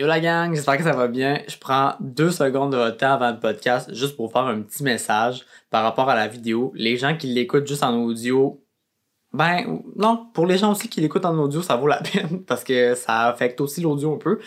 [0.00, 1.40] Yo la gang, j'espère que ça va bien.
[1.46, 4.82] Je prends deux secondes de votre temps avant le podcast juste pour faire un petit
[4.82, 6.72] message par rapport à la vidéo.
[6.74, 8.60] Les gens qui l'écoutent juste en audio,
[9.32, 12.64] ben non, pour les gens aussi qui l'écoutent en audio, ça vaut la peine parce
[12.64, 14.40] que ça affecte aussi l'audio un peu.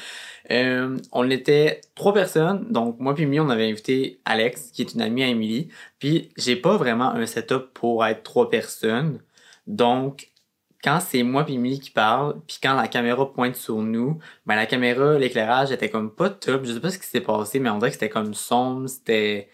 [0.51, 4.93] Euh, on était trois personnes, donc moi puis Mimi, on avait invité Alex, qui est
[4.95, 5.69] une amie à Emily.
[5.99, 9.21] Puis j'ai pas vraiment un setup pour être trois personnes.
[9.65, 10.29] Donc
[10.83, 14.55] quand c'est moi puis Emily qui parle, puis quand la caméra pointe sur nous, ben
[14.55, 16.65] la caméra, l'éclairage était comme pas top.
[16.65, 19.49] Je sais pas ce qui s'est passé, mais on dirait que c'était comme sombre, c'était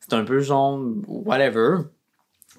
[0.00, 1.78] c'était un peu jaune, whatever.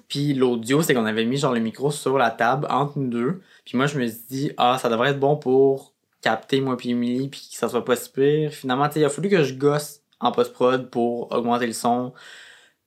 [0.08, 3.42] Puis l'audio, c'est qu'on avait mis genre le micro sur la table entre nous deux.
[3.64, 6.90] Puis moi, je me suis dit, ah, ça devrait être bon pour capter moi puis
[6.90, 8.52] Emily, puis que ça soit pas si pire.
[8.52, 12.12] Finalement, il a fallu que je gosse en post-prod pour augmenter le son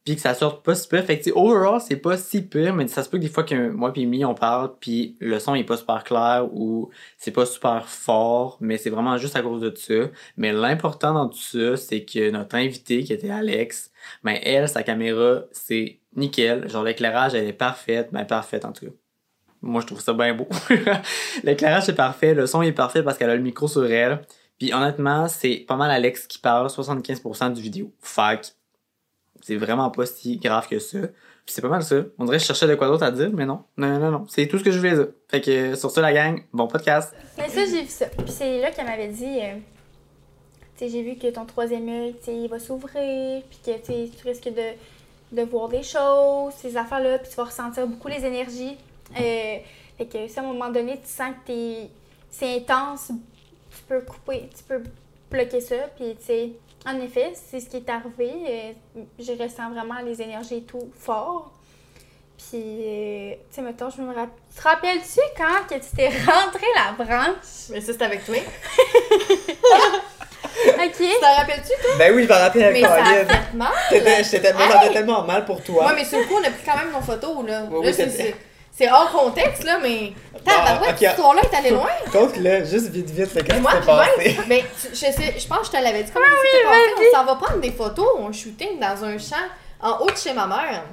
[0.03, 1.03] puis que ça sorte pas si pire.
[1.03, 3.69] Fait que, overall, c'est pas si pire, mais ça se peut que des fois que
[3.69, 7.45] moi puis Amy, on parle, puis le son est pas super clair ou c'est pas
[7.45, 10.09] super fort, mais c'est vraiment juste à cause de ça.
[10.37, 13.91] Mais l'important dans tout ça, c'est que notre invité, qui était Alex,
[14.23, 16.67] ben elle, sa caméra, c'est nickel.
[16.69, 18.91] Genre, l'éclairage, elle est parfaite, ben parfaite en tout cas.
[19.61, 20.47] Moi, je trouve ça bien beau.
[21.43, 24.21] l'éclairage est parfait, le son est parfait parce qu'elle a le micro sur elle.
[24.57, 27.93] Puis honnêtement, c'est pas mal Alex qui parle 75% du vidéo.
[27.99, 28.55] Fac,
[29.41, 30.99] c'est vraiment pas si grave que ça.
[31.45, 31.97] Puis c'est pas mal ça.
[32.17, 33.63] On dirait que je cherchais de quoi d'autre à dire, mais non.
[33.77, 34.25] Non, non, non.
[34.27, 35.07] C'est tout ce que je voulais dire.
[35.27, 37.13] Fait que sur ça, la gang, bon podcast.
[37.37, 38.05] Mais ça, j'ai vu ça.
[38.07, 39.57] Puis c'est là qu'elle m'avait dit, euh,
[40.87, 45.35] j'ai vu que ton troisième œil, tu il va s'ouvrir, puis que tu risques de,
[45.35, 48.77] de voir des choses, ces affaires-là, puis tu vas ressentir beaucoup les énergies.
[49.19, 49.57] Euh,
[49.97, 51.89] fait que si à un moment donné, tu sens que t'es,
[52.29, 53.11] c'est intense,
[53.69, 54.81] tu peux couper, tu peux
[55.29, 56.51] bloquer ça, puis tu sais,
[56.85, 58.31] en effet, c'est ce qui est arrivé.
[58.97, 61.51] Euh, je ressens vraiment les énergies et tout fort.
[62.37, 64.29] Puis, euh, tu sais, mettons, je me rappelle.
[64.49, 67.69] Tu te rappelles-tu quand que tu t'es rentré la branche?
[67.69, 68.35] Mais ça, c'était avec toi.
[70.39, 70.97] ok.
[70.97, 71.91] Tu t'en rappelles-tu, toi?
[71.99, 73.71] Ben oui, je m'en rappelle avec Mais ça a fait mal.
[74.23, 75.85] J'étais tellement mal pour toi.
[75.87, 77.61] Ouais, mais sur le coup, on a pris quand même nos photos, là.
[77.61, 78.35] là, c'est
[78.71, 80.13] c'est hors contexte, là, mais.
[80.43, 81.89] T'as bah, cette histoire-là est allée loin.
[82.11, 84.37] Compte là, juste vite, vite, le quand c'est passé?
[84.47, 87.09] Mais je sais, je pense que je te l'avais dit comment ah, oui, passé?
[87.13, 89.35] On s'en va prendre des photos, on shooting dans un champ
[89.81, 90.83] en haut de chez ma mère.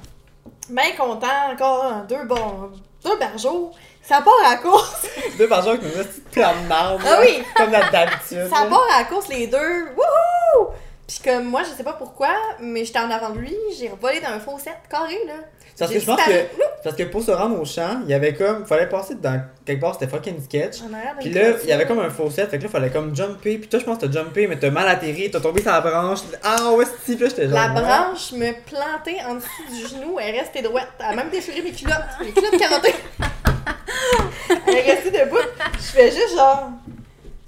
[0.69, 2.72] Bien content, encore deux bons.
[3.05, 3.72] Deux barjots.
[4.03, 5.06] Ça part à la course.
[5.39, 7.00] deux barjots avec une petite plan de marbre.
[7.06, 7.43] Ah oui.
[7.55, 8.49] Comme d'habitude.
[8.50, 9.89] Ça part à la course, les deux.
[9.97, 10.69] Wouhou!
[11.08, 12.28] Puis comme moi, je sais pas pourquoi,
[12.60, 15.36] mais j'étais en avant de lui, j'ai volé dans un faux set carré, là.
[15.78, 16.44] Parce que je pense que,
[16.84, 18.66] parce que pour se rendre au champ, il y avait comme.
[18.66, 20.78] fallait passer dans quelque part, c'était fucking sketch.
[21.20, 23.58] Puis là, il y avait comme un faux set, fait que là, fallait comme jumper.
[23.58, 25.80] Puis toi, je pense que t'as jumpé, mais t'as mal atterri, t'as tombé sur la
[25.80, 26.18] branche.
[26.42, 27.54] Ah ouais, c'est là, j'étais genre.
[27.54, 30.88] La branche me plantait en dessous du genou, elle restait droite.
[30.98, 32.94] Elle a même déchiré mes culottes, mes culottes carottées.
[34.66, 35.36] elle est restée debout.
[35.74, 36.70] Je fais juste genre.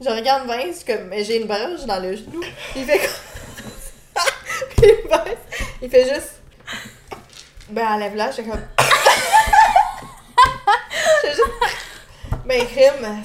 [0.03, 2.41] Je regarde Vince, comme j'ai une branche dans le genou.
[2.75, 4.25] Il fait comme.
[4.79, 5.37] Puis Vince,
[5.83, 6.41] il fait juste.
[7.69, 8.63] Ben, enlève là, j'étais comme.
[11.23, 11.51] j'étais juste.
[12.47, 13.23] Ben, crime.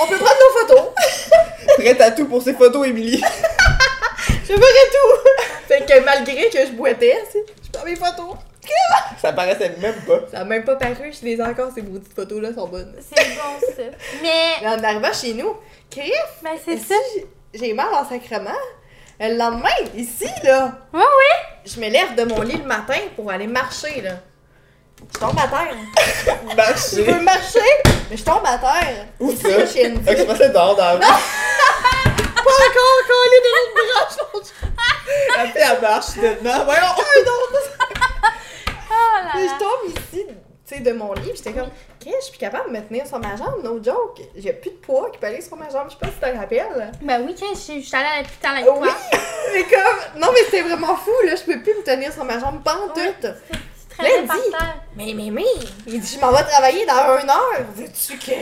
[0.00, 0.88] On peut prendre nos photos.
[1.76, 3.20] Prête à tout pour ces photos, Émilie.
[4.28, 5.30] je ferai tout.
[5.68, 8.34] Fait que malgré que je boitais, je prends mes photos.
[9.20, 10.20] Ça paraissait même pas.
[10.30, 12.94] Ça a même pas paru, je les ai encore, ces petites photos-là sont bonnes.
[13.00, 13.82] C'est bon, ça.
[14.22, 14.66] Mais.
[14.66, 15.56] En arrivant chez nous,
[15.90, 16.12] Criff!
[16.42, 16.94] Ben, c'est ça.
[17.54, 18.50] J'ai mal en sacrement.
[19.20, 20.72] Le lendemain, ici, là.
[20.92, 21.58] Oui, oui.
[21.66, 24.12] Je me lève de mon lit le matin pour aller marcher, là.
[25.12, 26.36] Je tombe à terre.
[26.56, 26.96] marcher.
[26.96, 27.60] Je veux marcher,
[28.10, 29.06] mais je tombe à terre.
[29.18, 29.66] Où ça?
[29.66, 30.04] Chez une...
[30.04, 31.00] Que je passais dehors dans la vie.
[31.00, 34.48] Pas encore collé dans une branche.
[35.40, 36.64] Elle fait la marche dedans.
[36.64, 36.94] Voyons.
[39.24, 39.54] Là là.
[39.54, 40.26] je tombe ici
[40.68, 41.32] sais, de mon lit.
[41.34, 44.20] J'étais comme, qu'est-ce je suis capable de me tenir sur ma jambe, no joke.
[44.36, 45.86] J'ai plus de poids qui peut aller sur ma jambe.
[45.88, 46.92] Je sais pas si tu te rappelles.
[47.02, 48.78] Ben oui, quand je suis allée à l'hôpital avec toi.
[48.80, 49.18] Oui,
[49.52, 51.36] mais comme, non, mais c'était vraiment fou, là.
[51.36, 54.42] Je peux plus me tenir sur ma jambe pendant Oui, c'est très important.
[54.96, 55.44] mais, mais, mais,
[55.86, 57.66] il dit, je m'en vais travailler dans une heure.
[57.74, 58.32] Veux-tu que,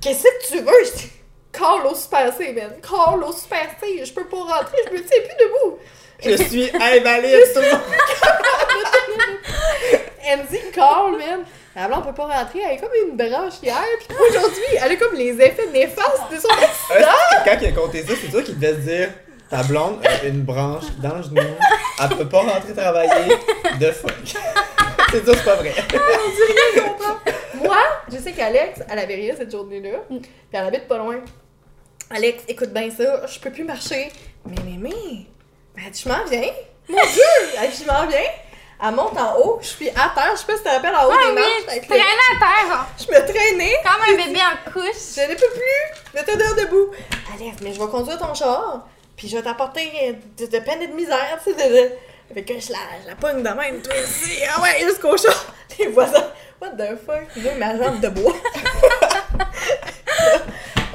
[0.00, 0.84] qu'est-ce que tu veux?
[0.84, 1.12] Je dis,
[1.56, 2.72] Carl au Super C, man.
[2.82, 4.04] Carl au Super C.
[4.04, 5.78] Je peux pas rentrer, je me tiens plus debout.
[6.22, 7.80] Je suis invalide, tout le monde.
[10.28, 11.44] Andy Carl, man.
[11.74, 13.76] La blonde peut pas rentrer, elle est comme une branche hier,
[14.08, 17.12] puis aujourd'hui, elle a comme les effets néfastes de son accident.
[17.44, 19.10] Quand il a compté ça, c'est toi qui devais se dire
[19.50, 21.42] ta blonde a une branche dans le genou,
[22.02, 23.36] elle peut pas rentrer travailler,
[23.78, 24.10] de fuck.
[24.24, 25.74] c'est ça, c'est pas vrai.
[25.76, 26.96] On dit rien.
[27.62, 27.78] Moi,
[28.10, 30.20] je sais qu'Alex, elle avait rien cette journée-là, puis
[30.52, 31.16] elle habite pas loin.
[32.08, 34.12] Alex, écoute bien ça, je peux plus marcher.
[34.44, 35.26] Mais, mais, mais,
[35.74, 36.52] ben, tu m'en viens?
[36.88, 37.60] Mon Dieu!
[37.60, 38.30] Elle, je m'en viens?
[38.80, 40.94] Elle monte en haut, je suis à terre, je sais pas si tu te rappelles
[40.94, 41.80] en haut ah, des oui, marches.
[41.80, 42.86] Tu traînais à terre.
[42.98, 43.76] Je me traînais.
[43.82, 45.16] Comme un bébé en couche.
[45.16, 46.12] Je ne peux plus.
[46.12, 46.90] Je m'étais dehors debout.
[47.34, 48.86] Alex, mais je vais conduire ton char,
[49.16, 51.90] puis je vais t'apporter de, de peine et de misère, tu sais, de, de...
[52.34, 55.54] Fait que je la, je la pogne de même, toi ici, ah ouais, jusqu'au char.
[55.78, 56.30] Les voisins,
[56.60, 58.34] what the fuck, veut ma jambe de bois.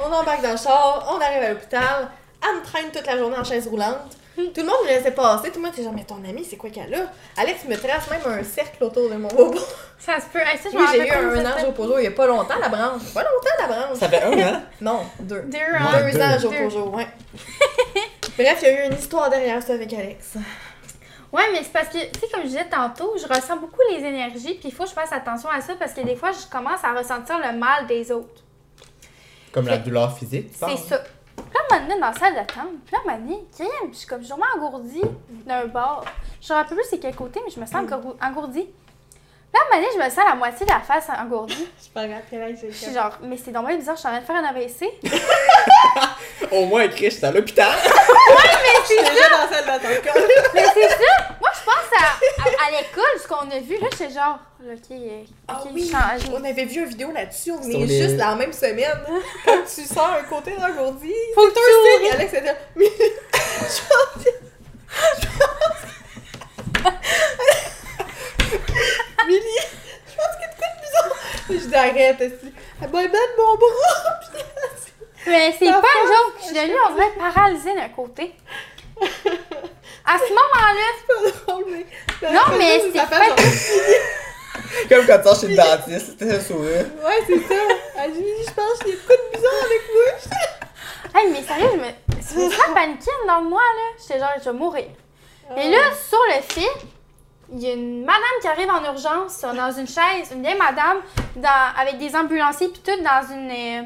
[0.06, 2.08] On embarque dans le char, on arrive à l'hôpital,
[2.42, 4.16] elle me traîne toute la journée en chaise roulante.
[4.34, 6.56] Tout le monde me laissait passer, tout le monde était genre, mais ton ami, c'est
[6.56, 7.00] quoi qu'elle a?
[7.40, 9.58] Alex me trace même un cercle autour de mon bobo.
[9.98, 10.38] Ça se peut.
[10.38, 12.26] Hey, ça, je Oui, j'ai eu un ça, ange au pojo il y a pas
[12.26, 13.12] longtemps, la branche.
[13.12, 13.98] Pas longtemps, la branche.
[13.98, 14.62] Ça fait un an?
[14.80, 15.42] Non, deux.
[15.42, 16.10] Deux, Ouais?
[16.12, 16.22] Deux deux.
[16.24, 16.58] ans jour Deux.
[16.62, 17.06] pour jour, ouais.
[18.38, 20.34] Bref, il y a eu une histoire derrière ça avec Alex.
[21.30, 23.98] Ouais, mais c'est parce que, tu sais, comme je disais tantôt, je ressens beaucoup les
[23.98, 26.50] énergies, puis il faut que je fasse attention à ça parce que des fois, je
[26.50, 28.41] commence à ressentir le mal des autres.
[29.52, 30.98] Comme la douleur physique, tu C'est ça.
[31.36, 34.22] Puis là, un dans la salle d'attente, puis là, un moment crème, je suis comme
[34.24, 35.02] sûrement engourdie
[35.46, 36.04] d'un bord.
[36.40, 38.68] Je me rappelle plus c'est quel côté, mais je me sens engour- engourdie.
[39.54, 41.68] Là, un moment donné, je me sens la moitié de la face engourdie.
[41.84, 44.20] Je pas grave, là, Je suis genre, mais c'est dommage bizarre, je suis en train
[44.20, 44.88] de faire un AVC.
[46.52, 47.70] Au moins, écrit, j'étais à l'hôpital.
[47.82, 50.12] Je suis déjà dans la salle d'attente.
[50.54, 50.96] Mais c'est ça!
[51.40, 52.04] Moi, je pense à,
[52.42, 56.30] à, à l'école, ce qu'on a vu, là, c'est genre, ok, ok, Ah oui, change.
[56.32, 58.98] on avait vu une vidéo là-dessus, on est les- juste la même semaine.
[59.44, 62.14] Quand tu sors un côté engourdi, Faut que c'est tu.
[62.14, 64.30] Alex était mais je pense que-
[69.26, 69.40] Milly,
[70.06, 71.12] je pense qu'il y a de quoi de bizarre.
[71.60, 72.46] Je dis arrête, est-ce-
[72.82, 74.20] elle m'a mettre mon bras.
[75.26, 78.34] Mais c'est pas une joke, je suis devenue, on dirait, paralysée d'un côté.
[80.04, 81.86] À ce moment-là, c'est pas drôle, mais.
[82.32, 84.00] Non, mais ça c'est fait
[84.88, 86.86] Comme quand tu sors chez le dentiste, c'était un sourire.
[87.04, 87.54] Ouais, c'est ça.
[87.98, 91.20] Elle dit, je pense qu'il y a de quoi de bizarre avec moi.
[91.20, 93.96] hey, mais sérieux, je me, je me sens paniquée dans moi, là.
[94.00, 94.86] J'étais genre, je vais mourir.
[95.56, 95.78] Et là,
[96.08, 96.86] sur le fait,
[97.52, 100.98] il y a une madame qui arrive en urgence dans une chaise, une vieille madame,
[101.36, 103.50] dans, avec des ambulanciers, puis tout dans une.
[103.50, 103.82] euh,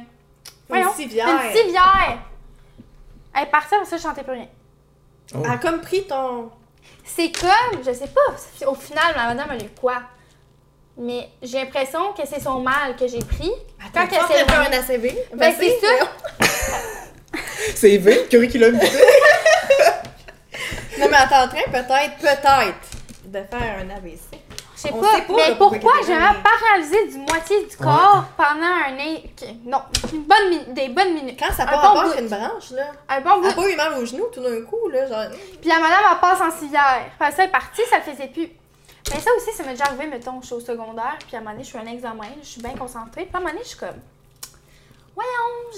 [0.68, 1.28] voyons, civière.
[1.28, 2.18] Une civière.
[3.34, 4.48] Elle est partie, après ça, je chantais plus rien.
[5.34, 5.38] Oh.
[5.44, 6.50] Elle a comme pris ton.
[7.04, 10.02] C'est comme, je sais pas, au final, la madame, elle a eu quoi?
[10.98, 13.52] Mais j'ai l'impression que c'est son mal que j'ai pris.
[13.92, 14.76] Quand Quand elle s'est éloignée.
[14.76, 15.18] un ACV.
[15.34, 16.46] Ben, c'est ça.
[17.74, 18.86] C'est V, curriculum vitae.
[20.98, 22.95] Non, mais elle est en train peut-être, peut-être,
[23.42, 24.20] de faire un AVC.
[24.76, 24.96] Je sais pas,
[25.34, 26.38] mais pourquoi vraiment éloignée.
[26.42, 28.92] paralysé du moitié du corps pendant un...
[29.64, 29.80] Non,
[30.12, 31.38] une bonne mi- des bonnes minutes.
[31.38, 32.18] Quand ça Un part bon bout.
[32.18, 32.90] une branche, là.
[33.08, 33.62] Un bon Elle a bout.
[33.62, 35.06] pas eu mal au genou tout d'un coup, là.
[35.06, 35.34] Genre.
[35.60, 37.06] Puis la madame, elle passe en civière.
[37.18, 38.50] Puis ça est partie, ça le faisait plus.
[39.14, 41.42] Mais ça aussi, ça m'est déjà arrivé, mettons, je suis au secondaire, puis à un
[41.42, 43.62] moment donné, je fais un examen, je suis bien concentrée, puis à un moment donné,
[43.62, 44.00] je suis comme,
[45.14, 45.30] voyons,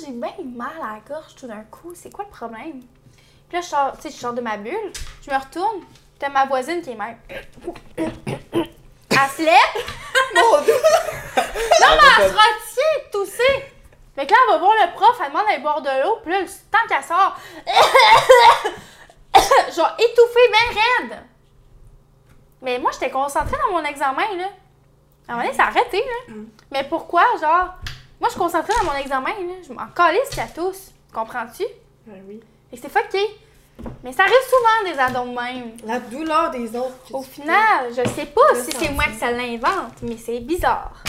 [0.05, 2.81] j'ai bien mal à la gorge tout d'un coup, c'est quoi le problème?
[3.49, 4.93] Puis là, je sors, tu sais, je sors de ma bulle,
[5.27, 5.81] je me retourne,
[6.19, 7.17] t'as ma voisine qui est même.
[7.97, 9.85] Elle se lève,
[10.35, 10.75] Mon dieu!
[11.37, 11.43] non,
[11.91, 13.65] mais elle se retient, tousser.
[14.15, 16.33] Fait que là, elle va voir le prof, elle demande d'aller boire de l'eau, puis
[16.33, 16.39] là,
[16.71, 17.37] temps qu'elle sort,
[19.77, 21.23] genre étouffée bien raide.
[22.61, 24.49] Mais moi, j'étais concentrée dans mon examen, là.
[25.29, 26.35] À un moment donné, ça a arrêté, là.
[26.35, 26.47] Mm.
[26.73, 27.75] Mais pourquoi, genre,
[28.19, 29.55] moi, je suis concentrée dans mon examen, là.
[29.67, 30.91] Je m'en calisse qu'à tous.
[31.13, 31.65] Comprends-tu?
[32.07, 32.41] Ben oui.
[32.71, 33.25] Fait que c'est fucké.
[34.03, 35.73] Mais ça arrive souvent, des addons de même.
[35.87, 37.13] La douleur des autres.
[37.13, 41.03] Au final, je sais pas si c'est moi que ça l'invente, mais c'est bizarre.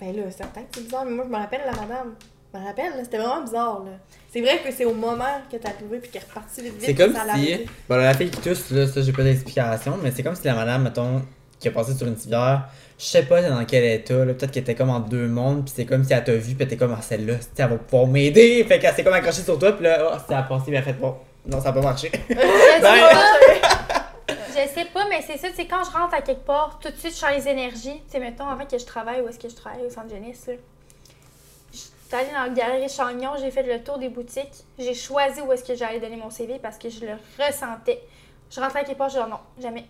[0.00, 2.14] Ben là, certain que c'est bizarre, mais moi, je me rappelle la madame.
[2.52, 3.92] Je me rappelle, c'était vraiment bizarre, là.
[4.30, 6.84] C'est vrai que c'est au moment que t'es arrivé puis qu'elle est repartie vite vite.
[6.84, 7.60] C'est comme si.
[7.88, 10.54] Bon, la fille qui tousse, là, ça, j'ai pas d'explication, mais c'est comme si la
[10.54, 11.22] madame, mettons,
[11.58, 14.62] qui a passé sur une civière, je sais pas dans quel état, là, peut-être qu'elle
[14.62, 16.76] était comme en deux mondes, puis c'est comme si elle t'a vu, puis elle était
[16.76, 19.84] comme, ah, celle-là, elle va pouvoir m'aider, fait qu'elle s'est comme accrochée sur toi, puis
[19.84, 21.14] là, oh, ça a passé, bien fait, bon,
[21.46, 22.10] non, ça a pas marché.
[22.28, 24.34] Je sais Ben- pas.
[24.48, 26.96] Je sais pas, mais c'est ça, c'est quand je rentre à quelque part, tout de
[26.96, 28.00] suite, je sens les énergies.
[28.06, 30.46] Tu sais, mettons, avant que je travaille, où est-ce que je travaille, au centre jeunesse,
[30.46, 30.54] là.
[31.72, 34.52] J'étais allée dans le galerie Chagnon, j'ai fait le tour des boutiques.
[34.78, 38.00] J'ai choisi où est-ce que j'allais donner mon CV parce que je le ressentais.
[38.50, 39.86] Je rentrais à quelque part, je dis non, jamais.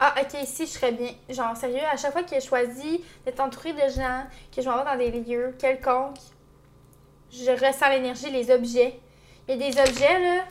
[0.00, 1.10] Ah, ok, ici, je serais bien.
[1.28, 4.24] Genre, sérieux, à chaque fois que j'ai choisi d'être entourée de gens,
[4.54, 6.18] que je m'en vais dans des lieux quelconques,
[7.30, 8.98] je ressens l'énergie, les objets.
[9.48, 10.44] Il y a des objets, là,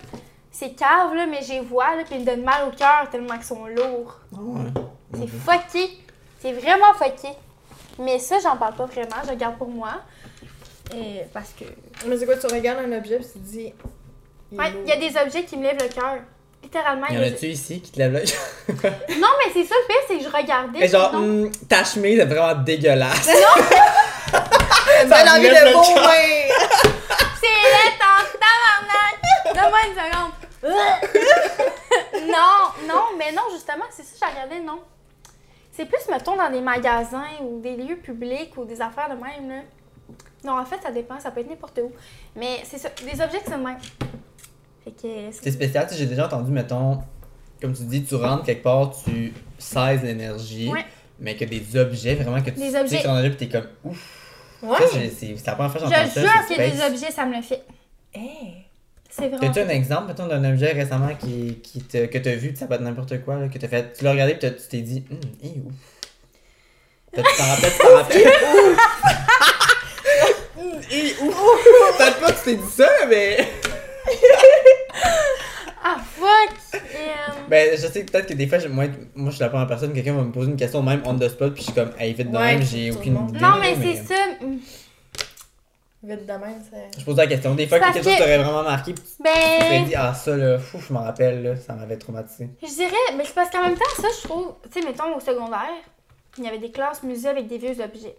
[0.52, 3.36] c'est cave, là, mais j'ai vois, là, puis ils me donnent mal au cœur tellement
[3.36, 4.20] qu'ils sont lourds.
[4.32, 4.72] Ouais.
[5.14, 5.98] C'est fucké.
[6.42, 7.30] C'est vraiment fucké.
[8.00, 9.92] Mais ça, j'en parle pas vraiment, je le garde pour moi.
[10.96, 11.66] Et parce que.
[12.08, 13.74] Mais c'est quoi, tu regardes un objet puis tu te dis.
[14.52, 16.16] il Ouais, il y a des objets qui me lèvent le cœur.
[16.64, 17.06] Littéralement.
[17.08, 18.26] Y il en y a a-tu ici qui te lèvent l'œil?
[18.26, 18.74] des-
[19.20, 20.80] Non, mais c'est ça le pire, c'est que je regardais.
[20.84, 21.20] Et genre, non.
[21.46, 23.28] hum, ta chemise est vraiment dégueulasse.
[23.28, 23.36] Donne
[25.10, 27.29] me envie de le vomir!
[27.40, 29.20] C'est laid en tabarnak!
[29.56, 30.34] Donne-moi une seconde.
[32.28, 34.80] non, non, mais non, justement, c'est ça que j'ai regardé, non.
[35.72, 39.50] C'est plus, mettons, dans des magasins ou des lieux publics ou des affaires de même,
[39.50, 39.62] là.
[40.44, 41.92] Non, en fait, ça dépend, ça peut être n'importe où.
[42.36, 43.78] Mais c'est ça, des objets c'est le même.
[44.84, 45.08] Fait que.
[45.32, 47.02] C'est spécial, tu sais, j'ai déjà entendu, mettons,
[47.62, 50.86] comme tu dis, tu rentres quelque part, tu saises l'énergie, Ouais.
[51.20, 52.98] mais que des objets, vraiment, que tu Des tu sais, objets.
[53.00, 54.19] que t'en as là, pis t'es comme ouf.
[54.62, 54.78] Ouais.
[55.18, 56.22] C'est la première fois que Je j'entends ça.
[56.22, 56.92] jure c'est que des space.
[56.92, 57.62] objets, ça me le fait.
[58.14, 58.66] Hey.
[59.10, 59.40] C'est vraiment.
[59.40, 62.76] T'as-tu un exemple, mettons, d'un objet récemment qui, qui te, que t'as vu, ça peut
[62.76, 65.20] être n'importe quoi, là, que t'as fait, tu l'as regardé t'as- tu t'es dit, hum,
[65.44, 65.74] hé, ouf.
[67.16, 68.28] Tu t'en rappelles, tu t'en rappelles?
[70.58, 70.76] Hum,
[71.28, 71.64] ouf.
[71.98, 73.38] Peut-être pas que tu t'es dit ça, mais.
[75.84, 76.56] Ah, fuck!
[76.76, 76.80] Euh,
[77.50, 79.68] Ben, je sais que peut-être que des fois, je- moi, moi, je suis la première
[79.68, 81.92] personne, quelqu'un va me poser une question même on the spot, puis je suis comme,
[81.98, 83.30] hey, vite de Ouais, même, j'ai tout aucune monde.
[83.30, 83.40] idée.
[83.40, 84.16] Non, là, mais c'est ça.
[86.02, 87.00] Vite de même, c'est.
[87.00, 87.56] Je pose la question.
[87.56, 89.86] Des fois, C'est que quelque chose que- t'aurait vraiment marqué, puis tu t'es Ben.
[89.86, 92.50] dit, ah, ça, là, fou, je m'en rappelle, là, ça m'avait traumatisé.
[92.64, 95.20] Je dirais, mais c'est parce qu'en même temps, ça, je trouve, tu sais, mettons au
[95.20, 95.68] secondaire,
[96.38, 98.16] il y avait des classes musées avec des vieux objets.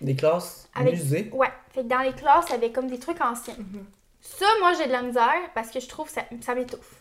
[0.00, 1.30] Des classes Avec- musées?
[1.34, 3.54] Ouais, fait que dans les classes, il y avait comme des trucs anciens.
[3.58, 3.84] Mhm.
[4.20, 6.96] Ça, moi, j'ai de la misère parce que je trouve que ça, ça m'étouffe.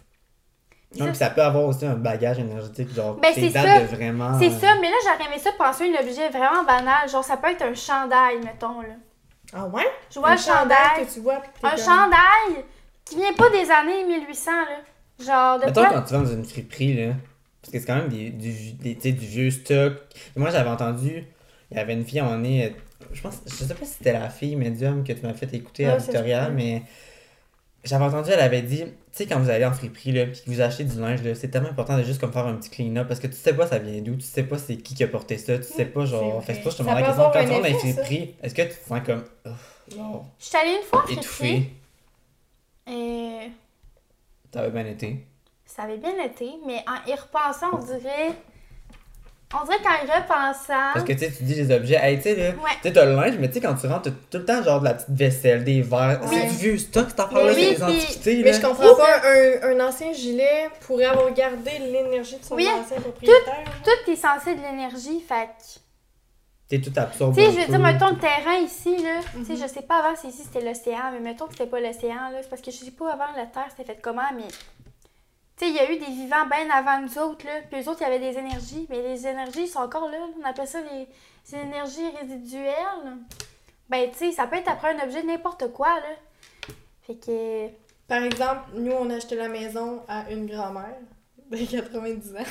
[0.98, 3.80] Non, ça peut avoir aussi un bagage énergétique, genre, Ben, c'est ça.
[3.82, 4.40] de vraiment.
[4.40, 7.08] C'est euh, ça, mais là, j'aurais aimé ça penser à un objet vraiment banal.
[7.08, 8.96] Genre, ça peut être un chandail, mettons, là.
[9.54, 9.86] Ah ouais?
[10.12, 11.06] Je vois Un un chandail.
[11.06, 11.42] que tu vois.
[11.42, 12.66] pis t'es Un comme- chandail
[13.06, 15.24] qui vient pas des années 1800, là.
[15.24, 15.90] Genre, de Mettons quoi?
[15.94, 17.14] quand tu vas dans une friperie, là,
[17.62, 19.94] parce que c'est quand même des, du, des, tu sais, du vieux stock.
[20.36, 21.24] Et moi, j'avais entendu,
[21.70, 22.70] il y avait une fille, donné, euh,
[23.14, 25.86] je pense, je sais pas si c'était la fille médium que tu m'as fait écouter
[25.88, 26.84] à Ouais, Victoria, mais
[27.84, 30.50] j'avais entendu, elle avait dit, tu sais, quand vous allez en friperie, là, puis que
[30.50, 33.08] vous achetez du linge, là, c'est tellement important de juste comme faire un petit clean-up,
[33.08, 35.08] parce que tu sais pas ça vient d'où, tu sais pas c'est qui qui a
[35.08, 37.50] porté ça, tu sais pas, genre, fait que je te demande la question, quand tu
[37.50, 39.50] rentres dans les friperies, est-ce que tu te sens comme, oh,
[39.98, 40.26] Non.
[40.40, 41.70] Je suis allée une fois en friperie.
[42.92, 43.50] Et
[44.54, 45.26] Ça avait bien été.
[45.66, 48.32] ça avait bien été, mais en y repensant, on dirait.
[49.52, 50.94] On dirait qu'en y repensant.
[50.94, 52.70] Parce que tu sais, tu dis les objets, hey, tu sais, là, Ouais.
[52.84, 54.62] tu sais, t'as le linge, mais tu sais, quand tu rentres, t'as tout le temps
[54.64, 56.20] genre de la petite vaisselle, des verres.
[56.24, 56.38] Oui.
[56.40, 58.58] C'est du vieux stock, cette affaire-là, Mais oui, des antiquités, Mais là.
[58.60, 63.02] je comprends pas, un, un ancien gilet pourrait avoir gardé l'énergie de son Oui, ancien
[63.02, 63.64] propriétaire.
[63.84, 65.80] Tout est censé de l'énergie, fait que-
[66.70, 67.42] T'es tout absorbé.
[67.42, 69.22] Tu sais, je veux dire, mettons le terrain ici, là.
[69.32, 69.46] Tu Mhm.
[69.46, 72.30] sais, je sais pas avant si ici c'était l'océan, mais mettons que c'était pas l'océan,
[72.32, 72.38] là.
[72.44, 74.44] C'est parce que je sais pas avant la Terre c'était fait comment, mais.
[75.60, 77.60] Tu sais, il y a eu des vivants bien avant nous autres, là.
[77.70, 78.88] Puis eux autres, il y avait des énergies.
[78.90, 80.18] Mais les énergies sont encore là.
[80.18, 80.26] là.
[80.42, 81.06] On appelle ça les,
[81.52, 83.18] les énergies résiduelles.
[83.90, 86.16] Ben, tu sais, ça peut être après un objet de n'importe quoi, là.
[87.06, 87.68] Fait que.
[88.08, 90.96] Par exemple, nous, on a acheté la maison à une grand-mère
[91.52, 92.38] de 90 ans.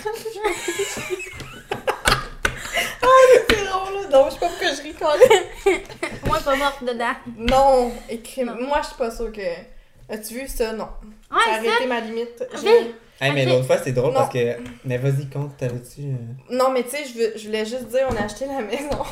[3.02, 3.06] ah,
[3.48, 4.04] c'est drôle, là.
[4.10, 5.80] Donc, je sais pas pourquoi je ris quand même.
[6.26, 7.14] Moi, pas morte dedans.
[7.38, 8.56] Non, écris Non.
[8.60, 9.77] Moi, je suis pas sûre que.
[10.10, 10.72] As-tu vu ça?
[10.72, 10.88] Non.
[11.30, 12.42] Ouais, ça a arrêté ma limite.
[12.64, 12.94] Oui.
[13.20, 14.20] Hey, mais l'autre fois, c'est drôle Non.
[14.20, 14.56] parce que.
[14.84, 16.02] Mais vas-y, compte, t'avais-tu.
[16.02, 16.14] euh,
[16.50, 19.02] Non, mais tu sais, je, veux- je voulais juste dire, on a acheté la maison.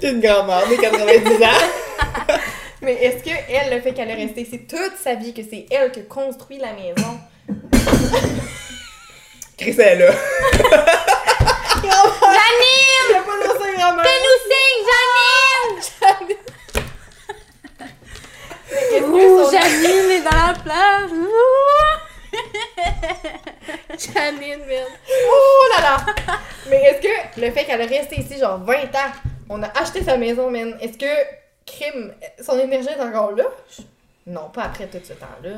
[0.00, 2.36] T'es une grand-mère de 90 ans.
[2.82, 5.66] mais est-ce que elle, le fait qu'elle est restée ici toute sa vie, que c'est
[5.70, 7.18] elle qui a construit la maison?
[9.56, 10.10] Chris est là.
[11.82, 13.22] Janine!
[13.76, 14.04] Grand-mère!
[14.04, 14.84] Nous signe,
[16.00, 16.36] Janine!
[16.59, 16.59] Que
[18.72, 21.10] Ouh, Janine est dans la plage!
[21.12, 22.36] Ouh!
[23.98, 24.86] Janine, man.
[25.28, 26.06] Oh là là!
[26.68, 29.12] Mais est-ce que le fait qu'elle est restée ici genre 20 ans,
[29.48, 31.06] on a acheté sa maison, man, est-ce que
[31.66, 33.44] Crime, son énergie est encore là?
[34.26, 35.50] Non, pas après tout ce temps-là.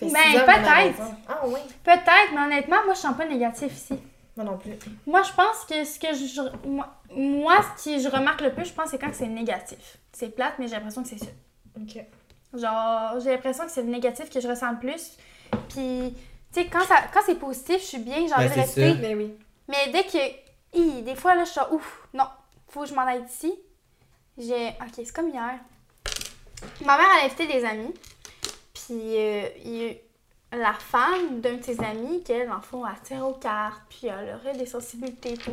[0.00, 1.02] Ben, peut-être.
[1.28, 3.98] Ah oui, Peut-être, mais honnêtement, moi, je sens pas négatif ici.
[4.36, 4.72] moi non plus.
[5.06, 6.68] Moi, je pense que ce que je.
[6.68, 9.96] Moi, moi, ce que je remarque le plus, je pense, c'est quand c'est négatif.
[10.12, 11.30] C'est plate, mais j'ai l'impression que c'est ça.
[11.80, 12.04] Ok.
[12.54, 15.12] Genre, j'ai l'impression que c'est le négatif que je ressens le plus.
[15.68, 16.14] Puis,
[16.52, 18.60] tu sais, quand, ça, quand c'est positif, je suis bien, j'ai envie Ben, de c'est
[18.84, 18.94] rester.
[19.00, 19.34] Mais oui.
[19.68, 20.18] Mais dès que.
[20.74, 22.24] Hi, des fois, là, je suis genre, ouf, non,
[22.68, 23.54] faut que je m'en aille d'ici.
[24.38, 24.68] J'ai.
[24.68, 25.58] Ok, c'est comme hier.
[26.84, 27.94] Ma mère, elle a invité des amis.
[28.74, 29.96] Puis, euh, il y a eu
[30.52, 34.36] la femme d'un de ses amis, qu'elle, en fond, elle tire aux cartes, puis elle
[34.36, 35.50] aurait des sensibilités et tout.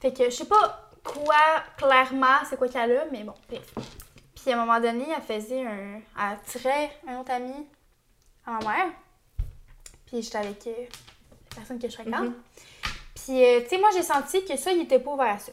[0.00, 1.34] Fait que je sais pas quoi,
[1.76, 3.74] clairement, c'est quoi qu'elle a, mais bon, bref.
[4.46, 5.94] Puis, à un moment donné, elle faisait un.
[6.16, 7.52] Elle tirait un autre ami
[8.46, 8.86] à ma mère.
[10.06, 10.70] Puis, j'étais avec euh,
[11.50, 12.26] la personne que je fréquente.
[12.26, 12.34] Mhm.
[13.16, 15.50] Puis, euh, tu sais, moi, j'ai senti que ça, il était pas ouvert à ça.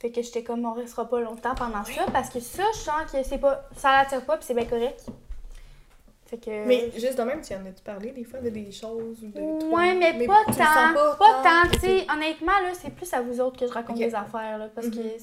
[0.00, 3.02] Fait que j'étais comme, on restera pas longtemps pendant ça, parce que ça, je sens
[3.12, 3.62] que c'est pas.
[3.76, 5.06] Ça l'attire pas, puis c'est bien correct.
[6.26, 6.66] Fait que.
[6.66, 9.40] Mais juste de même, tu en as-tu parlé des fois de des choses ou de?
[9.72, 11.16] Ouais, mais, pas tu le tant.
[11.16, 12.06] Pas, tant, tu sais.
[12.12, 14.02] Honnêtement, là, c'est plus à vous autres que je raconte Ok.
[14.02, 15.18] des affaires, là, parce que Mhm.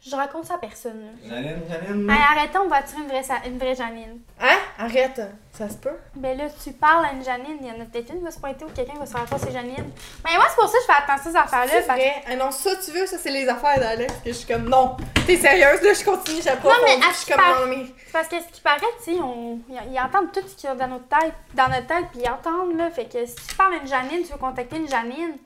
[0.00, 1.28] Je raconte ça à personne, là.
[1.28, 2.08] Janine, Janine.
[2.10, 4.20] Allez, arrêtons, on va attirer une vraie, Sa- une vraie Janine?
[4.40, 4.56] Hein?
[4.78, 5.20] Arrête,
[5.52, 5.96] ça se peut.
[6.14, 8.30] Ben là, tu parles à une Janine, il y en a peut-être une qui va
[8.30, 9.90] se pointer ou quelqu'un qui va se faire croire c'est Janine.
[10.24, 11.72] Ben moi, c'est pour ça que je fais attention à ces affaires-là.
[11.72, 12.14] C'est que- vrai.
[12.28, 14.14] Ah non, ça, tu veux, ça, c'est les affaires d'Alex.
[14.24, 14.96] Que je suis comme, non.
[15.26, 16.68] T'es sérieuse, là, je continue, j'apprends.
[16.68, 17.86] Non, mais à je suis comme, par- non, mais.
[18.12, 19.58] Parce que ce qui paraît, tu sais, on...
[19.68, 22.20] ils ils entendent tout ce qu'il y a dans notre tête, dans notre tête, puis
[22.24, 22.88] ils entendent, là.
[22.90, 25.36] Fait que si tu parles à une Janine, tu veux contacter une Janine,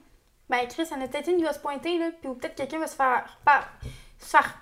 [0.50, 2.34] ben Chris, il y en a peut-être une qui va se pointer, là, puis ou
[2.34, 3.38] peut-être quelqu'un va se faire.
[3.44, 3.66] par-
[4.22, 4.58] se faire.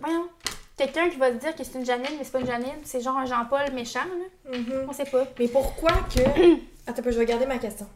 [0.00, 0.28] Voyons.
[0.76, 3.02] Quelqu'un qui va te dire que c'est une Janine, mais c'est pas une Janine, c'est
[3.02, 4.56] genre un Jean-Paul méchant, là.
[4.56, 4.86] Mhm.
[4.88, 5.24] On sait pas.
[5.38, 6.20] Mais pourquoi que.
[6.86, 7.86] Attends, je vais garder ma question.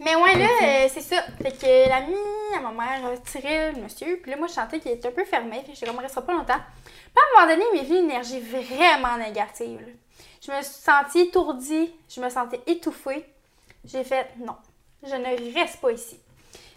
[0.00, 1.22] Mais ouais, là, euh, c'est ça.
[1.42, 2.14] Fait que l'ami
[2.56, 4.20] à ma mère euh, tirait le monsieur.
[4.22, 5.56] Puis là, moi, je sentais qu'il était un peu fermé.
[5.62, 6.60] Fait que j'étais comme, restera pas longtemps.
[6.84, 9.80] Puis à un moment donné, il m'est venu une énergie vraiment négative.
[9.80, 9.92] là.
[10.40, 11.92] Je me suis sentie étourdie.
[12.08, 13.26] Je me sentais étouffée.
[13.84, 14.56] J'ai fait, non,
[15.02, 16.20] je ne reste pas ici.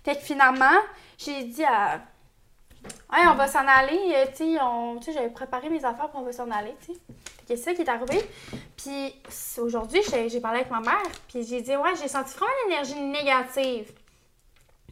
[0.04, 0.80] Fait que finalement,
[1.18, 2.02] j'ai dit à.
[3.12, 4.14] Ouais, on va s'en aller.
[4.16, 4.56] euh, Tu
[5.06, 7.00] sais, j'avais préparé mes affaires pour on va s'en aller, tu sais.
[7.48, 8.22] C'est ça qui est arrivé.
[8.78, 9.14] Puis
[9.58, 13.00] aujourd'hui, j'ai parlé avec ma mère, puis j'ai dit, ouais, j'ai senti vraiment une énergie
[13.00, 13.92] négative.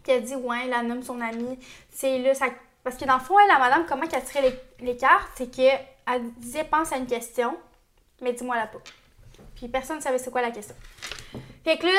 [0.03, 1.57] Puis elle dit, ouais, elle nomme son amie.
[2.03, 2.47] Là, ça.
[2.83, 5.49] Parce que dans le fond, elle, la madame, comment qu'elle tirait les, les cartes, c'est
[5.49, 5.79] qu'elle
[6.37, 7.55] disait, pense à une question,
[8.21, 8.79] mais dis-moi-la pas.
[9.55, 10.75] Puis personne ne savait c'est quoi la question.
[11.63, 11.91] Fait que là,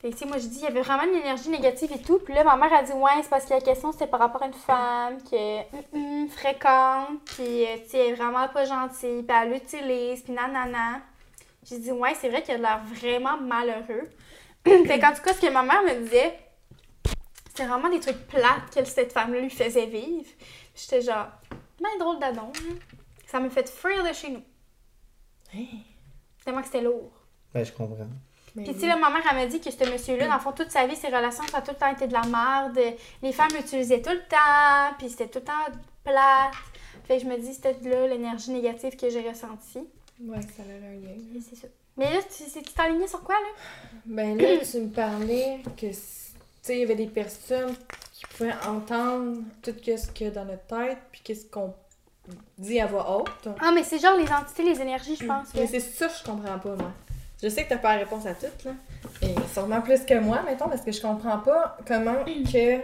[0.00, 2.20] fait que, moi, je dis, il y avait vraiment une énergie négative et tout.
[2.20, 4.42] Puis là, ma mère a dit, ouais, c'est parce que la question, c'était par rapport
[4.42, 8.46] à une femme qui est hum, hum, fréquente, puis, euh, tu sais, elle est vraiment
[8.48, 11.00] pas gentille, puis elle l'utilise, puis nanana.
[11.64, 14.08] J'ai dit, ouais, c'est vrai qu'il a l'air vraiment malheureux.
[14.64, 16.38] fait qu'en tout cas, ce que ma mère me disait,
[17.48, 20.28] c'était vraiment des trucs plates que cette femme-là lui faisait vivre.
[20.76, 21.26] J'étais genre,
[21.80, 22.52] ben drôle d'adon.
[22.54, 22.74] hein.
[23.26, 24.42] Ça me fait fuir de chez nous.
[26.44, 27.10] Tellement que c'était lourd.
[27.52, 28.06] Ben, je comprends.
[28.54, 30.52] Puis, tu sais, là, ma mère, elle m'a dit que ce monsieur-là, dans le fond,
[30.52, 32.78] toute sa vie, ses relations, ça a tout le temps été de la merde.
[33.22, 36.52] Les femmes l'utilisaient tout le temps, puis c'était tout le temps plate.
[37.06, 39.86] Fait que je me dis, c'était là l'énergie négative que j'ai ressentie.
[40.20, 41.40] Ouais, ça a un lien.
[41.48, 41.68] C'est ça.
[41.96, 43.48] Mais là, tu t'alignais sur quoi, là?
[44.06, 47.74] Ben là, tu me parlais que, tu sais, il y avait des personnes
[48.12, 51.74] qui pouvaient entendre tout ce qu'il y a dans notre tête, puis qu'est-ce qu'on
[52.58, 53.48] dit à voix haute.
[53.60, 55.48] Ah, mais c'est genre les entités, les énergies, je pense.
[55.50, 56.92] que- Mais c'est ça que je comprends pas, moi.
[57.42, 58.72] Je sais que t'as pas la réponse à tout, là.
[59.22, 62.78] Et sûrement plus que moi, mettons, parce que je comprends pas comment que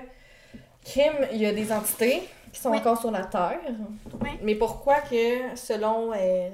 [0.84, 3.58] crime, il y a des entités qui sont encore sur la Terre.
[4.42, 6.50] Mais pourquoi que, selon euh,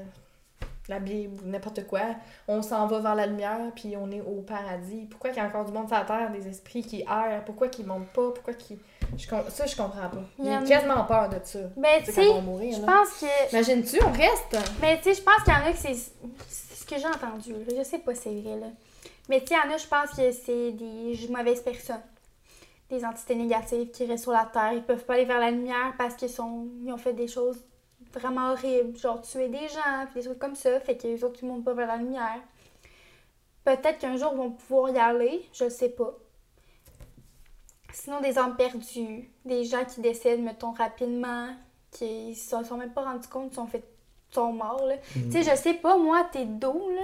[0.89, 2.01] la Bible ou n'importe quoi,
[2.49, 5.07] on s'en va vers la lumière puis on est au paradis?
[5.11, 7.43] Pourquoi qu'il y a encore du monde sur la Terre, des esprits qui errent?
[7.45, 8.31] Pourquoi qu'ils montent pas?
[8.35, 8.79] Pourquoi qu'ils...
[9.19, 10.23] Je Ça, je comprends pas.
[10.39, 11.59] En J'ai quasiment peur de ça.
[11.77, 13.51] Ben, Tu sais, je pense que.
[13.51, 14.57] Imagines-tu, on reste?
[14.81, 16.70] Mais tu sais, je pense qu'il y en a que c'est.
[16.91, 17.55] Que j'ai entendu.
[17.69, 18.73] Je sais pas si c'est vrai.
[19.29, 22.03] Mais tu il je pense que c'est des mauvaises personnes.
[22.89, 24.73] Des entités négatives qui restent sur la Terre.
[24.73, 26.67] Ils peuvent pas aller vers la lumière parce qu'ils sont...
[26.83, 27.65] ils ont fait des choses
[28.13, 28.99] vraiment horribles.
[28.99, 30.81] Genre tuer des gens, puis des trucs comme ça.
[30.81, 32.41] Fait que les autres, ils montent pas vers la lumière.
[33.65, 35.49] Peut-être qu'un jour, ils vont pouvoir y aller.
[35.53, 36.13] Je sais pas.
[37.93, 39.31] Sinon, des âmes perdues.
[39.45, 41.55] Des gens qui décèdent, mettons, rapidement.
[41.93, 43.85] Qui se sont même pas rendus compte, sont fait
[44.35, 44.95] sont morts, là.
[45.15, 47.03] Tu sais, je sais pas, moi, t'es dos, là.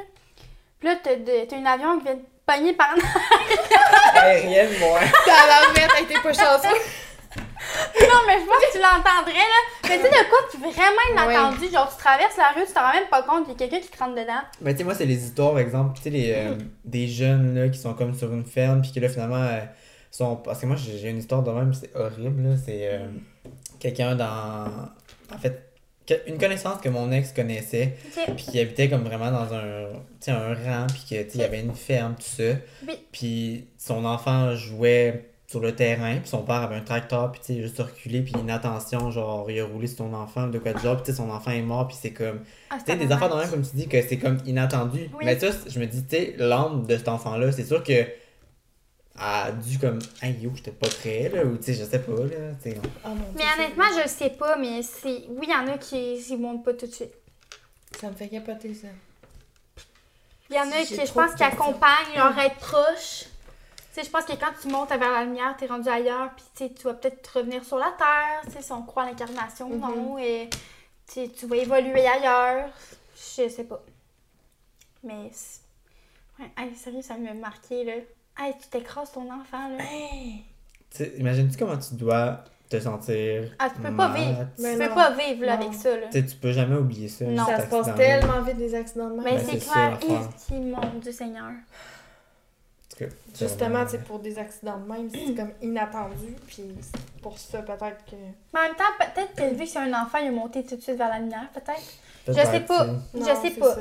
[0.78, 2.88] Puis là, t'as de- t'as un avion qui vient te pogner par
[4.14, 5.00] Aérienne, moi.
[5.24, 6.76] T'as la mettre, était pas chanceux.
[8.00, 9.60] Non, mais je pense que tu l'entendrais, là.
[9.88, 11.70] Mais tu sais, de quoi tu vraiment inattendu?
[11.72, 13.80] Genre, tu traverses la rue, tu t'en rends même pas compte qu'il y a quelqu'un
[13.84, 14.40] qui te rentre dedans.
[14.60, 17.54] Mais tu sais, moi, c'est les histoires, par exemple, tu sais, les, euh, des jeunes
[17.58, 19.60] là, qui sont comme sur une ferme, puis que là, finalement, euh,
[20.10, 20.36] sont.
[20.36, 22.56] Parce que moi, j'ai une histoire de même, c'est horrible, là.
[22.64, 23.08] C'est euh,
[23.80, 24.66] quelqu'un dans.
[25.34, 25.72] En fait,
[26.26, 27.94] une connaissance que mon ex connaissait,
[28.36, 29.86] puis qui habitait comme vraiment dans un,
[30.28, 32.58] un rang, puis que, tu sais, il y avait une ferme, tout ça.
[32.86, 32.94] Oui.
[33.12, 37.54] Puis son enfant jouait sur le terrain, puis son père avait un tracteur, puis tu
[37.54, 40.78] sais, juste reculé, puis inattention, genre, il a roulé sur ton enfant, de quoi de
[40.78, 42.40] genre, puis tu sais, son enfant est mort, puis c'est comme.
[42.70, 45.08] Ah, Tu sais, des de même, comme tu dis, que c'est comme inattendu.
[45.18, 45.24] Oui.
[45.24, 48.04] Mais ça, je me dis, tu sais, l'âme de cet enfant-là, c'est sûr que.
[49.18, 49.98] A dû comme.
[50.22, 52.54] Hey yo, j'étais pas prêt, là, ou tu sais, je sais pas, là.
[52.62, 52.80] tu sais.
[53.04, 55.24] Mon Dieu, Mais honnêtement, je sais pas, mais c'est.
[55.28, 57.14] Oui, il y en a qui ils montent pas tout de suite.
[58.00, 58.88] Ça me fait capoter, ça.
[60.50, 63.24] Il y en a qui, je pense, qui accompagnent leur être proche.
[63.92, 66.44] Tu sais, je pense que quand tu montes vers la lumière, t'es rendu ailleurs, puis
[66.54, 69.06] tu sais, tu vas peut-être revenir sur la terre, tu sais, si on croit à
[69.06, 70.50] l'incarnation ou non, et
[71.06, 72.68] tu sais, tu vas évoluer ailleurs.
[73.16, 73.82] Je sais pas.
[75.02, 75.30] Mais.
[76.38, 77.94] Ouais, hey, sérieux, ça m'a marqué, là.
[78.38, 79.78] Hey, tu t'écrases ton enfant, là.
[79.84, 80.44] Hey!
[80.90, 83.50] Tu sais, imagines-tu comment tu dois te sentir.
[83.58, 84.46] Ah, tu peux pas vivre.
[84.56, 86.06] tu Tu peux pas vivre, là, avec ça, là.
[86.10, 87.24] tu peux jamais oublier ça.
[87.24, 87.46] Non.
[87.46, 89.24] Ça se passe tellement vite des accidents de même.
[89.24, 91.52] Mais Ben, c'est c'est clair, qui mon Dieu Seigneur.
[93.38, 97.38] Justement, tu sais, vraiment- pour des accidents de même, c'est comme inattendu, puis c'est pour
[97.38, 98.16] ça, peut-être que...
[98.54, 100.76] Mais en même temps, peut-être que vu que c'est un enfant, il est monté tout
[100.76, 101.82] de suite vers la lumière, peut-être.
[102.26, 102.86] Je sais pas.
[103.14, 103.74] Je sais c'est pas.
[103.74, 103.80] ça.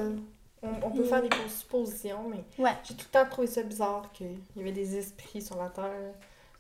[0.66, 1.06] On, on peut Mm.
[1.06, 2.72] faire des suppositions, mais Ouais.
[2.84, 6.14] j'ai tout le temps trouvé ça bizarre qu'il y avait des esprits sur la Terre,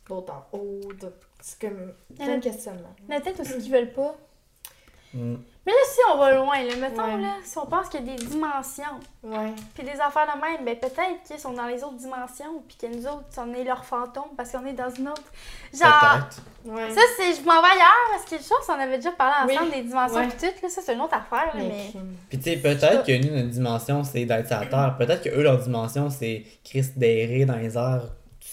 [0.07, 1.15] d'autres en haut, d'autres...
[1.41, 2.95] C'est comme plein de questionnements.
[3.07, 4.15] Mais peut-être aussi qu'ils veulent pas.
[5.15, 5.35] Mm.
[5.65, 7.21] Mais là, si on va loin, là, mettons, Ouais.
[7.23, 8.83] là, si on pense qu'il y a des dimensions,
[9.73, 12.85] puis des affaires de même, ben peut-être qu'ils sont dans les autres dimensions, puis que
[12.95, 15.23] nous autres, on est leurs fantômes parce qu'on est dans une autre.
[15.73, 16.19] Genre.
[16.65, 16.91] Ouais.
[16.91, 17.33] ça, c'est.
[17.33, 19.57] Je m'en vais ailleurs parce que je pense qu'on avait déjà parlé Oui.
[19.57, 20.27] ensemble des dimensions, Ouais.
[20.27, 21.91] puis tout, là, ça, c'est une autre affaire, là, Mais.
[22.29, 24.95] Puis tu sais, peut-être que nous, notre dimension, c'est d'être sur la Terre.
[24.99, 28.03] Peut-être que eux, leur dimension, c'est Christ d'errer dans les airs,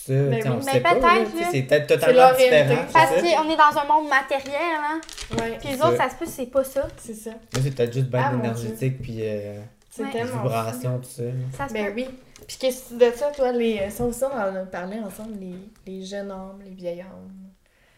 [0.07, 0.13] ça.
[0.13, 0.95] Ben on Mais sait pas.
[0.95, 1.01] là.
[1.01, 1.51] peut-être.
[1.51, 2.85] C'est peut-être totalement différent.
[2.93, 5.01] Parce qu'on est dans un monde matériel, hein.
[5.39, 6.11] Ouais, Puis les autres, ça.
[6.11, 6.87] se peut, c'est pas ça.
[6.99, 7.31] c'est ça.
[7.31, 9.61] Là, c'est peut-être juste bien Ah, énergétique, puis euh,
[9.91, 10.11] C'est Ouais.
[10.11, 11.23] tellement vibration, tout ça.
[11.57, 11.93] Ça se Ben peut.
[11.97, 12.09] oui.
[12.47, 13.79] Puis qu'est-ce de ça, toi, les.
[13.79, 15.55] euh, Ça aussi, on en a parlé ensemble, les,
[15.87, 17.31] les jeunes hommes, les vieils hommes.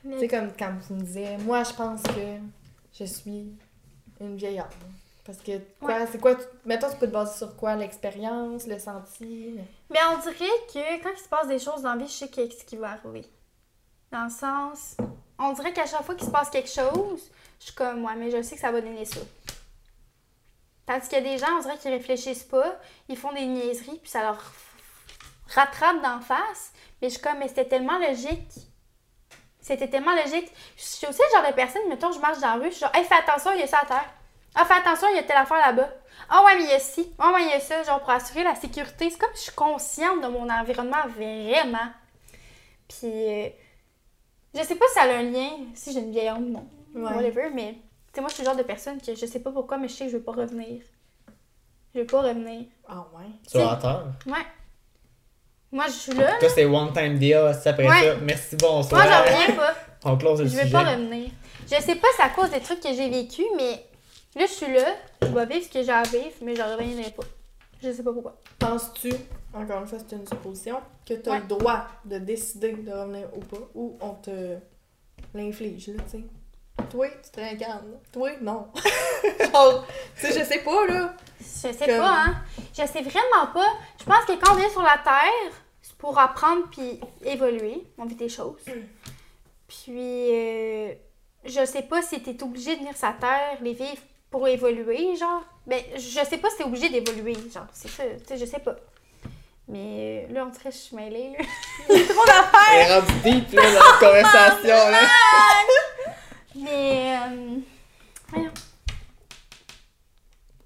[0.05, 2.21] Mais- Tu sais, comme quand tu me disais, moi, je pense que
[2.99, 3.53] je suis
[4.21, 4.67] une vieille homme.
[5.25, 7.75] Parce que, quoi, c'est quoi, tu- mettons, tu peux te baser sur quoi?
[7.77, 9.59] L'expérience, le senti?
[9.89, 10.35] Mais on dirait
[10.73, 12.91] que quand il se passe des choses dans la vie, je sais qu'est-ce qui va
[12.93, 13.25] arriver.
[14.13, 14.97] Dans le sens,
[15.39, 18.31] on dirait qu'à chaque fois qu'il se passe quelque chose, je suis comme, ouais, mais
[18.31, 19.21] je sais que ça va donner ça.
[20.87, 23.99] Tandis qu'il y a des gens, on dirait qu'ils réfléchissent pas, ils font des niaiseries,
[24.03, 24.53] puis ça leur
[25.55, 26.73] rattrape d'en face.
[27.01, 28.53] Mais je suis comme, mais c'était tellement logique.
[29.61, 30.53] C'était tellement logique.
[30.77, 32.81] Je suis aussi le genre de personne, mettons, je marche dans la rue, je suis
[32.81, 34.11] genre, hey, fais attention, il y a ça à terre.
[34.55, 35.89] Ah, fais attention, il y a telle affaire là-bas.
[36.29, 37.13] Ah, ouais, mais il y a ci.
[37.19, 39.11] Ah, ouais, il y a ça, genre pour assurer la sécurité.
[39.11, 41.91] C'est comme si je suis consciente de mon environnement vraiment.
[42.89, 43.49] Puis, euh,
[44.55, 46.67] je sais pas si ça a un lien, si j'ai une vieille homme, non.
[46.95, 47.13] Ouais.
[47.15, 47.81] Whatever, mais, tu
[48.15, 49.95] sais, moi, je suis le genre de personne que je sais pas pourquoi, mais je
[49.95, 50.83] sais que je veux pas revenir.
[51.95, 52.67] Je veux pas revenir.
[52.89, 53.27] Ah ouais.
[53.47, 54.05] Sur la Terre.
[54.27, 54.45] Ouais.
[55.73, 56.39] Moi, je suis là.
[56.39, 58.03] Toi, c'est one time deal, c'est après Ouais.
[58.11, 58.17] ça.
[58.23, 59.03] Merci, bonsoir.
[59.05, 59.75] Moi, j'en reviens pas.
[60.05, 60.73] On close le Je veux sujet.
[60.73, 61.31] pas revenir.
[61.65, 63.85] Je sais pas si c'est à cause des trucs que j'ai vécu, mais
[64.35, 64.95] là, je suis là.
[65.23, 67.25] Je vais vivre ce que j'ai à vivre, mais je reviendrai pas.
[67.83, 68.37] Je sais pas pourquoi.
[68.59, 69.13] Penses-tu,
[69.53, 71.41] encore une fois, c'est une supposition, que tu as Ouais.
[71.41, 74.57] le droit de décider de revenir ou pas, ou on te
[75.35, 76.25] l'inflige, là, tu sais?
[76.91, 77.99] Toi, tu te réincarnes.
[78.13, 78.69] Toi, non.
[79.53, 79.87] Genre,
[80.19, 81.15] tu sais, je sais pas, là.
[81.41, 82.35] Je sais Comme- pas, hein.
[82.73, 83.67] Je sais vraiment pas.
[83.99, 87.87] Je pense que quand on vient sur la Terre, c'est pour apprendre puis évoluer.
[87.99, 88.65] On vit des choses.
[89.69, 90.95] Puis, euh,
[91.45, 94.03] je sais pas si t'es obligé de venir sur la Terre, les vivre
[94.35, 95.45] pour évoluer, genre.
[95.65, 97.69] Ben, je sais pas si t'es obligé d'évoluer, genre.
[97.73, 98.75] C'est ça, tu sais, je sais pas.
[99.69, 101.45] Mais euh, là, on dirait que je suis mêlée, là.
[101.89, 102.51] Il y a trop d'affaires!
[102.73, 105.01] Elle est rendue deep, là, dans la conversation, là.
[106.57, 107.61] Mais, euh,
[108.29, 108.51] voyons.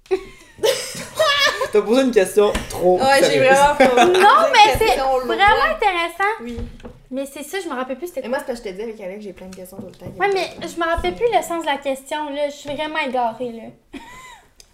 [1.71, 4.05] T'as posé une question trop Ouais, j'ai vraiment pas.
[4.05, 6.33] Non, mais c'est vraiment intéressant.
[6.41, 6.57] Oui.
[7.11, 8.77] Mais c'est ça, je me rappelle plus c'était Et moi, c'est parce que je te
[8.77, 10.05] dis avec Alex, j'ai plein de questions tout le temps.
[10.19, 12.49] Ouais, mais je me rappelle plus le sens de la question, là.
[12.49, 13.99] Je suis vraiment égarée, là.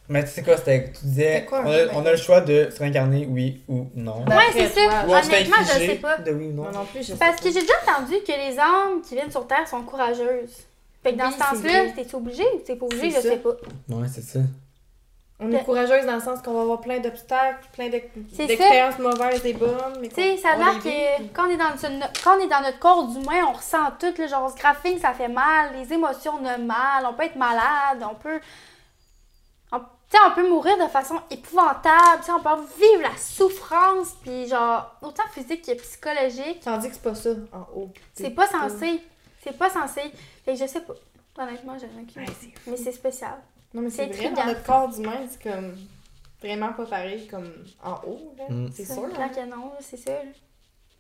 [0.08, 2.18] Mais tu sais quoi, c'était tu disais, quoi, on, un a, peu, on a le
[2.18, 4.24] choix de se réincarner, oui ou non.
[4.28, 4.82] Ben, Ouais, c'est ça.
[5.08, 6.18] Ou Honnêtement, je sais pas.
[6.20, 6.62] de oui ou non.
[6.64, 7.48] Moi non plus, je sais Parce pas.
[7.48, 10.68] que j'ai déjà entendu que les âmes qui viennent sur Terre sont courageuses.
[11.02, 13.22] Fait que dans Oui, ce sens-là, t'es obligé ou t'es pas obligé, je ça.
[13.24, 13.50] sais pas.
[13.90, 14.40] Ouais, c'est ça.
[15.38, 19.52] On est courageuse dans le sens qu'on va avoir plein d'obstacles, plein d'expériences mauvaises et
[19.54, 20.02] bonnes.
[20.04, 22.48] Tu sais, ça a on l'air que quand on, est dans une- quand on est
[22.48, 26.36] dans notre corps d'humain, on ressent tout, genre, ce graphing, ça fait mal, les émotions,
[26.42, 28.40] on a mal, on peut être malade, on peut.
[29.74, 33.18] On, tu sais, on peut mourir de façon épouvantable, tu sais, on peut vivre la
[33.18, 36.62] souffrance, puis genre, autant physique que psychologique.
[36.64, 37.90] Tandis que c'est pas ça en haut.
[38.14, 39.02] C'est pas censé.
[39.44, 40.02] C'est pas censé.
[40.46, 40.94] Fait que je sais pas.
[41.38, 42.54] Honnêtement, j'en ai aucune Ouais, idée.
[42.68, 43.34] Mais c'est spécial.
[43.76, 45.76] Non, mais c'est vrai, dans notre corps d'humain, c'est comme
[46.42, 47.52] vraiment pas pareil comme
[47.84, 48.46] en haut, là.
[48.50, 48.70] Mm.
[48.74, 49.10] C'est C'est sûr.
[49.10, 49.30] clair hein.
[49.30, 50.12] que non, là, c'est ça.
[50.14, 50.22] là.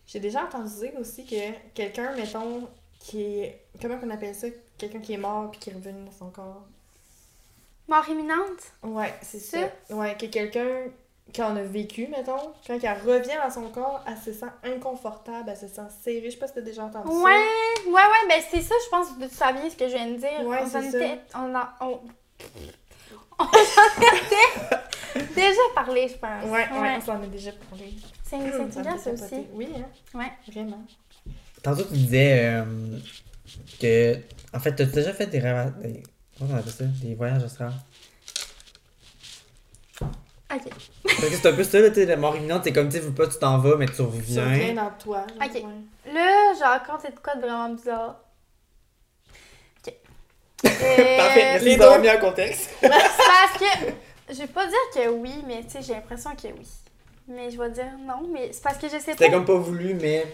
[0.05, 1.35] J'ai déjà entendu dire aussi que
[1.73, 2.67] quelqu'un, mettons,
[2.99, 3.65] qui est.
[3.81, 4.47] Comment on appelle ça?
[4.77, 6.65] Quelqu'un qui est mort puis qui est revenu dans son corps.
[7.87, 8.73] Mort imminente?
[8.83, 9.57] Ouais, c'est Ça?
[9.87, 9.95] ça.
[9.95, 10.87] Ouais, que quelqu'un
[11.31, 15.49] qui en a vécu, mettons, quand elle revient dans son corps, elle se sent inconfortable,
[15.49, 16.23] elle se sent serrée.
[16.25, 17.31] Je sais pas si t'as déjà entendu Ouais,
[17.87, 20.17] ouais, ouais, ben c'est ça, je pense, de ça vient ce que je viens de
[20.17, 20.45] dire.
[20.45, 21.39] Ouais, on c'est ça.
[21.39, 21.73] On a.
[21.81, 21.99] On,
[23.39, 26.43] on s'en était déjà parlé, je pense.
[26.45, 27.93] Ouais, ouais, on s'en a déjà parlé.
[28.23, 29.45] C'est fait ça aussi.
[29.53, 30.31] Oui, hein, Ouais.
[30.51, 30.83] vraiment.
[31.61, 32.63] Tantôt, tu disais euh,
[33.79, 34.17] que.
[34.53, 35.73] En fait, t'as déjà fait des rêves.
[35.81, 36.03] Des...
[36.37, 36.83] Comment on appelle ça?
[36.85, 37.73] Des voyages astrales?
[40.01, 40.61] Ok.
[41.03, 42.99] Parce que c'est un peu ça, là, tu la mort imminente, c'est comme, tu sais,
[43.01, 44.73] veux pas, tu t'en vas, mais tu Ça vient reviens.
[44.75, 45.25] dans toi.
[45.39, 45.53] genre, Ok.
[45.55, 46.13] ouais.
[46.13, 48.19] Là, genre, quand c'est de quoi de vraiment bizarre.
[50.63, 52.03] Parfait, merci les d'avoir deux.
[52.09, 52.69] mis en contexte.
[52.79, 53.85] C'est parce que.
[54.33, 56.67] Je vais pas dire que oui, mais tu sais, j'ai l'impression que oui.
[57.27, 59.11] Mais je vais dire non, mais c'est parce que je sais pas.
[59.11, 60.25] C'était comme pas voulu, mais.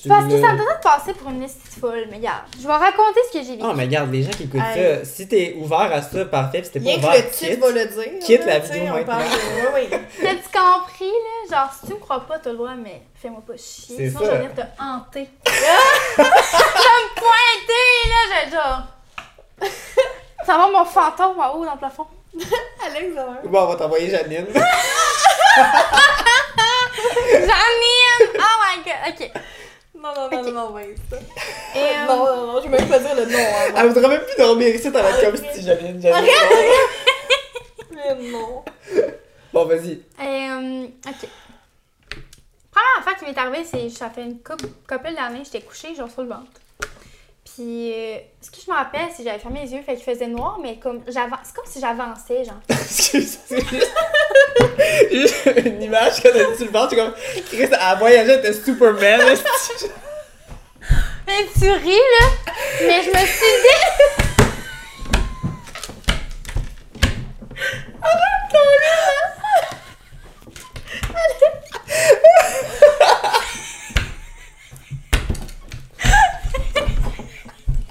[0.00, 2.66] Tu Parce que ça me donne de passer pour une liste folle, mais regarde, je
[2.66, 3.62] vais raconter ce que j'ai vécu.
[3.62, 6.66] Non, mais regarde, les gens qui écoutent ça, si t'es ouvert à ça, parfait, pis
[6.66, 8.18] si t'es pas Rien que ouvert, le titre va le dire.
[8.24, 9.04] quitte la vidéo maintenant.
[9.04, 9.98] parle de- Ouais, oui.
[10.22, 11.56] T'as-tu compris, là?
[11.56, 13.96] Genre, si tu me crois pas, t'as le droit, mais fais-moi pas chier.
[13.96, 14.26] C'est Sinon, ça.
[14.26, 15.28] je vais venir te hanter.
[15.46, 15.50] je
[16.22, 18.82] vais me pointer, là, je genre.
[20.46, 22.06] Ça va mon fantôme en haut dans le plafond.
[22.86, 23.14] Alex.
[23.44, 24.46] Bon, on va t'envoyer Janine.
[27.32, 28.28] Janine!
[28.38, 29.00] Oh my god!
[29.08, 29.30] Ok.
[29.94, 30.44] Non, non, non, Ok.
[30.46, 31.16] non, non, ouais, ça.
[31.74, 33.38] Et, euh, Non, non, non, je vais même pas dire le nom.
[33.38, 33.74] hein.
[33.76, 36.30] Elle voudrait même plus dormir ici, t'as la comme si Janine, Janine.
[37.92, 38.64] Mais non.
[39.52, 39.92] Bon, vas-y.
[40.20, 41.28] Et, euh, ok.
[42.72, 46.10] Première affaire qui m'est arrivée, c'est ça fait une couple, couple d'années, j'étais couchée, genre
[46.10, 46.50] sur le ventre.
[47.54, 50.04] Puis, euh, ce que je me rappelle, c'est que j'avais fermé les yeux, fait qu'il
[50.04, 52.60] faisait noir, mais comme j'avance, c'est comme si j'avançais, genre.
[52.70, 53.92] Excuse, c'est juste...
[55.10, 57.14] juste une image quand t'as dit sur le ventre, tu es comme...
[57.50, 59.90] Chris, elle voyageait, t'es Superman, là, c'est-
[61.26, 62.26] Mais tu ris, là!
[62.86, 64.22] Mais je me suis dit.
[68.02, 68.18] Hey,
[68.50, 68.82] salut!
[71.04, 72.38] Avant, ouais, je- Si
[76.22, 76.30] belle.
[76.30, 76.40] Aïe,
[76.92, 77.81] je suis capable de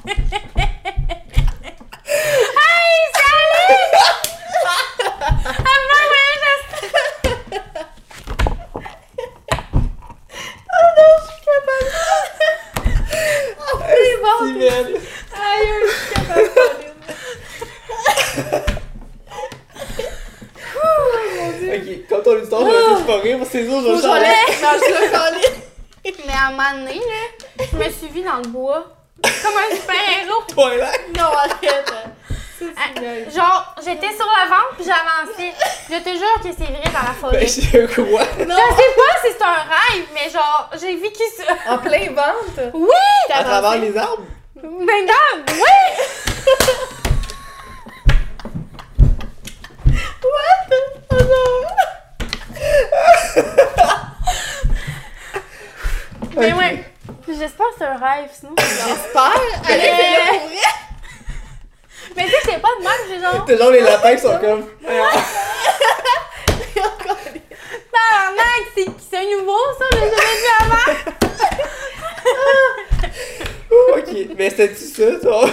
[14.22, 14.96] parler.
[21.74, 23.86] Ok, comme ton histoire, je vais essayer de pas rire, parce que c'est sûr, je
[23.88, 24.20] vais Faut que changer.
[24.20, 24.62] j'enlève.
[24.62, 26.24] Non, je l'ai collé.
[26.28, 28.08] Mais à un moment donné, là, je me suis
[29.24, 30.44] Comme un super-héros.
[30.48, 31.18] Twilight?
[31.18, 31.94] Non, arrête.
[32.78, 33.32] Ah, c'est.
[33.36, 35.54] Genre, j'étais sur le ventre puis j'avançais.
[35.90, 37.40] Je te jure que c'est vrai dans la forêt.
[37.40, 38.24] Ben, Je je quoi?
[38.46, 41.74] Non, sais pas si c'est un rêve, mais genre, j'ai vécu ça.
[41.74, 42.72] en plein ventre?
[42.74, 43.34] Oui!
[43.34, 44.24] À travers les arbres?
[44.56, 45.78] Mais non, oui!
[50.24, 50.70] What?
[51.12, 51.66] Oh
[56.38, 56.91] Mais ouais,
[57.42, 58.54] j'espère que c'est un rêve, sinon.
[58.58, 59.42] J'espère.
[59.68, 60.58] Alex est là pour vrai.
[62.16, 64.38] Mais tu sais, c'est pas de mal, j'ai genre, T'as genre les lapins qui sont
[64.40, 64.68] comme.
[67.94, 70.92] tabarnak, c'est c'est un nouveau, ça, je l'ai jamais vu avant.
[73.98, 75.50] ok, mais c'était-tu ça, toi?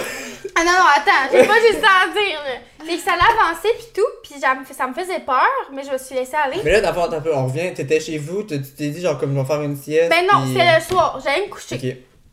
[0.55, 2.55] Ah non, non, attends, j'ai pas juste ça à dire, là.
[2.85, 4.55] C'est que ça l'avançait pis tout, pis ça
[4.87, 6.61] me, faisait peur, mais je me suis laissée aller.
[6.63, 9.19] Mais là, d'abord, attends un peu, on revient, t'étais chez vous, tu t'es dit genre
[9.19, 10.09] comme je vais faire une sieste.
[10.09, 11.75] Ben non, puis- c'était le soir, j'allais me coucher.
[11.75, 11.81] Ok.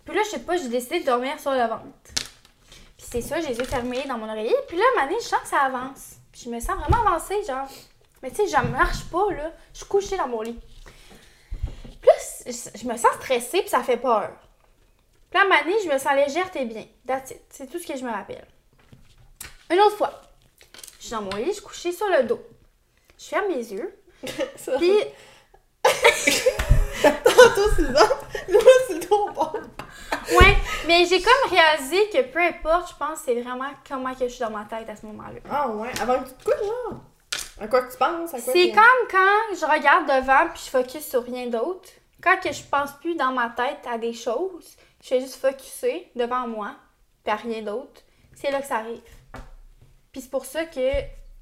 [0.05, 1.83] Puis là, je sais pas, j'ai décidé de dormir sur le ventre.
[2.97, 4.55] Puis c'est ça, j'ai les yeux fermés dans mon oreiller.
[4.69, 6.13] Puis là, à un moment donné, je sens que ça avance.
[6.31, 7.67] Puis je me sens vraiment avancée, genre.
[8.23, 9.51] Mais tu sais, je marche pas, là.
[9.73, 10.59] Je suis couchée dans mon lit.
[12.01, 12.11] Puis
[12.53, 14.31] c- je me sens stressée, puis ça fait peur.
[15.31, 16.85] Puis là, à un moment donné, je me sens légère, t'es bien.
[17.07, 17.43] That's it.
[17.51, 18.47] C'est tout ce que je me rappelle.
[19.73, 20.23] Une autre fois,
[21.07, 22.41] je suis dans mon lit, je suis couchée sur le dos.
[23.17, 23.97] Je ferme mes yeux.
[24.57, 24.77] Ça.
[24.77, 24.91] Puis
[27.03, 28.27] Tantôt, ventre.
[28.49, 29.33] Là, c'est le ton.
[30.37, 30.57] Ouais,
[30.89, 34.41] mais j'ai comme réalisé que peu importe, je pense, c'est vraiment comment que je suis
[34.41, 35.39] dans ma tête à ce moment-là.
[35.49, 37.01] Ah ouais, avant que tu te couches, genre.
[37.61, 38.35] À quoi que tu penses?
[38.35, 41.89] À quoi C'est comme quand je regarde devant puis je focus sur rien d'autre.
[42.21, 46.11] Quand que je pense plus dans ma tête à des choses, je fais juste focuser
[46.17, 46.75] devant moi
[47.23, 48.03] puis à rien d'autre.
[48.35, 49.01] C'est là que ça arrive.
[50.17, 50.81] Puis c'est pour ça que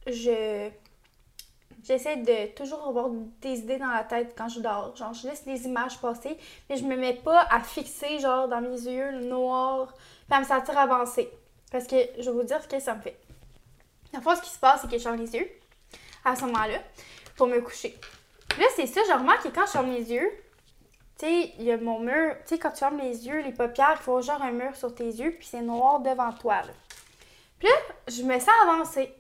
[0.09, 0.69] je
[1.85, 3.09] j'essaie de toujours avoir
[3.41, 4.97] des idées dans la tête quand je dors.
[4.97, 6.37] Genre je laisse les images passer,
[6.69, 9.95] mais je me mets pas à fixer genre dans mes yeux le noir
[10.27, 11.31] puis à me sentir avancée.
[11.71, 13.17] Parce que je vais vous dire ce que ça me fait.
[14.13, 15.49] La fois, ce qui se passe, c'est que je les yeux
[16.25, 16.81] à ce moment-là
[17.37, 17.97] pour me coucher.
[18.59, 20.33] Là, c'est ça, je remarque que quand je ferme les yeux,
[21.17, 23.53] tu sais, il y a mon mur, tu sais, quand tu fermes les yeux, les
[23.53, 26.73] paupières, il faut genre un mur sur tes yeux, puis c'est noir devant toi, là.
[27.65, 29.15] Puis là, je me sens avancer.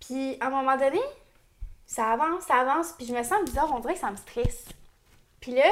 [0.00, 1.00] Puis à un moment donné,
[1.84, 4.64] ça avance, ça avance, puis je me sens bizarre, on dirait que ça me stresse.
[5.38, 5.66] Puis là,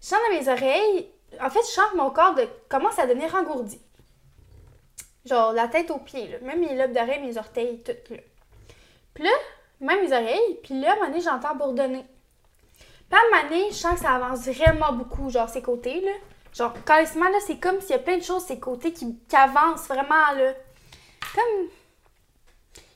[0.00, 1.10] je sens dans mes oreilles,
[1.40, 3.80] en fait, je sens que mon corps de, commence à devenir engourdi.
[5.24, 6.38] Genre la tête aux pieds, là.
[6.42, 8.20] Même mes lobes d'oreilles, mes orteils, tout, là.
[9.14, 9.30] Puis là,
[9.80, 12.06] même mes oreilles, puis là, à un moment j'entends bourdonner.
[13.10, 16.00] Puis à un moment donné, je sens que ça avance vraiment beaucoup, genre ces côtés,
[16.00, 16.12] là.
[16.54, 19.36] Genre, carrément, là, c'est comme s'il y a plein de choses, ces côtés qui, qui
[19.36, 20.52] avancent vraiment, là.
[21.34, 21.68] Comme.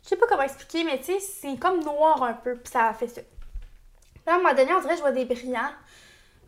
[0.02, 2.94] Je sais pas comment expliquer, mais tu sais, c'est comme noir un peu, puis ça
[2.94, 3.20] fait ça.
[3.22, 5.72] Puis à un moment donné, on dirait que je vois des brillants.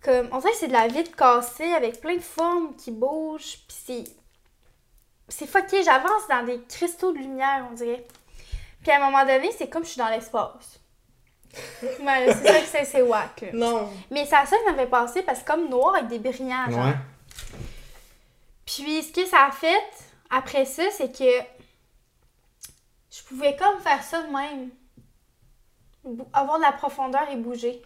[0.02, 3.58] Comme, on dirait que c'est de la vitre cassée avec plein de formes qui bougent,
[3.66, 4.04] puis c'est.
[5.30, 8.06] C'est fucké, j'avance dans des cristaux de lumière, on dirait.
[8.82, 10.80] Puis à un moment donné, c'est comme je suis dans l'espace.
[11.82, 13.48] Ouais, là, c'est ça que c'est, c'est wack, là.
[13.52, 13.90] Non.
[14.10, 16.86] Mais ça, ça m'avait passé parce que comme noir avec des brillants, genre.
[16.86, 16.96] Ouais.
[18.66, 19.82] Puis ce que ça a fait
[20.30, 21.58] après ça, c'est que
[23.18, 24.70] je pouvais comme faire ça de même.
[26.33, 27.83] Avoir de la profondeur et bouger.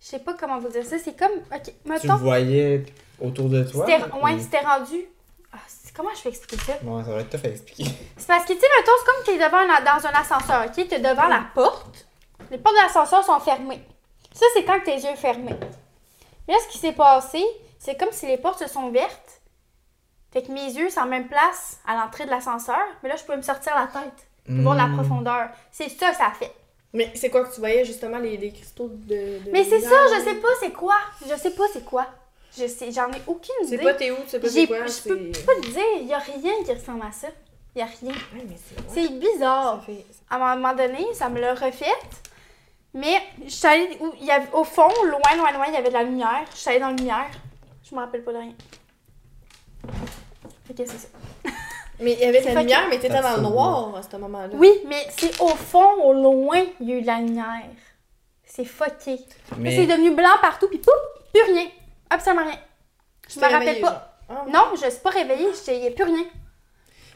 [0.00, 0.98] Je sais pas comment vous dire ça.
[0.98, 1.30] C'est comme.
[1.54, 2.16] Ok, Tu le mettons.
[2.16, 2.84] voyais
[3.20, 3.84] autour de toi?
[3.86, 5.04] Ou- ouais, c'était rendu.
[5.52, 5.58] Ah,
[5.94, 6.72] comment je peux expliquer ça?
[6.82, 7.84] Ouais, ça va être tough à expliquer.
[8.16, 10.88] C'est parce que, tu sais, mettons, c'est comme t'es devant un- dans un ascenseur, ok?
[10.88, 12.06] T'es devant la porte.
[12.50, 13.84] Les portes de l'ascenseur sont fermées.
[14.32, 15.54] Ça, c'est quand tes yeux fermés.
[16.48, 17.44] Mais là, ce qui s'est passé,
[17.78, 19.40] c'est comme si les portes se sont vertes.
[20.32, 22.80] Fait que mes yeux sont en même place à l'entrée de l'ascenseur.
[23.02, 24.26] Mais là, je pouvais me sortir la tête.
[24.46, 24.96] Pour voir la Hmm.
[24.96, 25.48] profondeur.
[25.70, 26.52] C'est ça que ça a fait.
[26.92, 29.38] Mais c'est quoi que tu voyais justement les, les cristaux de.
[29.44, 30.96] de Mais c'est ça, je sais pas c'est quoi.
[31.28, 32.06] Je sais pas c'est quoi.
[32.58, 33.84] Je sais, j'en ai aucune C'est idée.
[33.84, 34.82] pas t'es où, tu sais pas c'est quoi.
[34.84, 37.28] je c'est- peux pas te dire, il y a rien qui ressemble à ça.
[37.74, 38.12] Il y a rien.
[38.12, 38.94] Ouais, c'est.
[38.94, 39.82] C'est bizarre.
[39.86, 40.04] fait.
[40.28, 41.86] à un moment donné, ça me l'a refait.
[42.92, 45.76] Mais je suis allée où il y avait, au fond, loin, loin, loin, il y
[45.78, 46.44] avait de la lumière.
[46.52, 47.30] Je suis allée dans la lumière.
[47.88, 48.52] Je me rappelle pas de rien.
[50.68, 51.08] Ok, c'est ça.
[52.02, 54.48] Mais il y avait de la lumière, mais t'étais dans le noir à ce moment-là.
[54.54, 57.62] Oui, mais c'est au fond, au loin, il y a eu de la lumière.
[58.44, 59.18] C'est fucké.
[59.58, 60.92] Mais c'est devenu blanc partout, puis pouf,
[61.32, 61.66] plus rien.
[62.10, 62.58] Absolument rien.
[63.32, 64.18] Je me rappelle pas.
[64.28, 64.52] Ah, ouais.
[64.52, 66.24] Non, je suis pas réveillée, il n'y a plus rien.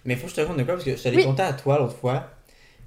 [0.05, 1.25] Mais faut que je te raconte de quoi parce que je te l'ai Oui.
[1.25, 2.25] conté à toi l'autre fois.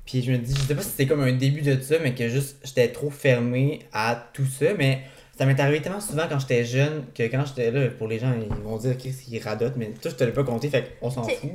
[0.06, 2.16] Puis je me dis, je sais pas si c'était comme un début de ça, mais
[2.16, 4.74] que juste j'étais trop fermé à tout ça.
[4.78, 5.04] Mais
[5.40, 8.34] ça m'est arrivé tellement souvent quand j'étais jeune que quand j'étais là, pour les gens,
[8.38, 11.10] ils vont dire qu'est-ce qu'ils radotent, mais toi je te l'ai pas compté, fait qu'on
[11.10, 11.50] s'en fout.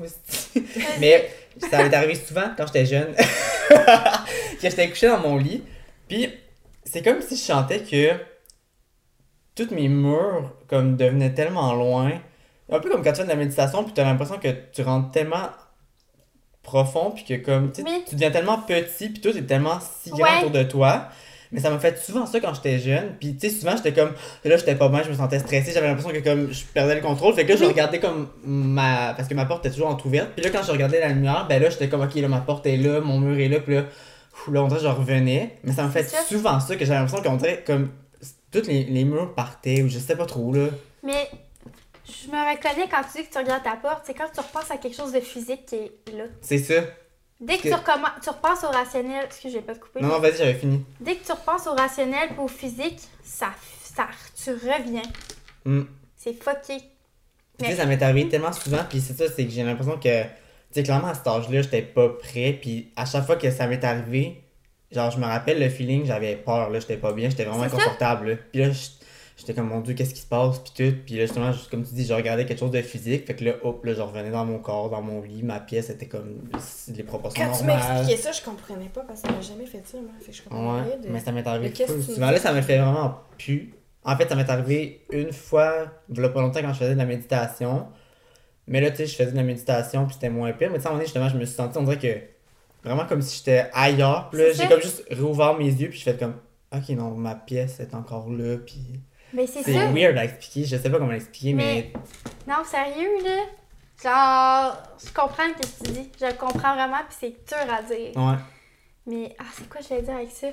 [1.00, 1.28] mais
[1.70, 3.14] ça m'est arrivé souvent quand j'étais jeune
[3.68, 5.62] que j'étais couché dans mon lit.
[6.08, 6.30] Puis
[6.82, 8.12] c'est comme si je chantais que
[9.54, 12.12] tous mes murs comme devenaient tellement loin.
[12.72, 14.80] Un peu comme quand tu fais de la méditation, puis tu as l'impression que tu
[14.80, 15.50] rentres tellement
[16.62, 18.02] profond, puis que comme tu sais, Oui.
[18.08, 20.38] tu deviens tellement petit, puis tout est tellement si grand Ouais.
[20.38, 21.08] autour de toi.
[21.54, 23.14] Mais ça m'a fait souvent ça quand j'étais jeune.
[23.20, 24.12] Puis tu sais, souvent j'étais comme.
[24.44, 27.00] Là, j'étais pas bien, je me sentais stressé, j'avais l'impression que comme je perdais le
[27.00, 27.32] contrôle.
[27.34, 29.14] Fait que là, je regardais comme ma.
[29.14, 30.30] Parce que ma porte était toujours entrouverte.
[30.34, 32.66] Puis là, quand je regardais la lumière, ben là, j'étais comme, ok, là, ma porte
[32.66, 33.84] est là, mon mur est là, puis là,
[34.32, 35.56] ouf, là, on dirait que je revenais.
[35.62, 37.90] Mais ça me fait souvent ça que j'avais l'impression qu'on dirait comme.
[38.50, 40.66] Tous les, les murs partaient, ou je sais pas trop, là.
[41.02, 41.28] Mais
[42.06, 44.70] je me reconnais quand tu dis que tu regardes ta porte, c'est quand tu repenses
[44.70, 46.24] à quelque chose de physique qui est là.
[46.40, 46.82] C'est ça.
[47.46, 50.00] Dès que Que- tu, recommen- tu repenses au rationnel, excuse, je vais pas te couper.
[50.00, 50.84] Non, non, vas-y, j'avais fini.
[51.00, 53.50] Dès que tu repenses au rationnel et au physique, ça,
[53.82, 54.06] ça,
[54.42, 55.02] tu reviens.
[55.64, 55.82] Hmm.
[56.16, 56.82] C'est fucké.
[57.58, 60.22] Tu sais, ça m'est arrivé tellement souvent, puis c'est ça, c'est que j'ai l'impression que,
[60.22, 60.28] tu
[60.72, 63.84] sais, clairement à cet âge-là, j'étais pas prêt, puis à chaque fois que ça m'est
[63.84, 64.42] arrivé,
[64.90, 68.30] genre, je me rappelle le feeling, j'avais peur, là, j'étais pas bien, j'étais vraiment inconfortable,
[68.30, 68.36] là.
[68.52, 68.90] Puis là, j'-
[69.36, 71.84] j'étais comme, mon dieu, qu'est-ce qui se passe, puis tout, puis là, justement, juste comme
[71.84, 74.30] tu dis, je regardais quelque chose de physique, fait que là, hop, là, je revenais
[74.30, 76.48] dans mon corps, dans mon lit, ma pièce était comme
[76.94, 77.94] les proportions Quand tu normales.
[77.94, 80.10] m'expliquais ça, je comprenais pas parce que j'ai jamais fait ça, moi.
[80.20, 81.08] Fait que je comprenais Ouais, de.
[81.08, 82.30] mais ça m'est arrivé tu souvent.
[82.30, 83.74] Là, ça me fait vraiment plus.
[84.04, 86.92] En fait, ça m'est arrivé une fois, il y a pas longtemps, quand je faisais
[86.94, 87.86] de la méditation.
[88.66, 90.70] Mais là, tu sais, je faisais de la méditation, puis c'était moins pire.
[90.70, 92.88] Mais tu sais, à un moment donné, justement, je me suis senti, on dirait que
[92.88, 94.28] vraiment comme si j'étais ailleurs.
[94.30, 96.34] Puis là, j'ai comme juste réouvert mes yeux, puis je fais comme,
[96.72, 99.00] ok, non, ma pièce est encore là, puis.
[99.34, 99.86] Mais c'est C'est ça.
[99.90, 101.92] weird à expliquer, je sais pas comment l'expliquer, mais.
[101.92, 103.42] Mais- Non, sérieux, là.
[104.02, 106.10] Genre, je comprends ce que tu dis.
[106.20, 108.16] Je le comprends vraiment, puis c'est dur à dire.
[108.16, 108.36] Ouais,
[109.06, 110.48] Mais, ah, c'est quoi je vais dire avec ça?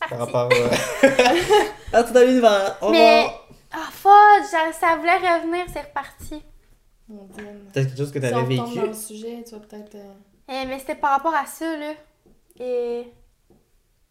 [0.00, 0.32] par Parti.
[0.32, 0.50] rapport
[1.92, 1.96] à.
[1.98, 2.76] à tout à l'univers.
[2.80, 3.48] Au Mais, revoir.
[3.72, 6.42] ah, fuck, ça- ça voulait revenir, c'est reparti.
[7.08, 7.44] Mon Dieu.
[7.72, 8.76] Peut-être quelque chose que on t'avais vécu.
[8.76, 9.94] dans le sujet, tu vas peut-être.
[9.96, 10.12] euh,
[10.48, 11.92] Eh, mais c'était par rapport à ça, là.
[12.58, 13.04] Et.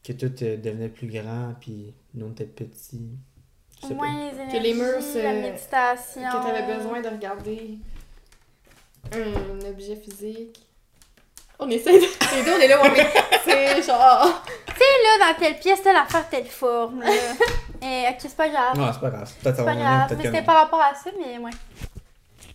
[0.04, 3.10] Que tout euh, devenait plus grand, puis nous on était petits.
[3.82, 3.96] Je sais pas.
[3.96, 6.22] Moins les Que les murs se- la méditation.
[6.22, 7.78] Que t'avais besoin de regarder
[9.14, 10.60] un objet physique.
[11.60, 12.06] On essaie de.
[12.36, 13.08] Les deux, on est là, ouais, mais
[13.44, 14.44] c'est genre.
[14.68, 14.80] Tu sais,
[15.20, 17.10] là, dans telle pièce, telle affaire, telle forme, là.
[17.82, 18.78] Et, ok, c'est pas grave.
[18.78, 19.30] Non, c'est pas grave.
[19.44, 20.16] C'est pas grave.
[20.18, 21.52] Mais c'était par rapport à ça, mais ouais.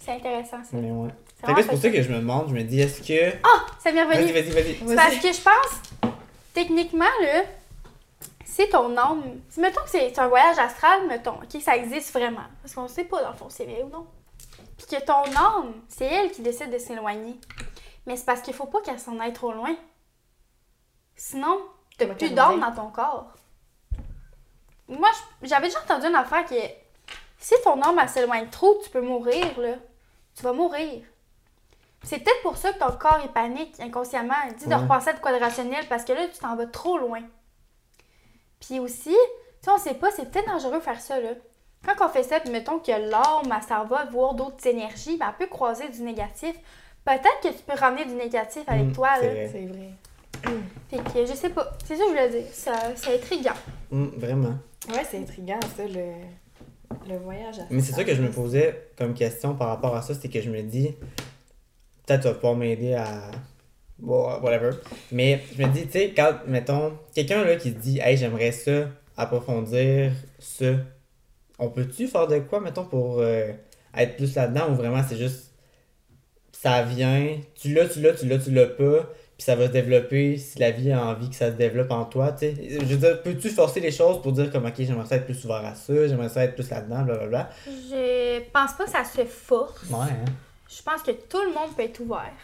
[0.01, 0.71] C'est intéressant, ça.
[0.73, 1.11] Mais ouais.
[1.47, 3.37] C'est pour ça que je me demande, je me dis, est-ce que.
[3.43, 4.33] Ah, ça m'est Vas-y, revenu.
[4.33, 4.77] vas-y, vas-y.
[4.89, 6.14] C'est Parce que je pense,
[6.55, 7.43] techniquement, là,
[8.47, 9.41] c'est ton âme.
[9.59, 12.47] Mettons que c'est un voyage astral, mettons, ok, ça existe vraiment.
[12.63, 14.07] Parce qu'on sait pas, dans le fond, c'est vrai ou non.
[14.79, 17.39] Puis que ton âme, c'est elle qui décide de s'éloigner.
[18.07, 19.75] Mais c'est parce qu'il faut pas qu'elle s'en aille trop loin.
[21.17, 21.61] Sinon,
[21.99, 23.33] t'as plus d'âme dans ton corps.
[24.89, 25.09] Moi,
[25.43, 26.81] j'avais déjà entendu une affaire qui est.
[27.39, 29.75] Si ton âme, s'éloigne trop, tu peux mourir, là.
[30.35, 31.05] Tu vas mourir.
[32.05, 34.35] C'est peut-être pour ça que ton corps est panique inconsciemment.
[34.49, 34.77] Il dit de Ouais.
[34.77, 37.21] repenser à de quoi de rationnel parce que là, tu t'en vas trop loin.
[38.61, 39.17] Puis aussi, tu
[39.63, 41.31] sais, on sait pas, c'est peut-être dangereux de faire ça, là.
[41.87, 45.27] Quand on fait ça, puis mettons que l'âme, elle s'en va voir d'autres énergies, ben,
[45.29, 46.55] elle peut croiser du négatif.
[47.05, 49.33] Peut-être que tu peux ramener du négatif avec Mm, toi, c'est là.
[49.33, 49.49] vrai.
[49.53, 49.91] C'est vrai.
[50.91, 51.71] Fait que je sais pas.
[51.85, 52.45] C'est ça que je voulais dire.
[52.53, 53.53] Ça, c'est intriguant.
[53.93, 54.55] Hum, vraiment.
[54.89, 56.13] Ouais, c'est intriguant, ça, le,
[57.07, 60.01] le voyage à Mais c'est ça que je me posais comme question par rapport à
[60.03, 60.95] ça, c'est que je me dis,
[62.07, 63.31] peut-être tu vas pouvoir m'aider à.
[63.99, 64.71] Bon, whatever.
[65.13, 68.53] Mais je me dis, tu sais, quand, mettons, quelqu'un là qui se dit, hey, j'aimerais
[68.53, 70.67] ça, approfondir ça,
[71.59, 73.53] on peut-tu faire de quoi, mettons, pour euh,
[73.97, 75.53] être plus là-dedans ou vraiment c'est juste.
[76.53, 79.03] Ça vient, tu l'as, tu l'as, tu l'as, tu l'as pas,
[79.37, 82.05] puis ça va se développer si la vie a envie que ça se développe en
[82.07, 82.55] toi, tu sais.
[82.71, 85.45] Je veux dire, peux-tu forcer les choses pour dire comme, ok, j'aimerais ça être plus
[85.45, 87.51] ouvert à ça, j'aimerais ça être plus là-dedans, blablabla?
[87.67, 89.91] Je pense pas que ça se force.
[89.91, 90.33] Ouais, hein.
[90.77, 92.35] Je pense que tout le monde peut être ouvert.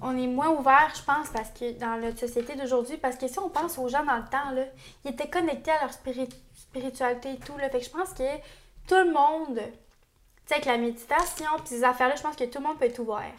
[0.00, 3.38] On est moins ouvert, je pense, parce que dans notre société d'aujourd'hui, parce que si
[3.38, 4.64] on pense aux gens dans le temps, là,
[5.04, 7.56] ils étaient connectés à leur spiri- spiritualité et tout.
[7.58, 7.70] Là.
[7.70, 8.36] Fait que je pense que
[8.88, 9.62] tout le monde, tu
[10.46, 12.98] sais, avec la méditation puis ces affaires-là, je pense que tout le monde peut être
[12.98, 13.34] ouvert.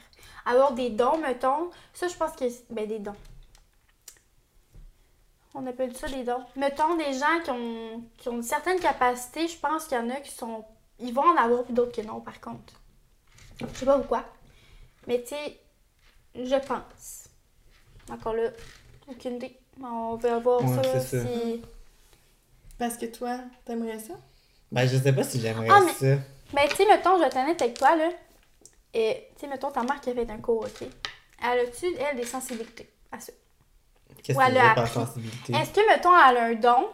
[0.45, 2.45] Avoir des dons, mettons, ça, je pense que.
[2.69, 3.15] Ben, des dons.
[5.53, 6.43] On appelle ça des dons.
[6.55, 10.09] Mettons des gens qui ont, qui ont une certaine capacité, je pense qu'il y en
[10.09, 10.65] a qui sont.
[10.99, 12.73] Ils vont en avoir puis d'autres que non, par contre.
[13.59, 14.23] Je sais pas pourquoi.
[15.07, 15.59] Mais tu sais,
[16.35, 17.27] je pense.
[18.09, 18.49] Encore là,
[19.07, 19.57] aucune idée.
[19.81, 21.61] On va voir Ouais, ça, si.
[22.77, 24.13] Parce que toi, t'aimerais ça?
[24.71, 26.21] Ben, je sais pas si j'aimerais Ah, mais- ça.
[26.53, 28.09] Ben, tu sais, mettons, je vais être honnête avec toi, là.
[28.93, 30.87] Et, tu sais, mettons, ta mère qui a fait un cours, OK?
[31.43, 33.33] Elle a-tu, elle, des sensibilités à ça?
[34.23, 34.93] Qu'est-ce Ou que tu par appris?
[34.93, 35.53] sensibilité?
[35.53, 36.89] Est-ce que, mettons, elle a un don,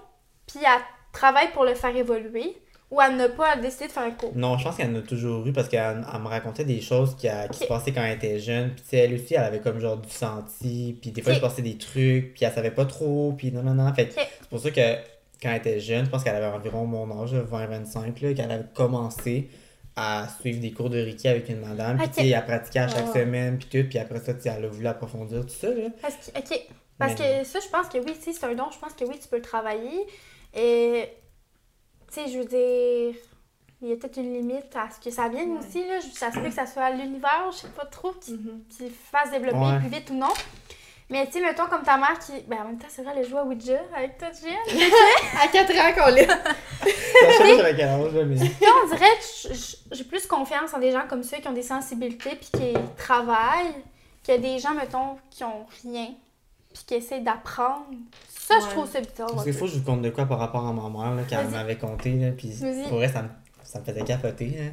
[0.48, 0.82] puis elle
[1.12, 2.58] travaille pour le faire évoluer,
[2.92, 4.32] ou elle n'a pas, décidé de faire un cours?
[4.36, 7.16] Non, je pense qu'elle en a toujours eu parce qu'elle elle me racontait des choses
[7.16, 8.72] qui, a- qui se passaient quand elle était jeune.
[8.74, 10.98] Puis tu sais, elle aussi, elle avait comme genre du senti.
[11.02, 11.38] Puis des fois, Ok.
[11.38, 12.34] il se passait des trucs.
[12.34, 13.34] Puis elle savait pas trop.
[13.38, 13.94] Puis non, non, non.
[13.94, 14.96] Fait c'est pour ça que
[15.42, 18.66] quand elle était jeune, je pense qu'elle avait environ mon âge, 20-25, là, qu'elle avait
[18.76, 19.50] commencé
[19.96, 21.98] à suivre des cours de Reiki avec une madame.
[21.98, 23.14] Puis tu sais, elle pratiquait à chaque Ah.
[23.14, 23.58] semaine.
[23.58, 23.90] Puis tout.
[23.90, 25.88] Puis après ça, elle a voulu approfondir tout ça, là.
[26.02, 26.60] Parce que, OK.
[26.98, 28.94] Parce Mais- que ça, je pense que oui, tu sais, c'est un don, je pense
[28.94, 30.06] que oui, tu peux le travailler.
[30.54, 31.06] Et,
[32.16, 33.16] sais, je veux dire,
[33.82, 35.60] il y a peut-être une limite à ce que ça vienne Ouais.
[35.60, 36.00] aussi, là.
[36.14, 38.64] Ça se peut que ça soit l'univers, je sais pas trop, qui, Mhm.
[38.70, 39.80] qui fasse développer Ouais.
[39.80, 40.32] plus vite ou non.
[41.10, 42.32] Mais, tu sais, mettons comme ta mère qui.
[42.48, 44.56] Ben, en même temps, c'est vrai, elle a joué à Ouija avec toi, Jen.
[45.44, 46.14] À 4 ans qu'on.
[46.16, 46.26] Puis
[48.84, 49.26] on dirait que
[49.96, 53.76] j'ai plus confiance en des gens comme ça qui ont des sensibilités puis qui travaillent
[54.26, 56.08] que des gens, mettons, qui ont rien
[56.74, 57.86] puis qui essaient d'apprendre.
[58.60, 59.32] Ça, je trouve ça bizarre.
[59.32, 61.24] Parce qu'il faut que je vous conte de quoi par rapport à ma mère, là,
[61.24, 62.52] qu'elle m'avait conté, là, puis
[62.88, 63.28] pour vrai, ça me,
[63.64, 64.66] ça me faisait capoter, là.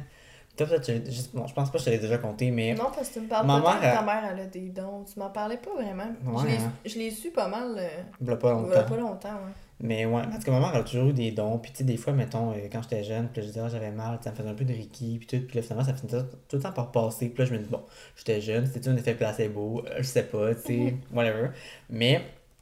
[0.57, 2.51] Toi, peut-être, je l'ai- juste- bon, je pense pas que je te l'ai déjà conté,
[2.51, 4.45] mais Non, parce que tu me parles Ma pas mère, que ta mère, elle a
[4.45, 5.05] des dons.
[5.05, 6.03] Tu m'en parlais pas vraiment.
[6.25, 6.43] Ouais,
[6.85, 7.11] je l'ai- hein.
[7.15, 7.75] su pas mal.
[7.77, 7.87] euh,
[8.19, 8.83] il pas il longtemps.
[8.83, 9.53] pas longtemps, ouais.
[9.81, 11.83] Mais ouais, parce que ma mère, elle a toujours eu des dons, puis tu sais,
[11.85, 14.31] des fois, mettons, euh, quand j'étais jeune, puis là, je disais, ah, j'avais mal, ça
[14.31, 16.61] me faisait un peu de Reiki, puis tout, puis là, finalement, ça finissait tout le
[16.61, 17.81] temps par passer, puis là, je me dis, bon,
[18.17, 21.51] j'étais jeune, c'était un effet placebo, euh, je sais pas, tu sais, whatever.
[21.89, 22.21] Mais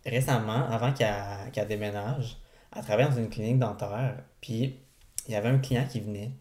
[0.09, 2.37] récemment, avant qu'elle déménage,
[2.75, 4.79] elle travaillait dans une clinique dentaire, puis
[5.27, 6.31] il y avait un client qui venait.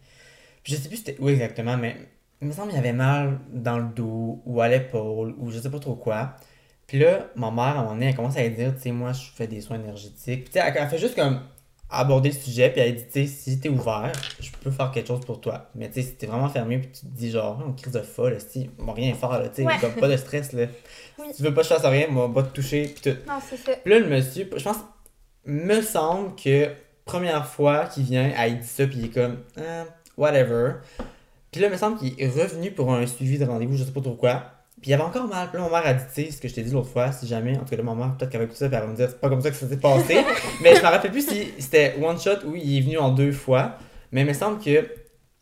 [0.63, 1.95] Puis je sais plus où exactement, mais
[2.41, 5.71] il me semble qu'il avait mal dans le dos, ou à l'épaule, ou je sais
[5.71, 6.35] pas trop quoi.
[6.85, 8.91] Puis là, ma mère, à un moment donné, elle commence à lui dire, tu sais,
[8.91, 10.49] moi, je fais des soins énergétiques.
[10.49, 11.41] Puis elle, elle fait juste comme
[11.89, 14.11] aborder le sujet, puis elle dit, tu sais, si t'es ouvert,
[14.41, 15.69] je peux faire quelque chose pour toi.
[15.75, 18.01] Mais tu sais, si t'es vraiment fermé, puis tu te dis, genre, on crise de
[18.01, 19.73] folle, si, on va rien faire, là, tu sais, Ouais.
[19.79, 20.65] comme pas de stress, là.
[21.17, 21.27] Oui.
[21.31, 23.17] Si tu veux pas que je fasse rien, moi, va te toucher, puis tout.
[23.27, 23.71] Non, c'est ça.
[23.83, 24.77] Puis là, le monsieur, je pense,
[25.45, 26.69] me semble que
[27.05, 29.85] première fois qu'il vient, elle dit ça, puis il est comme, Ah,
[30.17, 30.73] whatever.
[31.51, 33.91] Puis là, il me semble qu'il est revenu pour un suivi de rendez-vous, je sais
[33.91, 34.43] pas trop quoi.
[34.81, 35.49] Puis il avait encore mal.
[35.49, 37.11] Puis là, ma mère a dit, tu sais, ce que je t'ai dit l'autre fois,
[37.11, 38.83] si jamais, en tout cas, là, ma mère, peut-être qu'elle va écouter ça, puis elle
[38.83, 40.17] va me dire, c'est pas comme ça que ça s'est passé.
[40.61, 43.31] mais je me rappelle plus si c'était one shot ou il est venu en deux
[43.31, 43.77] fois.
[44.11, 44.87] Mais il me semble que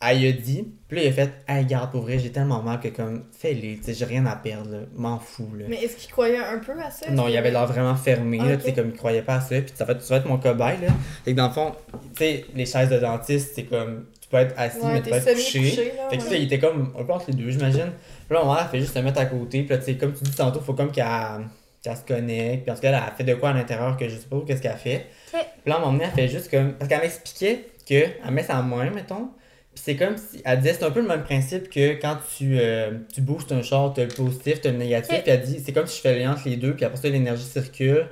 [0.01, 2.61] elle y a dit, puis là, il a fait, hey, garde, pour vrai, j'ai tellement
[2.61, 5.65] mal que comme, fais-les, tu sais, j'ai rien à perdre, m'en fous, là.
[5.67, 7.09] Mais est-ce qu'il croyait un peu à ça?
[7.09, 9.59] Non, il avait l'air vraiment fermé, là, tu sais, comme il croyait pas à ça,
[9.61, 10.89] puis ça va, tu vas être mon cobaye, là.
[11.23, 11.71] Fait que dans le fond,
[12.13, 15.09] tu sais, les chaises de dentiste, c'est comme, tu peux être assis, Ouais, mais tu
[15.11, 15.59] peux être couché.
[15.61, 16.09] là.
[16.09, 16.29] Fait que ouais.
[16.29, 17.91] ça, il était comme un peu entre les deux, j'imagine.
[18.27, 20.13] Puis là, mère, elle fait juste se mettre à côté, puis là, tu sais, comme
[20.13, 21.05] tu dis tantôt, faut comme qu'elle
[21.83, 24.15] se connecte, puis en tout cas, elle a fait de quoi à l'intérieur que je
[24.15, 25.05] sais pas qu'est-ce qu'elle fait.
[25.31, 28.41] Puis là, à un moment donné, elle fait juste comme, parce qu'elle m'expliquait qu'elle met
[28.43, 29.29] sa main, mettons,
[29.75, 32.57] puis c'est comme si, elle disait, c'est un peu le même principe que quand tu,
[32.59, 35.73] euh, tu boostes un char, t'as le positif, t'as le négatif, puis elle dit, c'est
[35.73, 38.07] comme si je fais le lien entre les deux, puis après ça, l'énergie circule,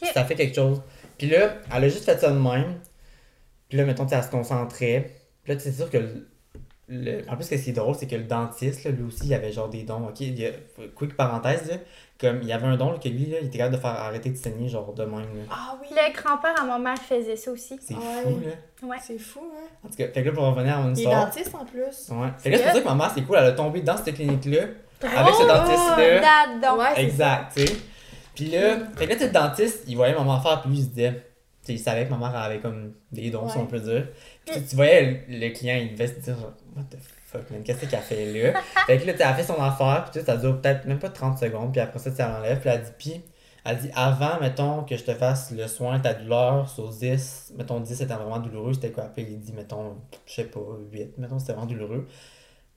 [0.00, 0.82] puis ça fait quelque chose.
[1.18, 2.74] Puis là, elle a juste fait ça de même,
[3.68, 5.10] puis là, mettons, elle se concentrait,
[5.44, 6.28] puis là, tu sais, c'est sûr que le-
[6.88, 9.34] le- en plus, ce qui est drôle, c'est que le dentiste, là, lui aussi, il
[9.34, 10.06] avait genre des dons.
[10.08, 10.50] Ok, il y a,
[10.94, 11.76] quick parenthèse, là,
[12.20, 13.90] comme il y avait un don là, que lui, là, il était capable de faire
[13.92, 15.20] arrêter de saigner, genre de même.
[15.20, 15.42] là.
[15.50, 15.88] Ah oui!
[15.90, 17.78] Le grand-père à ma mère faisait ça aussi.
[17.80, 18.00] C'est Ouais.
[18.24, 18.88] fou, là.
[18.88, 18.96] Ouais.
[19.00, 19.66] C'est fou, hein?
[19.84, 21.24] En tout cas, fait que là, pour revenir à mon Il est histoire.
[21.26, 22.08] dentiste en plus.
[22.10, 22.28] Ouais.
[22.38, 23.96] Fait que là, c'est pour ça que ma mère, c'est cool, elle a tombé dans
[23.96, 24.62] cette clinique-là.
[25.04, 26.76] Avec ce dentiste-là.
[26.76, 27.76] Ouais, Exact, tu sais.
[28.34, 30.88] Puis là, fait que là, le dentiste, il voyait maman faire, puis lui, il se
[30.88, 33.78] disait, tu sais, il savait que ma mère avait comme des dons, si on peut
[33.80, 34.08] dire.
[34.46, 36.36] Puis tu voyais le, le client, il devait se dire,
[36.76, 36.96] what the
[37.32, 38.60] fuck, man, qu'est-ce qu'elle fait là?
[38.86, 41.08] fait que là, tu as fait son affaire, puis tout, ça dure peut-être même pas
[41.08, 43.20] 30 secondes, puis après ça, tu l'enlèves, puis elle dit, puis,
[43.64, 47.80] elle dit, avant, mettons, que je te fasse le soin, ta douleur, sur 10, mettons
[47.80, 49.04] 10 c'était vraiment douloureux, c'était quoi?
[49.04, 52.06] Puis il dit, mettons, je sais pas, 8, mettons, c'était vraiment douloureux.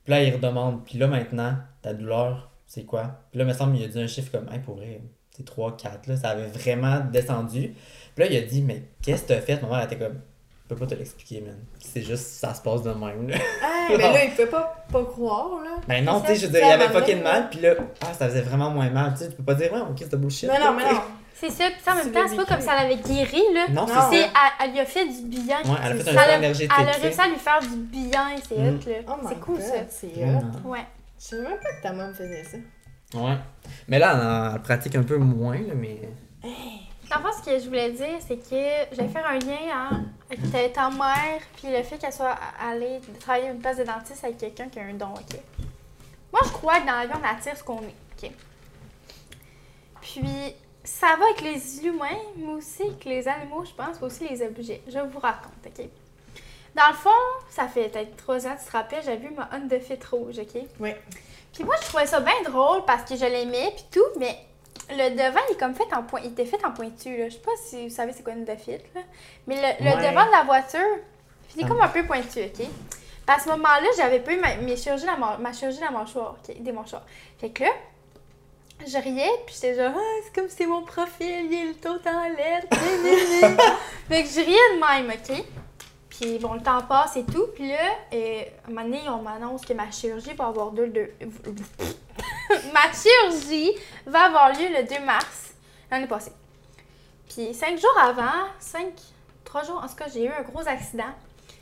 [0.04, 3.22] Puis là, il redemande, puis là, maintenant, ta douleur, c'est quoi?
[3.30, 5.00] Puis là, il me semble, il a dit un chiffre comme, hey, pour vrai,
[5.36, 7.74] c'est 3, 4, là, ça avait vraiment descendu.
[8.14, 9.60] Puis là, il a dit, mais qu'est-ce que t'as fait?
[9.62, 10.20] Ma mère, elle était comme,
[10.68, 11.54] je peux pas te l'expliquer, man.
[11.78, 13.36] C'est juste, ça se passe de même, là.
[13.62, 15.76] Ah, mais là, il peut pas, pas croire, là.
[15.86, 17.74] Ben non, tu sais, je ça, veux dire, il c'est avait fucking mal, puis là,
[18.02, 20.16] ah, ça faisait vraiment moins mal, tu sais, tu peux pas dire, ouais, ok, c'est
[20.16, 20.48] bullshit.
[20.52, 21.00] Mais non, mais non.
[21.38, 23.66] C'est ça, puis ça, en même temps, c'est pas comme si elle avait guéri, là.
[23.70, 24.28] Non, c'est ça.
[24.64, 25.58] elle, lui a fait du bien.
[25.64, 26.24] Ouais, elle a fait un ça.
[26.24, 28.68] soin énergétique, Elle a réussi à lui faire du bien, c'est Mm.
[28.76, 28.96] hot, là.
[29.08, 29.74] Oh c'est cool, ça.
[29.90, 30.68] C'est hot.
[30.68, 30.84] Ouais.
[31.18, 32.56] Je savais même pas que ta maman faisait ça.
[33.20, 33.36] Ouais.
[33.86, 36.00] Mais là, elle, pratique un peu moins, là, mais.
[37.08, 40.90] Fait, ce que je voulais dire, c'est que j'allais faire un lien hein, avec ta,
[40.90, 44.78] mère, puis le fait qu'elle soit allée travailler une place de dentiste avec quelqu'un qui
[44.78, 45.40] a un don, ok?
[46.32, 48.30] Moi, je crois que dans la vie, on attire ce qu'on est, ok?
[50.00, 50.54] Puis,
[50.84, 54.42] ça va avec les humains, mais aussi avec les animaux, je pense, mais aussi les
[54.42, 54.82] objets.
[54.88, 55.86] Je vous raconte, ok?
[56.74, 57.10] Dans le fond,
[57.48, 60.62] ça fait peut-être trois ans, tu te rappelles, j'avais vu ma Honda Fit rouge, ok?
[60.78, 60.90] Oui.
[61.52, 64.36] Puis moi, je trouvais ça bien drôle parce que je l'aimais puis tout, mais
[64.90, 67.28] le devant, il est comme fait en point, il était fait en pointu, là.
[67.28, 69.00] Je sais pas si vous savez c'est quoi une Fit, là.
[69.46, 70.10] Mais le, le Ouais.
[70.10, 70.80] devant de la voiture,
[71.54, 71.68] il est Ah.
[71.68, 72.66] comme un peu pointu, OK?
[73.28, 76.36] À ce moment-là, j'avais pas eu ma, mes chirurgies la ma chirurgie de la mâchoire,
[76.48, 76.62] OK?
[76.62, 77.04] Des mâchoires.
[77.40, 77.70] Fait que là,
[78.86, 81.92] je riais, puis j'étais genre, ah, c'est comme si c'est mon profil, il est tout
[81.94, 82.68] le temps l'aide.
[84.08, 85.44] fait que je riais de même, OK?
[86.08, 87.46] Puis bon, le temps passe et tout.
[87.54, 87.76] Puis là,
[88.14, 91.12] euh, à un moment donné, on m'annonce que ma chirurgie va avoir le...
[92.72, 93.72] ma chirurgie
[94.06, 95.54] va avoir lieu le 2 mars
[95.90, 96.32] l'année passée.
[97.28, 98.92] Puis cinq jours avant, cinq,
[99.44, 101.04] trois jours, en tout cas, j'ai eu un gros accident.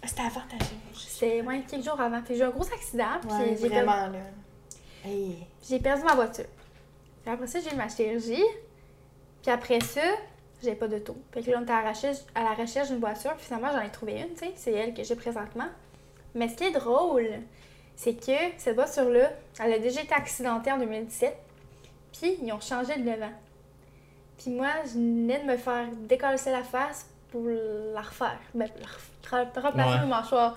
[0.03, 1.09] Ah, C'était avant ta chirurgie.
[1.09, 2.23] C'était, ouais, quelques jours avant.
[2.29, 3.05] J'ai eu un gros accident.
[3.21, 4.19] Puis Ouais, j'ai, perdu, vraiment, là.
[5.05, 5.47] Hey.
[5.67, 6.45] j'ai perdu ma voiture.
[7.23, 8.45] Puis après ça, j'ai eu ma chirurgie.
[9.43, 10.03] Puis après ça,
[10.63, 11.17] j'ai pas d'auto.
[11.33, 12.19] Fait que là, on était à la recherche,
[12.59, 13.35] recherche d'une voiture.
[13.35, 14.53] Puis finalement, j'en ai trouvé une, tu sais.
[14.57, 15.69] C'est elle que j'ai présentement.
[16.35, 17.29] Mais ce qui est drôle,
[17.97, 19.31] c'est que cette voiture-là,
[19.63, 21.37] elle a déjà été accidentée en 2017.
[22.13, 23.33] Puis ils ont changé le devant.
[24.39, 28.39] Puis moi, je venais de me faire décoller la face pour la refaire.
[28.55, 30.01] Ben, la ref- re- replacer Ouais.
[30.01, 30.57] le mâchoire.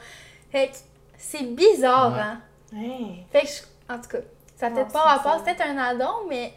[0.51, 0.73] Fait que
[1.17, 2.19] c'est bizarre, Ouais.
[2.19, 2.41] hein?
[2.75, 3.25] Hey.
[3.31, 4.17] Fait que, je- en tout cas,
[4.55, 5.41] ça peut-être pas c'est rapport, ça.
[5.45, 6.53] c'est peut-être un addon, mais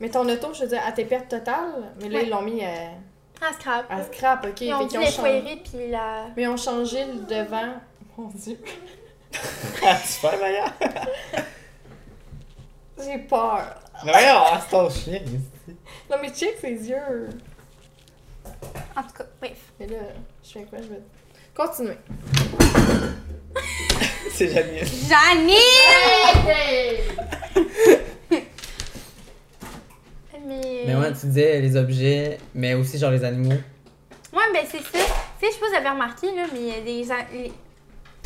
[0.00, 2.24] Mais ton auto, je veux dire, à tes pertes totales, mais là, Ouais.
[2.24, 2.70] ils l'ont mis à,
[3.46, 3.84] à scrap.
[3.90, 4.60] à scrap, ok?
[4.62, 5.62] Ils ont Fait changé.
[5.62, 6.26] puis la...
[6.36, 7.74] Mais ils ont changé le devant.
[8.16, 8.58] Mon dieu.
[9.84, 10.64] Ah, super, Maya!
[13.02, 13.74] J'ai peur.
[14.04, 15.74] Mais voyons, ah, c'est ton chien, ici.
[16.10, 17.28] Non, mais check ses yeux.
[18.96, 19.58] En tout cas, bref.
[19.78, 19.96] Mais là,
[20.44, 20.78] je fais quoi?
[20.82, 21.00] Je vais.
[21.54, 21.96] Continuer.
[24.32, 24.84] C'est Janine.
[25.08, 25.56] Janine!
[30.46, 30.84] mais...
[30.86, 33.50] Mais ouais, tu disais les objets, mais aussi genre les animaux.
[34.32, 34.84] Ouais, ben c'est ça.
[34.92, 35.04] Tu sais,
[35.42, 37.52] je sais pas si vous avez remarqué, là, mais les, a- les,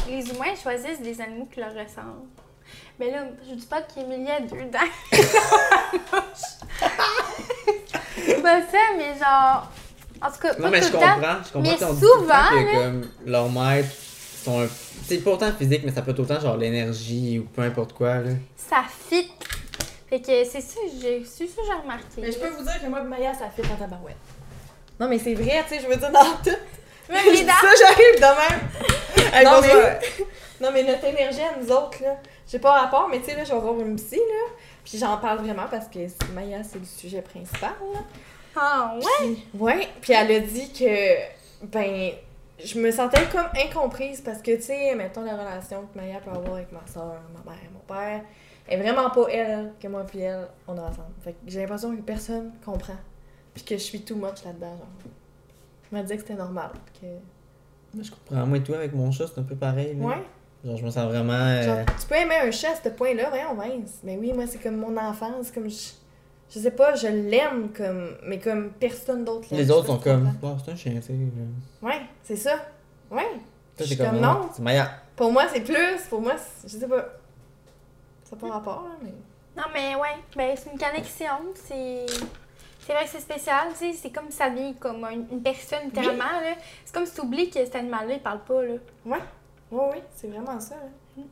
[0.08, 2.28] les humains choisissent des animaux qui leur ressemblent.
[2.98, 4.78] Mais là, je dis pas qu'Emilie a deux dents.
[8.16, 9.70] C'est pas ça, mais genre...
[10.22, 11.14] En tout cas, pas Non, mais tout je le temps.
[11.14, 11.36] comprends.
[11.44, 13.88] Je comprends Mais dit souvent, que là- comme leurs maîtres
[14.42, 14.66] sont un.
[15.06, 18.20] C'est pas autant physique, mais ça peut être autant genre l'énergie ou peu importe quoi,
[18.20, 18.30] là.
[18.56, 19.30] Ça fit.
[20.08, 22.04] Fait que c'est ça, j'ai- c'est ça que j'ai remarqué.
[22.18, 24.16] Mais je peux vous dire que moi, Maya, ça fait en tabarouette.
[24.98, 26.56] Non, mais c'est vrai, tu sais, je veux dire, dans tout.
[27.08, 28.60] Même les ça, j'arrive de même.
[29.32, 29.98] Hey, non, mais,
[30.60, 33.42] non, mais notre énergie à nous autres, là, j'ai pas rapport, mais tu sais, là,
[33.42, 34.52] je vais avoir une psy, là.
[34.84, 35.98] Puis j'en parle vraiment parce que
[36.32, 38.00] Maya, c'est le sujet principal, là.
[38.54, 39.02] Ah ouais?
[39.18, 42.12] Puis, ouais, puis elle a dit que, ben,
[42.62, 46.30] je me sentais comme incomprise parce que, tu sais, mettons la relation que Maya peut
[46.30, 48.20] avoir avec ma soeur, ma mère, mon père,
[48.68, 51.12] est vraiment pas elle que moi puis elle, on a ensemble.
[51.22, 52.96] Fait que j'ai l'impression que personne comprend.
[53.52, 54.88] Puis que je suis too much là-dedans, genre.
[55.94, 56.70] Elle m'a dit que c'était normal.
[57.00, 57.06] Que...
[58.02, 58.46] Je comprends.
[58.46, 59.94] Moi et toi, avec mon chat, c'est un peu pareil.
[59.96, 60.06] là.
[60.06, 60.22] Ouais.
[60.64, 61.32] Genre, je me sens vraiment.
[61.34, 64.00] euh, Genre, tu peux aimer un chat à ce point-là, voyons, Vince.
[64.02, 65.90] Mais oui, moi, c'est comme mon enfance, comme je.
[66.50, 68.16] Je sais pas, je l'aime comme.
[68.26, 69.60] Mais comme personne d'autre l'aime.
[69.60, 70.32] Les autres sont comme.
[70.40, 71.14] Bon, c'est un chien, tu sais.
[71.82, 72.56] Ouais, c'est ça.
[73.10, 73.22] Ouais.
[73.76, 74.06] Toi, Je comme.
[74.06, 74.48] comme non.
[74.52, 74.90] C'est Maya.
[75.16, 76.00] Pour moi, c'est plus.
[76.10, 77.04] Pour moi, c'est- je sais pas.
[78.24, 79.12] Ça n'a pas rapport, là, mais.
[79.56, 81.52] Non, mais ouais, ben c'est une connexion.
[81.54, 82.06] C'est.
[82.86, 86.40] C'est vrai que c'est spécial, tu sais, c'est comme devient comme une, une personne littéralement,
[86.40, 86.54] là.
[86.84, 88.74] C'est comme si tu oublies que cet animal-là, il parle pas, là.
[89.06, 89.18] Ouais.
[89.70, 90.76] Ouais, oui, c'est vraiment ça.
[90.76, 91.22] là.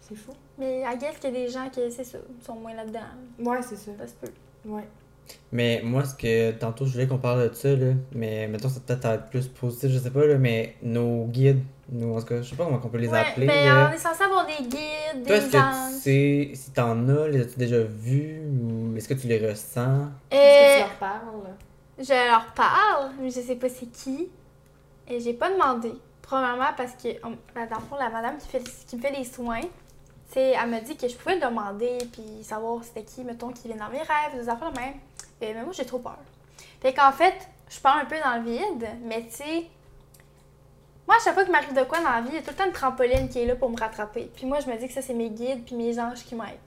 [0.00, 0.32] C'est fou.
[0.58, 3.00] Mais I guess qu'il y a des gens qui, c'est ça, sont moins là-dedans.
[3.38, 3.90] Ouais, c'est ça.
[3.98, 4.32] Ça se peut.
[4.64, 4.88] Ouais.
[5.52, 8.80] Mais moi, ce que tantôt je voulais qu'on parle de ça, là, mais mettons, ça
[8.86, 12.42] peut-être être plus positif, je sais pas, là, mais nos guides, nous, en tout cas,
[12.42, 13.46] je sais pas comment on peut les Ouais, appeler.
[13.46, 13.88] ben, là.
[13.90, 15.92] on est censé avoir des guides, Toi, est-ce des que anges.
[15.94, 20.08] tu sais si t'en as, les as-tu déjà vus ou est-ce que tu les ressens?
[20.30, 21.54] Est-ce que Euh, tu leur parles?
[21.98, 24.28] Je leur parle, mais je sais pas c'est qui.
[25.08, 25.92] Et j'ai pas demandé.
[26.20, 27.08] Probablement parce que,
[27.54, 29.62] ben, dans le fond, la madame qui, fait, qui me fait les soins,
[30.30, 33.78] c'est, elle m'a dit que je pouvais demander puis savoir c'était qui, mettons, qui vient
[33.78, 34.92] dans mes rêves, des affaires de même.
[35.40, 36.18] Mais moi, j'ai trop peur.
[36.80, 37.34] Fait qu'en fait,
[37.68, 39.66] je parle un peu dans le vide, mais tu sais,
[41.06, 42.50] moi, à chaque fois qu'il m'arrive de quoi dans la vie, il y a tout
[42.50, 44.30] le temps une trampoline qui est là pour me rattraper.
[44.36, 46.58] Puis moi, je me dis que ça, c'est mes guides puis mes anges qui m'aident.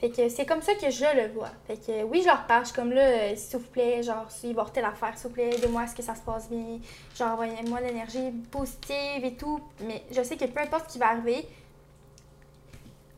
[0.00, 1.50] Fait que c'est comme ça que je le vois.
[1.66, 2.62] Fait que oui, je leur parle.
[2.62, 5.34] Je suis comme là, euh, s'il vous plaît, genre, s'il va telle affaire, s'il vous
[5.34, 6.78] plaît, aidez-moi ce que ça se passe bien.
[7.16, 9.60] Genre, envoyez-moi l'énergie positive et tout.
[9.80, 11.46] Mais je sais que peu importe ce qui va arriver,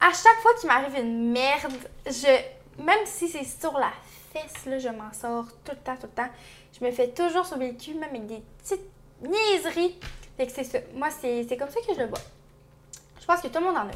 [0.00, 1.72] à chaque fois qu'il m'arrive une merde,
[2.06, 2.82] je.
[2.82, 3.90] Même si c'est sur la
[4.32, 6.28] fesse, là, je m'en sors tout le temps, tout le temps.
[6.78, 8.84] Je me fais toujours sauver le cul, même avec des petites
[9.22, 9.98] niaiseries.
[10.36, 10.78] Fait que c'est ça.
[10.94, 12.18] Moi, c'est comme ça que je le vois.
[13.20, 13.94] Je pense que tout le monde en a.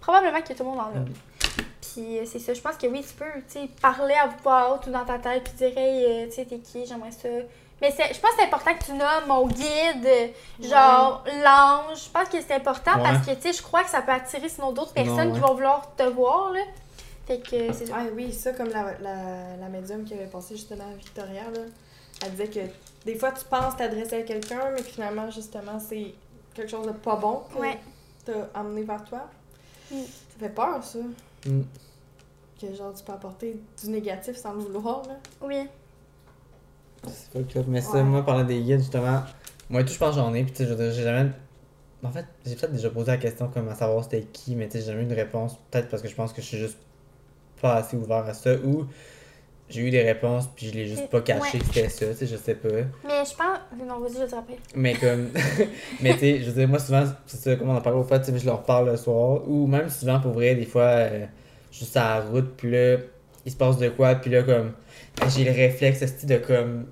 [0.00, 1.04] Probablement que tout le monde en a.
[1.80, 4.72] Puis euh, c'est ça, je pense que oui, tu peux, tu sais, parler à voix
[4.74, 7.28] haute ou dans ta tête, puis dire, hey, euh, tu sais, t'es qui, j'aimerais ça.
[7.80, 10.08] Mais je pense que c'est important que tu nommes mon guide,
[10.60, 12.04] genre l'ange.
[12.04, 13.02] Je pense que c'est important Ouais.
[13.02, 15.40] parce que, tu sais, je crois que ça peut attirer sinon d'autres Non, personnes qui
[15.40, 16.60] vont vouloir te voir, là.
[17.26, 17.94] Fait que c'est ça.
[17.98, 21.60] Ah oui, ça, comme la, la, la médium qui avait passé justement à Victoria, là,
[22.24, 22.60] elle disait que
[23.06, 26.14] des fois tu penses t'adresser à quelqu'un, mais que finalement, justement, c'est
[26.54, 27.78] quelque chose de pas bon que Ouais.
[28.24, 29.28] t'as amené vers toi.
[29.90, 29.96] Mm.
[30.02, 30.98] Ça fait peur, ça.
[31.46, 31.62] Mm.
[32.60, 35.14] Que genre, tu peux apporter du négatif sans le vouloir, là.
[35.42, 35.68] Oui.
[37.08, 37.64] C'est pas le club.
[37.68, 38.02] Mais ça, Ouais.
[38.04, 39.22] moi, parlant des guides, justement,
[39.70, 40.44] moi, tout, je pense que j'en ai.
[40.44, 41.30] Puis, tu sais, j'ai jamais.
[42.04, 44.72] En fait, j'ai peut-être déjà posé la question comme à savoir c'était qui, mais tu
[44.72, 45.56] sais, j'ai jamais eu une réponse.
[45.70, 46.76] Peut-être parce que je pense que je suis juste
[47.62, 48.54] pas assez ouvert à ça.
[48.56, 48.86] Ou
[49.72, 52.26] j'ai eu des réponses, puis je l'ai juste pas caché que c'était ça, tu sais,
[52.26, 52.68] je sais pas.
[52.68, 53.86] Mais je pense.
[53.88, 54.58] Non, vas-y, je te rappelle.
[54.74, 55.30] Mais comme.
[56.02, 58.04] mais tu sais, je veux dire, moi, souvent, c'est ça, comme on en parle au
[58.04, 59.48] fait, tu sais, je leur parle le soir.
[59.48, 61.24] Ou même souvent, pour vrai, des fois, euh,
[61.70, 62.98] juste à la route, puis là,
[63.46, 64.72] il se passe de quoi, puis là, comme.
[65.28, 66.86] J'ai le réflexe, de comme.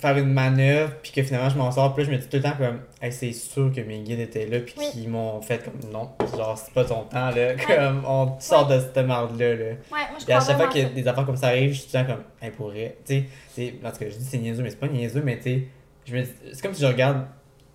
[0.00, 2.36] Faire une manœuvre, puis que finalement, je m'en sors, puis là, je me dis tout
[2.36, 2.80] le temps, comme.
[3.02, 4.86] Hey, c'est sûr que mes guides étaient là, puis Oui.
[4.92, 5.90] qu'ils m'ont fait comme.
[5.92, 7.54] Non, genre, c'est pas ton temps, là.
[7.66, 9.64] Comme, on sort de cette merde-là, là.
[9.64, 11.90] Ouais, moi, je Puis à chaque fois que des affaires comme ça arrivent, je suis
[11.90, 12.96] tout le temps comme, hey, pourrait.
[13.06, 13.24] Tu
[13.54, 15.64] sais, tout cas, je dis c'est niaiseux, mais c'est pas niaiseux, mais tu sais,
[16.06, 17.26] je me c'est comme si je regarde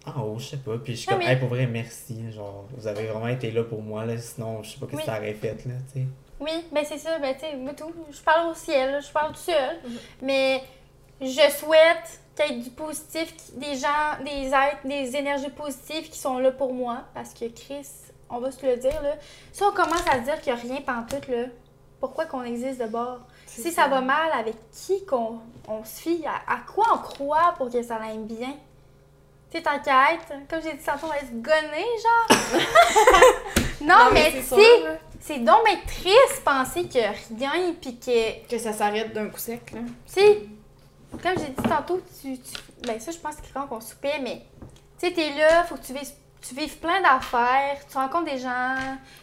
[0.06, 2.32] en haut, je sais pas, puis je suis Ah comme, hey, pour vrai, merci.
[2.32, 5.04] Genre, vous avez vraiment été là pour moi, là, sinon, je sais pas ce que
[5.04, 6.06] ça aurait fait, là, tu sais.
[6.40, 9.10] Oui, ben c'est ça, ben tu sais, moi tout, je parle au ciel, là, je
[9.10, 9.98] parle tout seul, Mhm.
[10.22, 10.62] mais
[11.22, 16.18] je souhaite qu'il y ait du positif, des gens, des êtres, des énergies positives qui
[16.18, 17.88] sont là pour moi, parce que Chris,
[18.30, 19.16] on va se le dire, là,
[19.52, 21.46] si on commence à se dire qu'il n'y a rien pantoute, là,
[22.00, 23.20] pourquoi qu'on existe de bord?
[23.48, 27.54] Si ça va mal, avec qui qu'on on se fie, à, à quoi on croit
[27.58, 28.54] pour que ça aille bien?
[29.50, 29.80] Tu sais, tant
[30.50, 32.62] comme j'ai dit tantôt, on va se gonner, genre.
[33.82, 34.56] non, mais, tu
[35.22, 38.48] c'est donc bien triste penser que rien puis que.
[38.48, 39.80] que ça s'arrête d'un coup sec, là.
[40.06, 40.42] Sais,
[41.22, 42.54] comme j'ai dit tantôt, tu, tu-
[42.88, 44.46] Ben, ça, je pense que quand on soupait, mais.
[45.00, 46.12] Tu sais, t'es là, faut que tu vives,
[46.42, 48.76] tu vives plein d'affaires, tu rencontres des gens,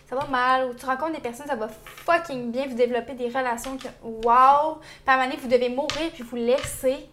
[0.08, 3.28] ça va mal, ou tu rencontres des personnes, ça va fucking bien, vous développez des
[3.28, 3.88] relations que.
[4.02, 4.74] Waouh!
[4.76, 7.08] Puis à un moment donné, vous devez mourir puis vous laisser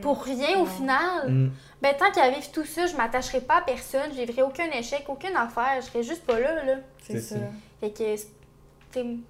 [0.00, 1.28] pour rien au final.
[1.30, 1.50] Mm.
[1.82, 5.04] Ben, tant qu'à vivre tout ça, je m'attacherai pas à personne, je vivrai aucun échec,
[5.08, 6.74] aucune affaire, je serai juste pas là, là.
[7.02, 7.34] C'est ça.
[7.36, 7.40] ça.
[7.80, 8.16] Fait que,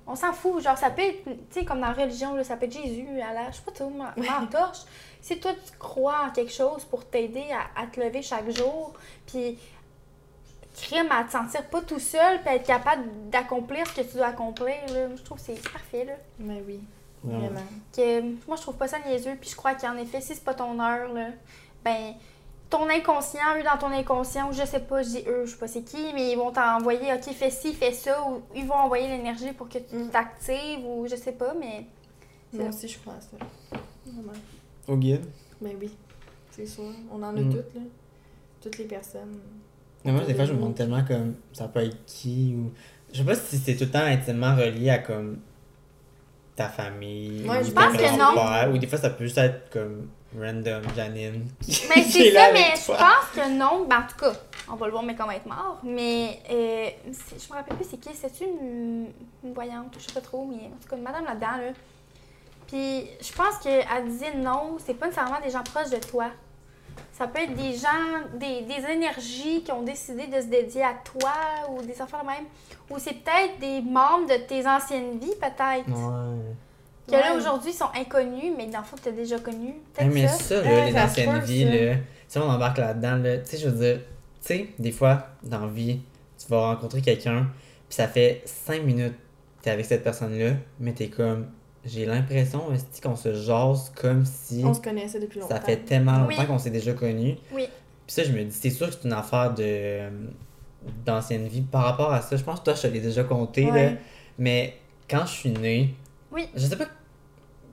[0.06, 0.62] on s'en fout.
[0.62, 3.06] Genre, ça peut être, tu sais, comme dans la religion, là, ça peut être Jésus,
[3.20, 4.80] Allah, je sais pas ma- m'entorche.
[5.20, 8.92] Si toi, tu crois en quelque chose pour t'aider à, à te lever chaque jour,
[9.26, 9.58] puis
[10.76, 14.26] crime à te sentir pas tout seul, puis être capable d'accomplir ce que tu dois
[14.26, 16.12] accomplir, là, je trouve que c'est parfait, là.
[16.38, 16.80] Mais oui,
[17.24, 17.60] vraiment.
[17.94, 20.54] Que, moi, je trouve pas ça niaiseux, puis je crois qu'en effet, si c'est pas
[20.54, 21.28] ton heure, là,
[21.82, 22.14] ben,
[22.70, 25.56] ton inconscient, eux dans ton inconscient, ou je sais pas, je dis eux, je sais
[25.56, 28.74] pas c'est qui, mais ils vont t'envoyer, ok, fais ci, fais ça, ou ils vont
[28.74, 30.08] envoyer l'énergie pour que tu Mm.
[30.10, 31.86] t'actives, ou je sais pas, mais.
[32.52, 32.76] C'est Moi ça.
[32.78, 33.36] aussi, je crois à ça.
[34.06, 34.32] Vraiment.
[34.88, 35.24] Au guide?
[35.60, 35.90] Mais oui,
[36.50, 36.84] c'est sûr.
[37.12, 37.50] On en a Mm.
[37.52, 37.80] toutes, là.
[38.60, 39.38] Toutes les personnes.
[40.04, 42.72] Mais moi, des fois, je me demande tellement comme, ça peut être qui, ou.
[43.12, 45.38] Je sais pas si c'est tout le temps intimement relié à comme
[46.56, 47.48] ta famille.
[47.48, 48.34] Ouais, ou je ton pense que non.
[48.34, 50.08] grand-père, Ou des fois, ça peut juste être comme
[50.38, 51.48] random Janine.
[51.60, 53.84] qui- Mais c'est ça, avec mais je pense que non.
[53.88, 54.32] Ben, en tout cas,
[54.70, 55.78] on va le voir, mais comment être mort.
[55.82, 58.10] Mais euh, je me rappelle plus c'est qui.
[58.14, 59.06] C'est-tu une,
[59.44, 61.72] une voyante je sais pas trop, mais en tout cas, une madame là-dedans, là.
[62.66, 66.26] Puis je pense qu'elle disait non, c'est pas nécessairement des gens proches de toi.
[67.12, 67.88] Ça peut être des gens,
[68.34, 71.32] des, des énergies qui ont décidé de se dédier à toi
[71.70, 72.44] ou des affaires de même.
[72.90, 75.88] Ou c'est peut-être des membres de tes anciennes vies, peut-être.
[75.88, 76.36] Ouais.
[77.06, 77.38] Que là, Ouais.
[77.38, 79.74] aujourd'hui, ils sont inconnus, mais dans le fond, t'as déjà connu.
[79.94, 80.34] Peut-être mais ça.
[80.36, 81.94] ça, là, Ouais, les anciennes vies, là,
[82.26, 85.60] si on embarque là-dedans, là, tu sais, je veux dire, tu sais, des fois, dans
[85.60, 86.00] la vie,
[86.38, 87.48] tu vas rencontrer quelqu'un,
[87.88, 89.14] puis ça fait 5 minutes
[89.58, 91.46] que t'es avec cette personne-là, mais t'es comme,
[91.84, 92.62] j'ai l'impression,
[93.02, 95.54] qu'on se jase comme si On se connaissait depuis longtemps.
[95.54, 96.46] ça fait tellement longtemps Oui.
[96.46, 97.36] qu'on s'est déjà connus.
[97.52, 97.68] Oui.
[98.06, 100.00] Puis ça, je me dis, c'est sûr que c'est une affaire de
[101.04, 101.62] d'ancienne vie.
[101.62, 103.90] Par rapport à ça, je pense que toi, je te l'ai déjà compté, là,
[104.38, 104.76] mais
[105.10, 105.94] quand je suis né,
[106.30, 106.48] Oui.
[106.54, 106.86] je sais pas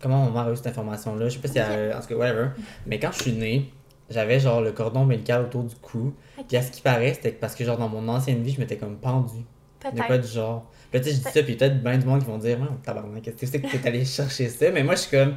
[0.04, 2.47] comment on m'a reçu cette information-là, je sais pas si, elle- en tout cas, whatever,
[2.86, 3.72] mais quand je suis né,
[4.10, 6.14] j'avais genre le cordon ombilical autour du cou.
[6.38, 6.45] Ok.
[6.47, 8.78] Puis à ce qui paraît, c'était parce que genre dans mon ancienne vie, je m'étais
[8.78, 9.38] comme pendu.
[9.80, 10.18] Peut-être.
[10.22, 10.66] du genre.
[10.91, 12.68] Puis tu sais, je dis ça, puis peut-être bien du monde qui vont dire, ouais,
[12.84, 14.70] tabarnak, qu'est-ce que c'est que t'es allé chercher ça?
[14.72, 15.36] Mais moi, je suis comme.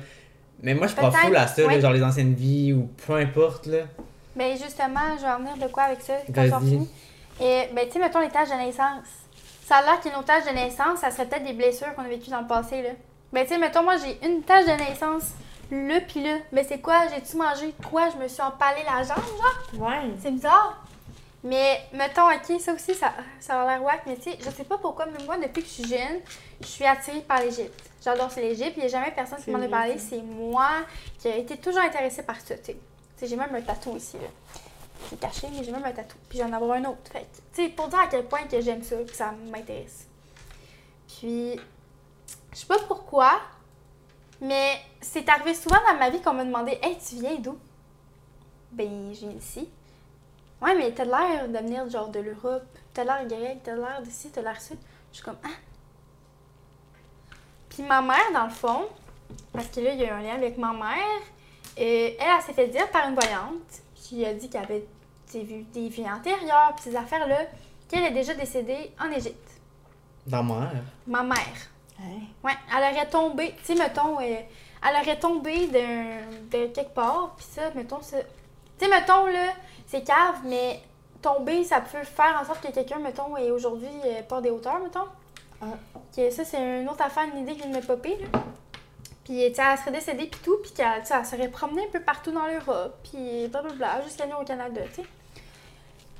[0.62, 3.66] Mais moi, je prends full à ça, là, genre les anciennes vies ou peu importe,
[3.66, 3.78] là.
[4.36, 6.88] Ben justement, je vais en venir de quoi avec ça quand on finit.
[7.40, 9.06] Et ben tu sais, mettons les tâches de naissance.
[9.64, 12.08] Ça a l'air qu'une autre tâche de naissance, ça serait peut-être des blessures qu'on a
[12.08, 12.90] vécues dans le passé là.
[13.36, 15.32] Ben tu sais, mettons moi j'ai une tâche de naissance
[15.70, 16.38] là puis là.
[16.52, 17.06] Ben c'est quoi?
[17.08, 17.74] J'ai-tu mangé?
[17.90, 18.08] Quoi?
[18.08, 19.86] Je me suis empalé la jambe, genre?
[19.86, 20.10] Ouais.
[20.22, 20.82] C'est bizarre.
[21.44, 24.64] Mais mettons, ok, ça aussi, ça, ça a l'air wack, mais tu sais, je sais
[24.64, 26.20] pas pourquoi, mais moi, depuis que je suis jeune,
[26.62, 27.78] je suis attirée par l'Égypte.
[28.02, 30.70] J'adore c'est l'Égypte, il n'y a jamais personne qui m'en a parlé, c'est moi
[31.18, 32.72] qui a été toujours intéressée par ça, tu sais.
[32.72, 32.78] Tu
[33.18, 34.28] sais, j'ai même un tatou ici, là.
[35.10, 36.16] C'est caché, mais j'ai même un tatou.
[36.30, 37.12] Puis j'en avoir un autre.
[37.12, 40.06] Fait tu sais, pour dire à quel point que j'aime ça, que ça m'intéresse.
[41.06, 41.60] Puis,
[42.56, 43.38] je sais pas pourquoi,
[44.40, 47.58] mais c'est arrivé souvent dans ma vie qu'on me demandait Hey, tu viens d'où
[48.72, 49.68] Ben, je viens d'ici.
[50.62, 52.64] Ouais, mais t'as l'air de venir genre de l'Europe.
[52.94, 54.78] T'as l'air grec, t'as l'air d'ici, t'as l'air sud.
[55.10, 55.50] Je suis comme Ah
[57.68, 58.86] Puis ma mère, dans le fond,
[59.52, 61.20] parce que là, il y a eu un lien avec ma mère,
[61.78, 64.86] euh, elle, elle s'est fait dire par une voyante qui a dit qu'elle avait
[65.34, 67.40] vu des vies antérieures, puis ces affaires-là,
[67.86, 69.60] qu'elle est déjà décédée en Égypte.
[70.26, 70.68] Dans moi.
[71.06, 71.75] Ma mère.
[72.44, 74.36] Ouais, elle aurait tombé, tu sais, mettons, euh,
[74.86, 78.18] elle aurait tombé d'un, de quelque part, puis ça, mettons, ça.
[78.78, 79.52] Tu sais, mettons, là,
[79.86, 80.80] c'est cave, mais
[81.22, 84.78] tomber, ça peut faire en sorte que quelqu'un, mettons, est aujourd'hui euh, pas des hauteurs,
[84.80, 85.08] mettons.
[85.60, 85.66] Ah.
[86.14, 88.40] Que ça, c'est une autre affaire, une idée qui vient de me popper, là.
[89.24, 92.00] Puis, tu sais, elle serait décédée, puis tout, puis qu'elle, elle serait promenée un peu
[92.00, 95.08] partout dans l'Europe, puis blablabla, jusqu'à venir au Canada, tu sais.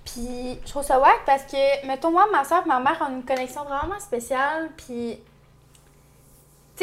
[0.04, 3.12] Puis, je trouve ça wack parce que, mettons, moi, ma soeur et ma mère ont
[3.12, 5.20] une connexion vraiment spéciale, puis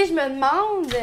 [0.01, 0.93] sais, je me demande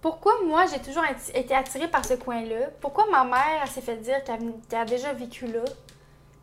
[0.00, 2.70] pourquoi moi j'ai toujours été attirée par ce coin-là.
[2.80, 5.64] Pourquoi ma mère elle s'est fait dire qu'elle a déjà vécu là?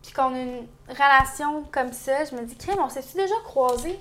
[0.03, 2.23] Puis qu'on a une relation comme ça.
[2.25, 3.99] Je me dis, crème, on s'est-tu déjà croisés?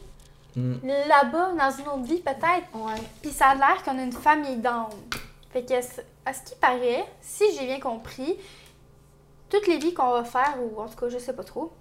[0.54, 0.76] Hmm.
[0.82, 2.74] là-bas, dans une autre vie peut-être?
[2.74, 3.02] Ouais.
[3.20, 4.88] Puis ça a l'air qu'on a une famille d'âmes.
[5.52, 8.38] Fait que, à ce qui paraît, si j'ai bien compris,
[9.50, 11.72] toutes les vies qu'on va faire, ou en tout cas, je sais pas trop,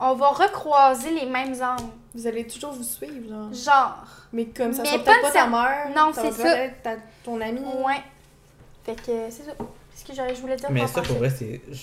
[0.00, 1.90] on va recroiser les mêmes âmes.
[2.14, 3.52] Vous allez toujours vous suivre, genre.
[3.52, 4.04] Genre.
[4.32, 5.88] Mais comme ça Mais sera pas peut-être pas de ta mère.
[5.96, 6.42] Non, ça c'est va ça.
[6.56, 7.60] peut-être ta- ton ami.
[7.60, 8.00] Ouais.
[8.84, 9.52] Fait que c'est ça.
[9.94, 11.60] Ce que je voulais dire Mais ça, pour vrai, c'est.
[11.70, 11.76] Je,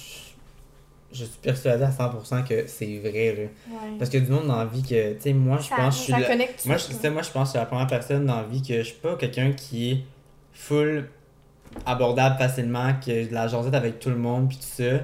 [1.13, 3.74] je suis persuadé à 100% que c'est vrai, là.
[3.74, 3.97] Ouais.
[3.99, 6.03] Parce a du monde dans la vie que, tu sais, moi, je pense que je
[6.03, 6.78] suis la- Moi, tout, je, là.
[6.78, 8.78] tu sais, moi, je pense que je suis la première personne dans la vie que
[8.80, 9.97] je suis pas quelqu'un qui est
[10.53, 11.09] full
[11.86, 14.99] abordable facilement, qui a de la jasette avec tout le monde, puis tout ça.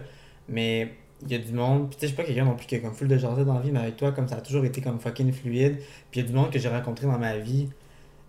[0.49, 0.93] Mais
[1.25, 2.75] il y a du monde, puis tu sais, je suis pas quelqu'un non plus qui
[2.75, 4.65] a comme full de jasette dans la vie, mais avec toi, comme ça a toujours
[4.65, 5.77] été comme fucking fluide.
[6.11, 7.69] Puis il y a du monde que j'ai rencontré dans ma vie.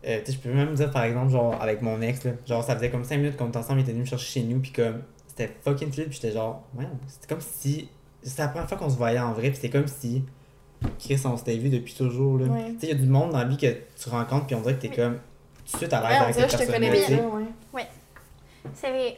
[0.07, 2.62] Euh, tu sais, je peux même dire, par exemple, genre, avec mon ex, là, genre,
[2.62, 4.61] ça faisait comme 5 minutes qu'on était ensemble, il était venu me chercher chez nous,
[4.61, 7.88] puis comme, c'était fucking fluide, puis j'étais genre, ouais, c'était comme si.
[8.22, 10.22] C'était la première fois qu'on se voyait en vrai, puis c'était comme si.
[10.99, 12.47] Chris, on s'était vu depuis toujours, là.
[12.47, 12.64] Ouais.
[12.74, 14.61] Tu sais, il y a du monde dans la vie que tu rencontres, puis on
[14.61, 14.97] dirait que t'es Oui.
[14.97, 15.18] comme.
[15.66, 17.38] Tout de suite à l'aise Ouais, avec cette que je te connais personne-là, bien, tu
[17.40, 17.76] sais.
[17.76, 17.86] ouais.
[18.74, 19.16] C'est vrai.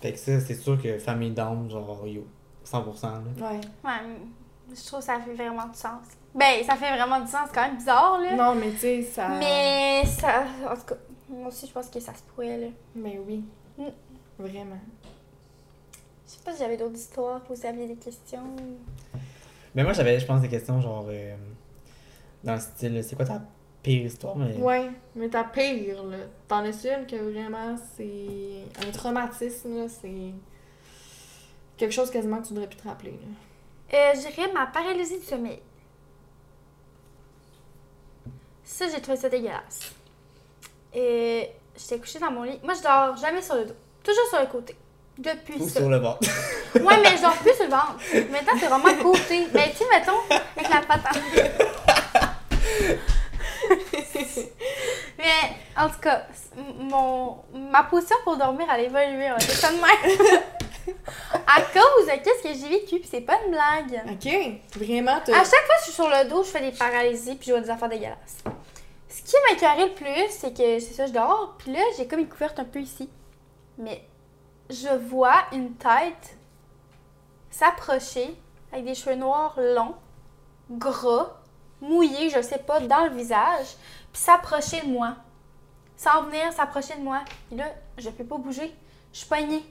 [0.00, 2.26] Fait que ça, c'est sûr que famille d'âme, genre, yo,
[2.64, 3.20] 100%, là.
[3.36, 3.60] Ouais.
[3.84, 3.90] Ouais,
[4.74, 6.02] je trouve que ça fait vraiment du sens.
[6.34, 7.48] Ben, ça fait vraiment du sens.
[7.48, 8.34] C'est quand même bizarre, là.
[8.34, 9.28] Non, mais tu sais, ça.
[9.28, 10.44] Mais ça.
[10.68, 10.94] En tout cas,
[11.28, 12.66] moi aussi, je pense que ça se pourrait, là.
[12.96, 13.44] Mais oui.
[13.78, 13.84] Mm.
[14.38, 14.78] Vraiment.
[16.26, 18.56] Je sais pas si j'avais d'autres histoires, vous aviez des questions.
[19.74, 21.36] Mais moi, j'avais, je pense, des questions, genre, euh,
[22.42, 23.40] dans le style, c'est quoi ta
[23.82, 24.56] pire histoire, mais.
[24.56, 26.16] Ouais, mais ta pire, là.
[26.48, 29.88] T'en as une que vraiment c'est un traumatisme, là?
[29.88, 30.32] C'est
[31.76, 33.18] quelque chose quasiment que tu devrais plus te rappeler, là.
[33.94, 35.60] Euh, je dirais ma paralysie du sommeil.
[38.64, 39.92] Ça, j'ai trouvé ça dégueulasse.
[40.92, 42.58] Et j'étais couchée dans mon lit.
[42.64, 43.74] Moi, je dors jamais sur le dos.
[44.02, 44.74] Toujours sur le côté.
[45.16, 45.78] Depuis Ou ça.
[45.80, 46.28] sur le ventre.
[46.74, 47.94] Ouais, mais je dors plus sur le ventre.
[48.32, 49.46] Maintenant, c'est vraiment côté.
[49.52, 50.18] Mais tu sais, mettons,
[50.56, 51.22] avec la patente.
[55.18, 56.26] mais en tout cas,
[56.78, 57.36] mon,
[57.70, 59.30] ma position pour dormir, elle a évolué.
[59.30, 60.40] On va dire ça de même.
[61.32, 64.02] à cause de qu'est-ce que j'ai vécu, puis c'est pas une blague.
[64.10, 65.32] Ok, vraiment, À t'as.
[65.44, 67.60] chaque fois que je suis sur le dos, je fais des paralysies puis je vois
[67.60, 68.44] des affaires dégueulasses.
[69.08, 72.20] Ce qui m'écœurait le plus, c'est que c'est ça, je dors, puis là, j'ai comme
[72.20, 73.08] une couverte un peu ici.
[73.78, 74.04] Mais
[74.70, 76.36] je vois une tête
[77.50, 78.34] s'approcher
[78.72, 79.94] avec des cheveux noirs longs,
[80.70, 81.36] gras,
[81.80, 83.66] mouillés, je sais pas, dans le visage,
[84.12, 85.14] puis s'approcher de moi.
[85.96, 87.20] S'en venir, s'approcher de moi.
[87.52, 87.66] Et là,
[87.98, 88.74] je peux pas bouger.
[89.12, 89.62] Je suis poignée.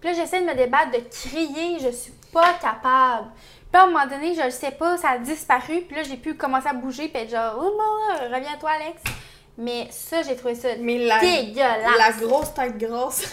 [0.00, 3.28] Puis là, j'essaie de me débattre, de crier, je suis pas capable.
[3.34, 5.80] Puis là, à un moment donné, je le sais pas, ça a disparu.
[5.82, 9.02] Puis là, j'ai pu commencer à bouger, puis être genre, oh non, reviens-toi, Alex.
[9.56, 11.98] Mais ça, j'ai trouvé ça Mais la, dégueulasse.
[11.98, 13.24] la grosse tête grosse,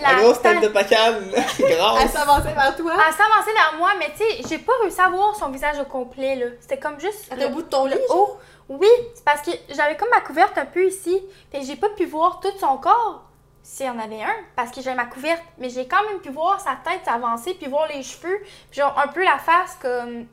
[0.00, 2.10] La, grosse tête de pacane, elle grasse.
[2.12, 2.92] s'avançait vers toi.
[2.94, 5.84] Elle s'avançait vers moi, mais tu sais, j'ai pas réussi à voir son visage au
[5.84, 6.46] complet, là.
[6.60, 7.30] C'était comme juste.
[7.30, 8.36] À le- au bout de ton lit, haut.
[8.68, 11.22] Oui, c'est parce que j'avais comme ma couverte un peu ici.
[11.52, 13.22] Que j'ai pas pu voir tout son corps,
[13.62, 15.42] s'il y en avait un, parce que j'avais ma couverte.
[15.58, 18.40] Mais j'ai quand même pu voir sa tête s'avancer, puis voir les cheveux,
[18.70, 20.26] puis genre un peu la face, comme.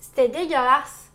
[0.00, 1.10] C'était dégueulasse.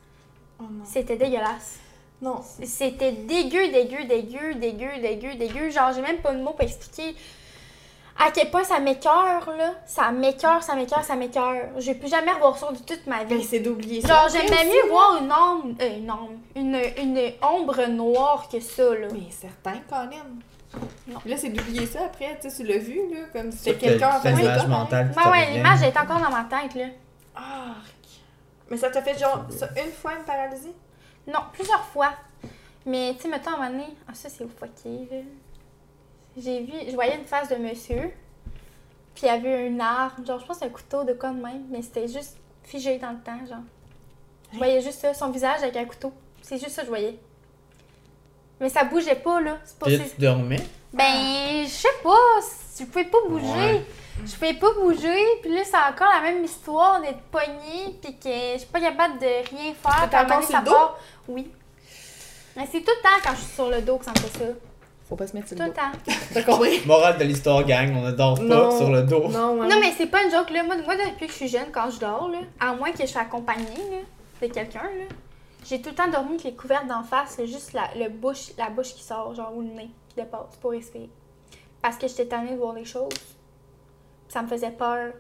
[0.60, 0.84] Oh non.
[0.86, 1.80] C'était dégueulasse.
[2.22, 2.42] Non.
[2.64, 5.70] C'était dégueu, dégueu, dégueu, dégueu, dégueu, dégueu.
[5.70, 7.16] Genre, j'ai même pas de mots pour expliquer
[8.22, 9.72] à quel point ça m'écœure, là.
[9.86, 11.56] Ça m'écœure, ça m'écœure, ça m'écœure.
[11.78, 13.46] Je vais plus jamais revoir ça de toute ma Ben, vie.
[13.46, 14.08] c'est d'oublier ça.
[14.08, 14.90] Genre, j'aimerais mieux là.
[14.90, 19.08] voir une ombre, euh, une ombre, une, une ombre noire que ça, là.
[19.14, 20.26] Mais certain, Colin.
[21.08, 21.20] Non.
[21.26, 23.80] Là, c'est d'oublier ça après, tu sais, tu l'as vu, là, comme si c'était Sauf
[23.80, 24.68] que quelqu'un en c'est face une de image toi.
[24.68, 26.86] mentale Ben ouais, l'image est encore dans ma tête, là.
[27.36, 27.76] Ah,
[28.70, 30.74] Mais ça t'a fait genre ça une fois une paralysie?
[31.28, 32.12] Non, plusieurs fois.
[32.86, 35.18] Mais, tu sais, mettons, à un moment donné, ah, ça, c'est au fucké, là.
[36.38, 38.12] J'ai vu, je voyais une face de monsieur,
[39.16, 41.64] puis il y avait une arme, genre, je pense un couteau de quoi de même,
[41.70, 43.64] mais c'était juste figé dans le temps, genre.
[44.54, 46.14] Je voyais juste ça, son visage avec un couteau.
[46.42, 47.20] C'est juste ça que je voyais.
[48.60, 49.58] Mais ça bougeait pas, là.
[49.64, 50.60] C'est pas tu dormais?
[50.94, 52.18] Ben, je sais pas,
[52.80, 53.46] je pouvais pas bouger.
[53.46, 53.86] Ouais.
[54.26, 58.30] Je pouvais pas bouger, puis là, c'est encore la même histoire d'être poignée, puis que
[58.54, 60.10] je suis pas capable de rien faire.
[60.12, 60.72] T'as encore sur ça le dos?
[60.72, 61.00] part.
[61.30, 61.50] Oui.
[62.58, 64.40] Mais c'est tout le temps quand je suis sur le dos que ça me fait
[64.40, 64.46] ça.
[65.08, 65.80] Faut pas se mettre sur Tout le le dos.
[65.80, 66.14] temps.
[66.34, 66.82] T'as compris?
[66.86, 68.78] Morale de l'histoire, gang, on ne dort pas Non.
[68.78, 69.28] sur le dos.
[69.30, 69.68] Non, ouais.
[69.68, 70.64] Non, mais c'est pas une joke, là.
[70.64, 73.06] Moi, moi, depuis que je suis jeune, quand je dors, là, à moins que je
[73.08, 75.06] sois accompagnée, là, de quelqu'un, là,
[75.70, 78.70] j'ai tout le temps dormi avec les couvertes d'en face, juste la, le bouche, la
[78.70, 81.10] bouche qui sort, genre, ou le nez qui dépasse pour respirer.
[81.82, 83.14] Parce que j'étais tannée de voir les choses.
[84.28, 85.14] Ça me faisait peur.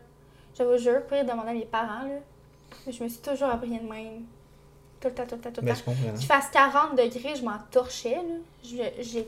[0.57, 2.15] Je vous jure, pour demander à mes parents, là,
[2.91, 4.25] je me suis toujours appris de même.
[4.99, 5.93] Tout le temps, tout le temps, tout le Ben, temps.
[6.17, 8.35] Qu'il fasse 40 degrés, je m'en torchais, là.
[8.63, 9.27] Je- J'ai.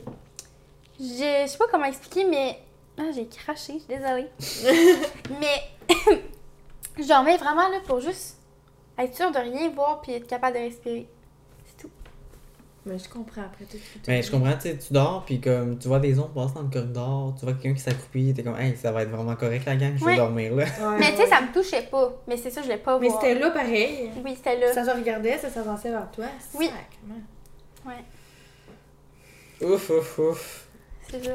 [1.00, 2.58] Je sais pas comment expliquer, mais.
[2.98, 4.28] Ah, j'ai craché, je suis désolée.
[5.40, 6.18] mais.
[6.98, 8.36] je dormais vraiment, là, pour juste
[8.98, 11.08] être sûre de rien voir puis être capable de respirer.
[11.64, 11.90] C'est tout.
[12.84, 13.76] Mais je comprends après tout.
[13.76, 14.00] tout, tout.
[14.08, 16.62] Mais je comprends, tu sais, tu dors, puis comme tu vois des ombres passer dans
[16.62, 19.64] le corridor, tu vois quelqu'un qui s'accroupit, t'es comme, hey, ça va être vraiment correct
[19.66, 20.16] la gang, je vais Ouais.
[20.16, 20.64] dormir là.
[20.64, 21.28] Ouais, mais tu sais, ouais.
[21.28, 22.12] ça me touchait pas.
[22.26, 23.20] Mais c'est ça, je l'ai pas Mais voir.
[23.20, 24.10] c'était là pareil.
[24.24, 24.72] Oui, c'était là.
[24.72, 26.24] Ça se regardait, ça s'avançait vers toi.
[26.54, 26.66] Oui.
[26.66, 28.02] Sacrement.
[29.60, 30.66] Ouf, ouf, ouf.
[31.08, 31.30] C'est ça.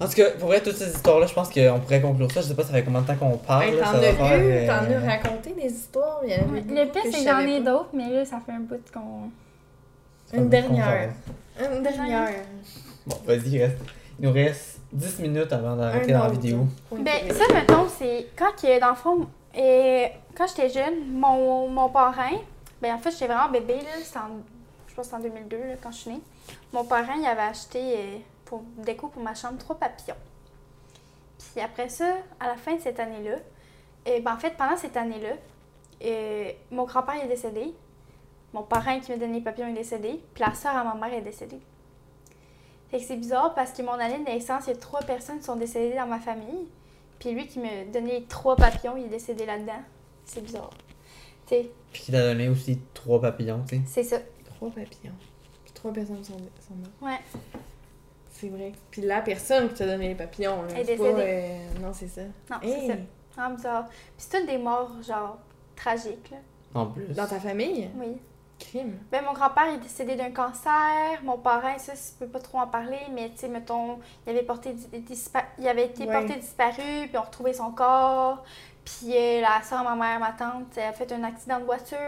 [0.00, 2.40] En tout cas, pour vrai, toutes ces histoires-là, je pense qu'on pourrait conclure ça.
[2.40, 3.64] Je sais pas, ça fait combien de temps qu'on parle.
[3.64, 4.72] Hey, là, t'en ça va as faire, vu, euh, t'en
[5.06, 6.20] as raconté des histoires.
[6.22, 6.42] Il y Ouais.
[6.42, 9.30] beaucoup Le pire, c'est que j'en ai d'autres, mais là, ça fait un bout qu'on.
[10.36, 11.10] Une dernière.
[11.60, 12.28] Une dernière.
[13.06, 13.78] Bon, vas-y, il reste-
[14.20, 16.66] il nous reste 10 minutes avant d'arrêter Un la vidéo.
[16.92, 19.26] Ben, ça, mettons, c'est quand que, dans le fond,
[19.58, 22.36] euh, quand j'étais jeune, mon, mon parrain,
[22.80, 24.28] ben, en fait, j'étais vraiment bébé, là, c'est en,
[24.86, 26.20] je pense que c'est en 2002, là, quand je suis née.
[26.72, 28.18] Mon parrain, il avait acheté euh,
[28.48, 30.16] pour déco pour ma chambre trois papillons.
[31.38, 33.36] Puis après ça, à la fin de cette année-là,
[34.08, 35.34] euh, ben, en fait, pendant cette année-là,
[36.04, 37.74] euh, mon grand-père est décédé,
[38.54, 41.18] mon parrain qui m'a donné les papillons est décédé, puis la sœur à ma mère
[41.18, 41.60] est décédée.
[42.90, 45.38] Fait que c'est bizarre parce que mon année de naissance, il y a trois personnes
[45.38, 46.68] qui sont décédées dans ma famille.
[47.18, 49.82] Puis lui qui m'a donné les trois papillons, il est décédé là-dedans.
[50.24, 50.70] C'est bizarre.
[51.46, 53.82] Tu sais, Puis qui t'a donné aussi 3 papillons, tu sais.
[53.86, 54.18] c'est ça.
[54.44, 55.14] Trois papillons.
[55.64, 56.92] Puis trois personnes sont, sont mortes.
[57.02, 57.40] Ouais.
[58.40, 58.72] C'est vrai.
[58.90, 62.08] Puis la personne qui t'a donné les papillons, là, Elle est pas, euh, Non, c'est
[62.08, 62.22] ça.
[62.50, 62.98] Non, Hey, c'est ça.
[63.36, 63.88] Ah, bizarre.
[63.88, 65.38] Puis c'est toutes des morts, genre,
[65.76, 66.36] tragiques, là.
[66.74, 67.06] En plus.
[67.14, 67.88] Dans ta famille?
[67.96, 68.16] Oui.
[68.58, 68.98] Crime.
[69.12, 70.72] Ben, mon grand-père est décédé d'un cancer.
[71.22, 74.42] Mon parrain, ça, je peux pas trop en parler, mais tu sais, mettons, il avait,
[74.42, 76.12] porté, dispa- il avait été Ouais.
[76.12, 78.42] porté disparu, puis on retrouvait son corps.
[78.84, 81.98] Puis euh, la soeur, ma mère, ma tante, elle a fait un accident de voiture,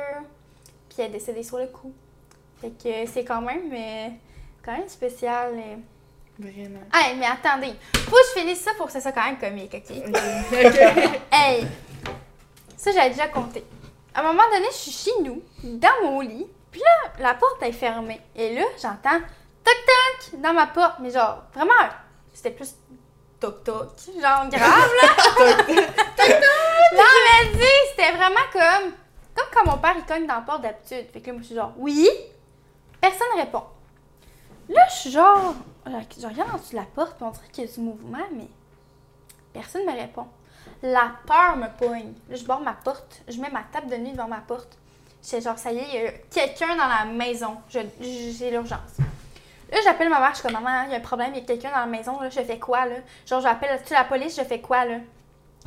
[0.88, 1.92] puis elle est décédée sur le coup.
[2.60, 4.08] Fait que euh, c'est quand même, euh,
[4.64, 5.52] quand même spécial.
[5.54, 5.76] euh.
[6.41, 6.80] Vraiment.
[6.93, 9.74] Hey, mais attendez, faut que je finisse ça pour que ça soit quand même comique,
[9.74, 9.97] ok?
[10.64, 11.20] Ok.
[11.30, 11.66] Hey!
[12.76, 13.62] Ça, j'avais déjà compté.
[14.14, 17.62] À un moment donné, je suis chez nous, dans mon lit, puis là, la porte
[17.62, 18.20] est fermée.
[18.34, 19.20] Et là, j'entends
[19.62, 20.99] toc-toc dans ma porte.
[21.01, 21.74] Mais genre, vraiment,
[22.32, 22.74] c'était plus
[23.38, 23.91] toc-toc.
[24.14, 25.64] Genre grave, là.
[26.97, 28.93] non, mais dis, c'était vraiment comme.
[29.34, 31.07] Comme quand mon père, il cogne dans la porte d'habitude.
[31.12, 32.09] Fait que là, moi, je suis genre, oui?
[33.01, 33.64] Personne répond.
[34.70, 35.55] Là, je suis genre.
[35.86, 38.18] Je regarde en dessous de la porte, puis on dirait qu'il y a du mouvement,
[38.32, 38.48] mais
[39.52, 40.26] personne me répond.
[40.82, 42.12] La peur me poigne.
[42.28, 44.78] Là, je barre ma porte, je mets ma table de nuit devant ma porte.
[45.22, 47.56] C'est genre, ça y est, il y a quelqu'un dans la maison.
[47.68, 48.98] J'ai l'urgence.
[49.70, 51.42] Là, j'appelle ma mère, je suis comme, maman, il y a un problème, il y
[51.42, 52.96] a quelqu'un dans la maison, là, je fais quoi, là?
[53.26, 54.96] Genre, j'appelle la police, je fais quoi, là?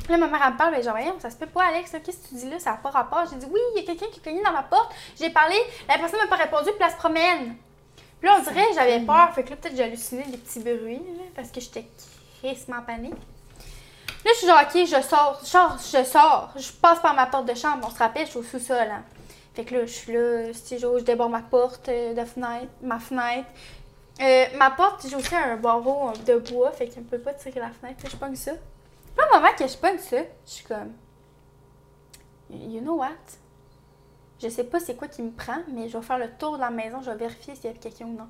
[0.08, 2.18] Là, ma mère, elle me parle, ben, genre, voyons, ça se peut pas, Alex, qu'est-ce
[2.18, 2.58] que tu dis là?
[2.58, 3.24] Ça n'a pas rapport.
[3.30, 4.92] J'ai dit, oui, il y a quelqu'un qui cogné dans ma porte.
[5.18, 5.56] J'ai parlé,
[5.88, 7.56] la personne m'a pas répondu, puis elle se promène.
[8.24, 10.96] Puis là, on dirait, j'avais peur, fait que là, peut-être j'ai halluciné des petits bruits,
[10.96, 11.86] là, parce que j'étais
[12.38, 13.12] crissement en panique.
[13.12, 17.26] Là, je suis genre, ok, je sors, je sors, je sors, je passe par ma
[17.26, 19.02] porte de chambre, on se rappelle, je suis au sous-sol, hein.
[19.52, 22.98] Fait que là, je suis là, si je déborde ma porte euh, de fenêtre, ma
[22.98, 23.50] fenêtre.
[24.22, 27.34] Euh, ma porte, j'ai aussi un barreau euh, de bois, fait qu'elle ne peut pas
[27.34, 28.52] tirer la fenêtre, je pogne ça.
[28.52, 30.16] Puis là, au moment que je pogne ça,
[30.46, 30.94] je suis comme,
[32.48, 33.10] you know what?
[34.42, 36.60] Je sais pas c'est quoi qui me prend, mais je vais faire le tour de
[36.60, 38.28] la maison, je vais vérifier s'il y a quelqu'un ou non.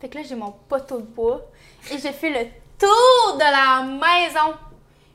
[0.00, 1.42] Fait que là, j'ai mon poteau de bois
[1.90, 2.48] et j'ai fait le
[2.78, 4.56] tour de la maison.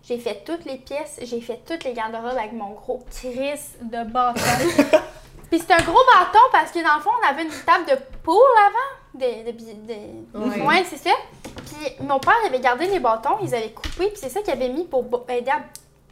[0.03, 4.03] J'ai fait toutes les pièces, j'ai fait toutes les garde-robes avec mon gros crise de
[4.03, 4.39] bâton.
[5.49, 7.95] Puis c'est un gros bâton parce que dans le fond, on avait une table de
[8.21, 8.35] poule
[8.67, 9.17] avant.
[9.19, 10.61] Des, des, des-.
[10.61, 11.11] Ouais, c'est ça.
[11.43, 14.69] Puis mon père avait gardé les bâtons, ils avaient coupé, puis c'est ça qu'il avait
[14.69, 15.61] mis pour aider à.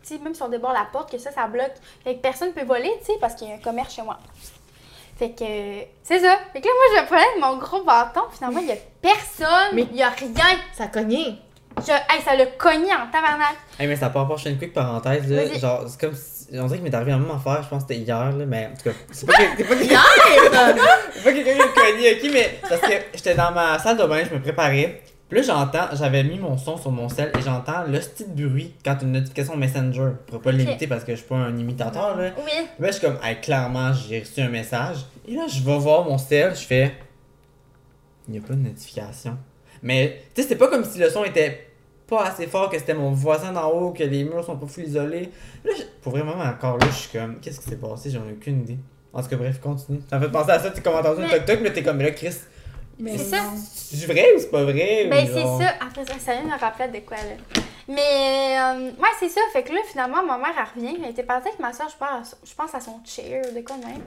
[0.04, 1.72] Sais, même si on déborde la porte, que ça, ça bloque.
[2.04, 4.02] Fait que personne ne peut voler, tu sais, parce qu'il y a un commerce chez
[4.02, 4.20] moi.
[5.18, 5.46] Fait que.
[6.04, 6.38] C'est ça.
[6.52, 9.88] Fait que là, moi, je prenais mon gros bâton, finalement, il y a personne, Mais-
[9.92, 10.30] il y a rien.
[10.74, 11.36] Ça a cogné.
[11.80, 13.56] Je, hey, ça l'a cogné en tabarnak.
[13.80, 15.46] Hey, mais ça part pas, je fais une quick parenthèse, là.
[15.46, 15.60] Vas-y.
[15.60, 16.34] Genre, c'est comme si.
[16.56, 18.70] On dirait qu'il m'est arrivé la même affaire, je pense que c'était hier, là, mais
[18.72, 19.82] en tout cas, c'est pas, que- c'est pas, que-
[21.14, 23.98] c'est pas quelqu'un qui a cogné, ok, mais c'est parce que j'étais dans ma salle
[23.98, 25.02] de bain, je me préparais.
[25.34, 28.76] Puis là, j'entends, j'avais mis mon son sur mon sel et j'entends le petit bruit
[28.86, 30.10] quand une notification Messenger.
[30.12, 32.30] Je pourrais pas l'imiter parce que je suis pas un imitateur, là.
[32.38, 32.52] Oui.
[32.78, 34.98] Là, je suis comme, hey, clairement, j'ai reçu un message.
[35.28, 36.94] Et là, je vais voir mon sel, je fais.
[38.28, 39.36] Il n'y a pas de notification.
[39.82, 41.66] Mais, tu sais, c'est pas comme si le son était
[42.06, 44.84] pas assez fort, que c'était mon voisin d'en haut, que les murs sont pas full
[44.84, 45.32] isolés.
[45.66, 48.12] Là, je- pour vraiment, encore là, je suis comme, qu'est-ce qui s'est passé?
[48.12, 48.78] J'en ai aucune idée.
[49.12, 50.00] En tout cas, bref, continue.
[50.12, 51.82] Ça me fait penser à ça, tu sais, comme entendu un Mais- toc-toc, mais t'es
[51.82, 52.36] comme, là, Chris,
[53.00, 53.38] C'est ça.
[53.64, 55.74] c'est vrai ou c'est pas vrai Ben, genre- c'est ça.
[55.82, 57.62] Après ça, ça vient me rappeler de quoi, là.
[57.88, 59.42] Mais, euh, ouais, c'est ça.
[59.52, 60.98] Fait que là, finalement, ma mère, elle revient.
[61.04, 63.76] Elle était partie avec ma soeur, je pense, je pense à son chair, de quoi
[63.78, 64.02] même.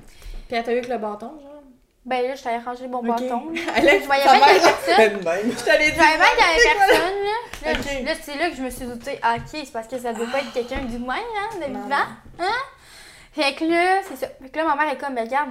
[0.48, 1.62] Puis elle t'a eu avec le bâton, genre?
[2.04, 3.06] Ben là, je t'allais ranger mon Ok.
[3.06, 3.42] bâton.
[3.74, 5.24] Alex, Je voyais bien qu'il y mère- avait personne.
[5.24, 5.52] Même.
[5.58, 7.72] Je t'allais Je voyais bien qu'il y avait personne, là.
[8.12, 10.26] Là, c'est là que je me suis doutée, ah, ok, c'est parce que ça doit
[10.28, 12.06] pas être quelqu'un du moins, hein, de vivant.
[12.38, 12.44] Hein?
[13.32, 14.28] Fait que là, c'est ça.
[14.40, 15.50] Fait que là, ma mère est comme, ben, regarde,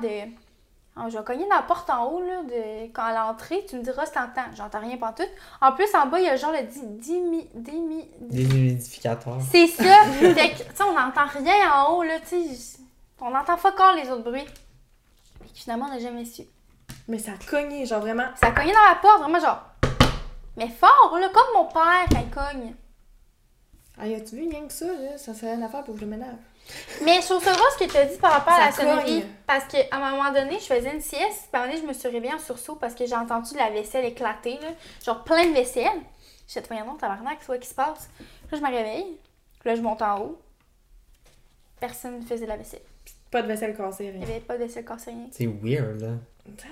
[0.98, 3.20] euh, oh, je vais cogner dans la porte en haut, là, de, quand elle est
[3.20, 4.50] entrée, tu me diras si t'entends.
[4.56, 5.30] J'entends rien pantoute.
[5.62, 9.38] En plus, en bas, il y a genre le di- dimi, dimi, Des humidificateurs.
[9.52, 9.84] c'est ça.
[10.06, 12.78] fait que, tu sais, on n'entend rien en haut, là, tu sais.
[13.22, 14.46] On entend pas encore les autres bruits.
[14.46, 16.43] Que finalement, on n'a jamais su.
[17.08, 18.26] Mais ça a cogné, genre vraiment.
[18.39, 19.62] Ça a cogné dans la porte, vraiment genre.
[20.58, 22.76] Mais fort, là, comme mon père quand il cogne.
[23.98, 25.18] Ah, as-tu vu rien que ça, là?
[25.18, 26.36] Ça serait une affaire pour que je le ménage.
[27.03, 28.82] Mais je trouve ça drôle ce que tu as dit par rapport à la Ça
[28.82, 29.22] sonnerie.
[29.22, 29.30] cogne.
[29.45, 31.49] Parce qu'à un moment donné, je faisais une sieste.
[31.51, 33.53] Puis à un moment donné, je me suis réveillée en sursaut parce que j'ai entendu
[33.53, 34.57] de la vaisselle éclater.
[34.61, 34.70] Là.
[35.05, 36.01] Genre plein de vaisselle.
[36.47, 38.09] J'ai dit, voyons donc, tabarnak, c'est quoi qui se passe?
[38.51, 39.18] Là, je me réveille.
[39.59, 40.41] Puis là, je monte en haut.
[41.80, 42.82] Personne ne faisait la vaisselle.
[43.32, 44.20] Pas de vaisselle cassée, Il rien.
[44.20, 45.28] n'y avait pas de vaisselle cassée, rien.
[45.32, 46.07] C'est weird, là.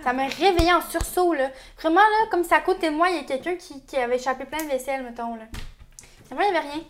[0.04, 1.50] Ça m'a réveillée en sursaut, là.
[1.80, 4.16] Vraiment, là, comme ça à côté de moi, il y a quelqu'un qui, qui avait
[4.18, 5.46] échappé plein de vaisselle, mettons, là.
[6.32, 6.82] Moi, il n'y avait rien.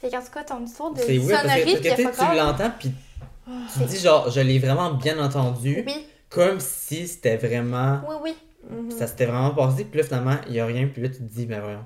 [0.00, 2.36] Fait qu'en tout cas, ton histoire de C'est weird parce que, sonnerie, parce que tu
[2.36, 2.92] l'entends puis
[3.78, 8.36] tu dis genre je l'ai vraiment bien entendu Oui, comme si c'était vraiment oui, oui.
[8.96, 11.22] Ça s'était vraiment passé puis là finalement il y a rien puis là tu te
[11.22, 11.84] dis mais voyons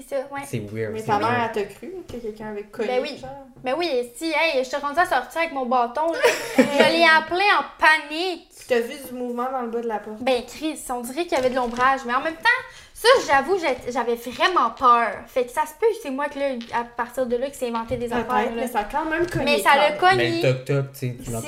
[0.00, 0.40] C'est ça, ouais.
[0.46, 0.92] c'est weird.
[0.92, 3.18] Mais ta mère, elle t'a cru que quelqu'un avait cogné, Ben oui.
[3.18, 3.30] genre?
[3.62, 6.18] Ben oui, si, hey, je te rendue à sortir avec mon bâton, là.
[6.58, 8.48] je l'ai appelé en panique.
[8.68, 10.20] T'as vu du mouvement dans le bas de la porte?
[10.20, 12.00] Ben, Chris, on dirait qu'il y avait de l'ombrage.
[12.06, 12.48] Mais en même temps,
[12.94, 13.56] ça, j'avoue,
[13.88, 15.08] j'avais vraiment peur.
[15.26, 17.68] Fait que ça se peut, c'est moi que là, à partir de là, que c'est
[17.68, 18.52] inventé des affaires.
[18.54, 19.44] Mais ça a quand même cogné.
[19.44, 19.90] Mais ça l'a.
[19.92, 20.42] Mais cogné.
[20.42, 21.30] le toc toc tu tu.
[21.30, 21.40] Oui, là,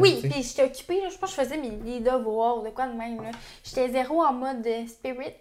[0.00, 2.64] oui, tu puis j'étais occupée, là, je pense que je faisais mes, les devoirs ou
[2.64, 3.22] de quoi de même.
[3.22, 3.30] là.
[3.64, 5.34] J'étais zéro en mode euh, spirit,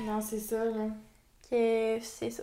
[0.00, 0.88] Non, c'est ça, là.
[1.50, 2.42] Que c'est ça.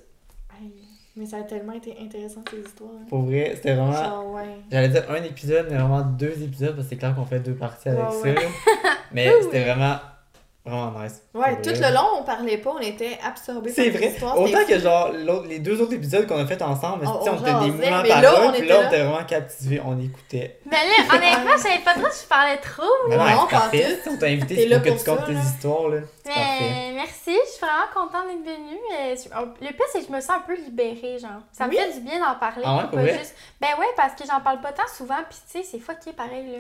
[0.60, 0.72] Aïe.
[1.16, 2.90] Mais ça a tellement été intéressant, ces histoires.
[3.00, 3.06] hein.
[3.08, 4.58] Pour vrai c'était vraiment Genre, ouais.
[4.72, 7.54] j'allais dire un épisode mais vraiment deux épisodes parce que c'est clair qu'on fait deux
[7.54, 8.42] parties avec Ouais, ça.
[8.42, 8.48] ouais.
[9.12, 9.98] mais c'était vraiment
[10.66, 11.22] vraiment nice.
[11.34, 11.90] Ouais, tout vrai.
[11.90, 14.10] le long, on parlait pas, on était absorbés C'est par vrai.
[14.10, 14.40] l'histoire.
[14.40, 17.30] Autant que genre l'autre- les deux autres épisodes qu'on a fait ensemble, On- tu sais,
[17.30, 19.82] on, on était des mouvements mais là, on puis était là on était vraiment captivés,
[19.86, 20.60] on écoutait.
[20.66, 22.84] Mais là, honnêtement, je savais pas trop si je parlais trop.
[23.10, 24.00] Mais non, Non, parfait.
[24.10, 25.40] On t'a invité pour que tu comptes tes là.
[25.42, 25.98] histoires là.
[26.26, 28.80] Mais merci, je suis vraiment contente d'être venue.
[29.02, 31.42] Euh, Le plus, c'est que je me sens un peu libérée, genre.
[31.52, 32.64] Ça me fait du bien d'en parler.
[32.66, 33.18] Ah ouais,
[33.60, 36.48] Ben ouais, parce que j'en parle pas tant souvent, puis tu sais, c'est fucké pareil,
[36.54, 36.60] là.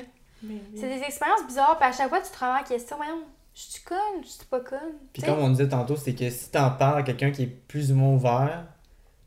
[0.76, 3.22] C'est des expériences bizarres, puis à chaque fois, tu te remets en question, voyons,
[3.56, 4.80] je suis conne, je suis pas conne.
[5.14, 7.91] Puis comme on disait tantôt, c'est que si t'en parles à quelqu'un qui est plus
[7.91, 8.64] ou moins ouvert,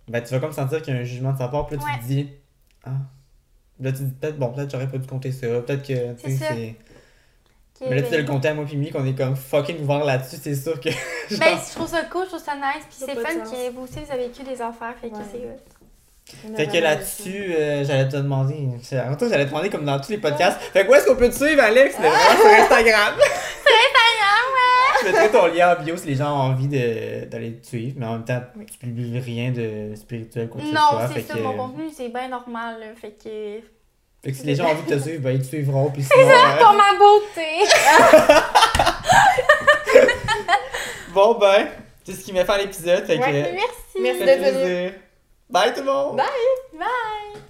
[0.09, 1.83] ben tu vas comme sentir qu'il y a un jugement de sa part, puis là
[1.95, 2.29] tu te dis,
[2.85, 2.91] ah.
[3.81, 6.37] Là tu te dis, peut-être, bon, peut-être j'aurais pas dû compter ça, peut-être que, tu
[6.37, 6.77] sais, c'est.
[7.89, 10.37] Mais là tu te le compter à moi puis qu'on est comme fucking ouvert là-dessus,
[10.43, 10.91] c'est sûr que.
[11.31, 13.83] genre- Ben, je trouve ça cool, je trouve ça nice, puis c'est fun que vous
[13.83, 15.22] aussi, vous avez vécu des affaires, fait que Ouais.
[15.31, 18.68] c'est Fait que là-dessus, euh, j'allais te demander.
[18.93, 20.59] En tout j'allais te demander comme dans tous les podcasts.
[20.72, 21.95] Fait que où est-ce qu'on peut te suivre, Alex?
[21.95, 23.14] C'est vraiment sur Instagram.
[25.03, 27.94] Je mettrai ton lien en bio si les gens ont envie de- d'aller te suivre,
[27.99, 28.66] mais en même temps, Oui.
[28.66, 32.80] tu publies rien de spirituel, quoi Non, c'est ça, que- mon contenu, c'est bien normal,
[32.80, 33.61] là, fait que...
[34.24, 35.90] Fait que si les gens ont envie de te suivre, ben ils te suivront.
[35.90, 37.64] Puis sinon, euh, Pour ma beauté!
[41.14, 41.68] bon ben,
[42.05, 43.05] c'est ce qui met fin à l'épisode.
[43.05, 44.01] Fait que, Ouais, merci!
[44.03, 44.42] Merci ça venu.
[44.42, 44.92] plaisir.
[45.49, 46.16] Bye tout le monde!
[46.16, 46.26] Bye.
[46.78, 47.42] Bye!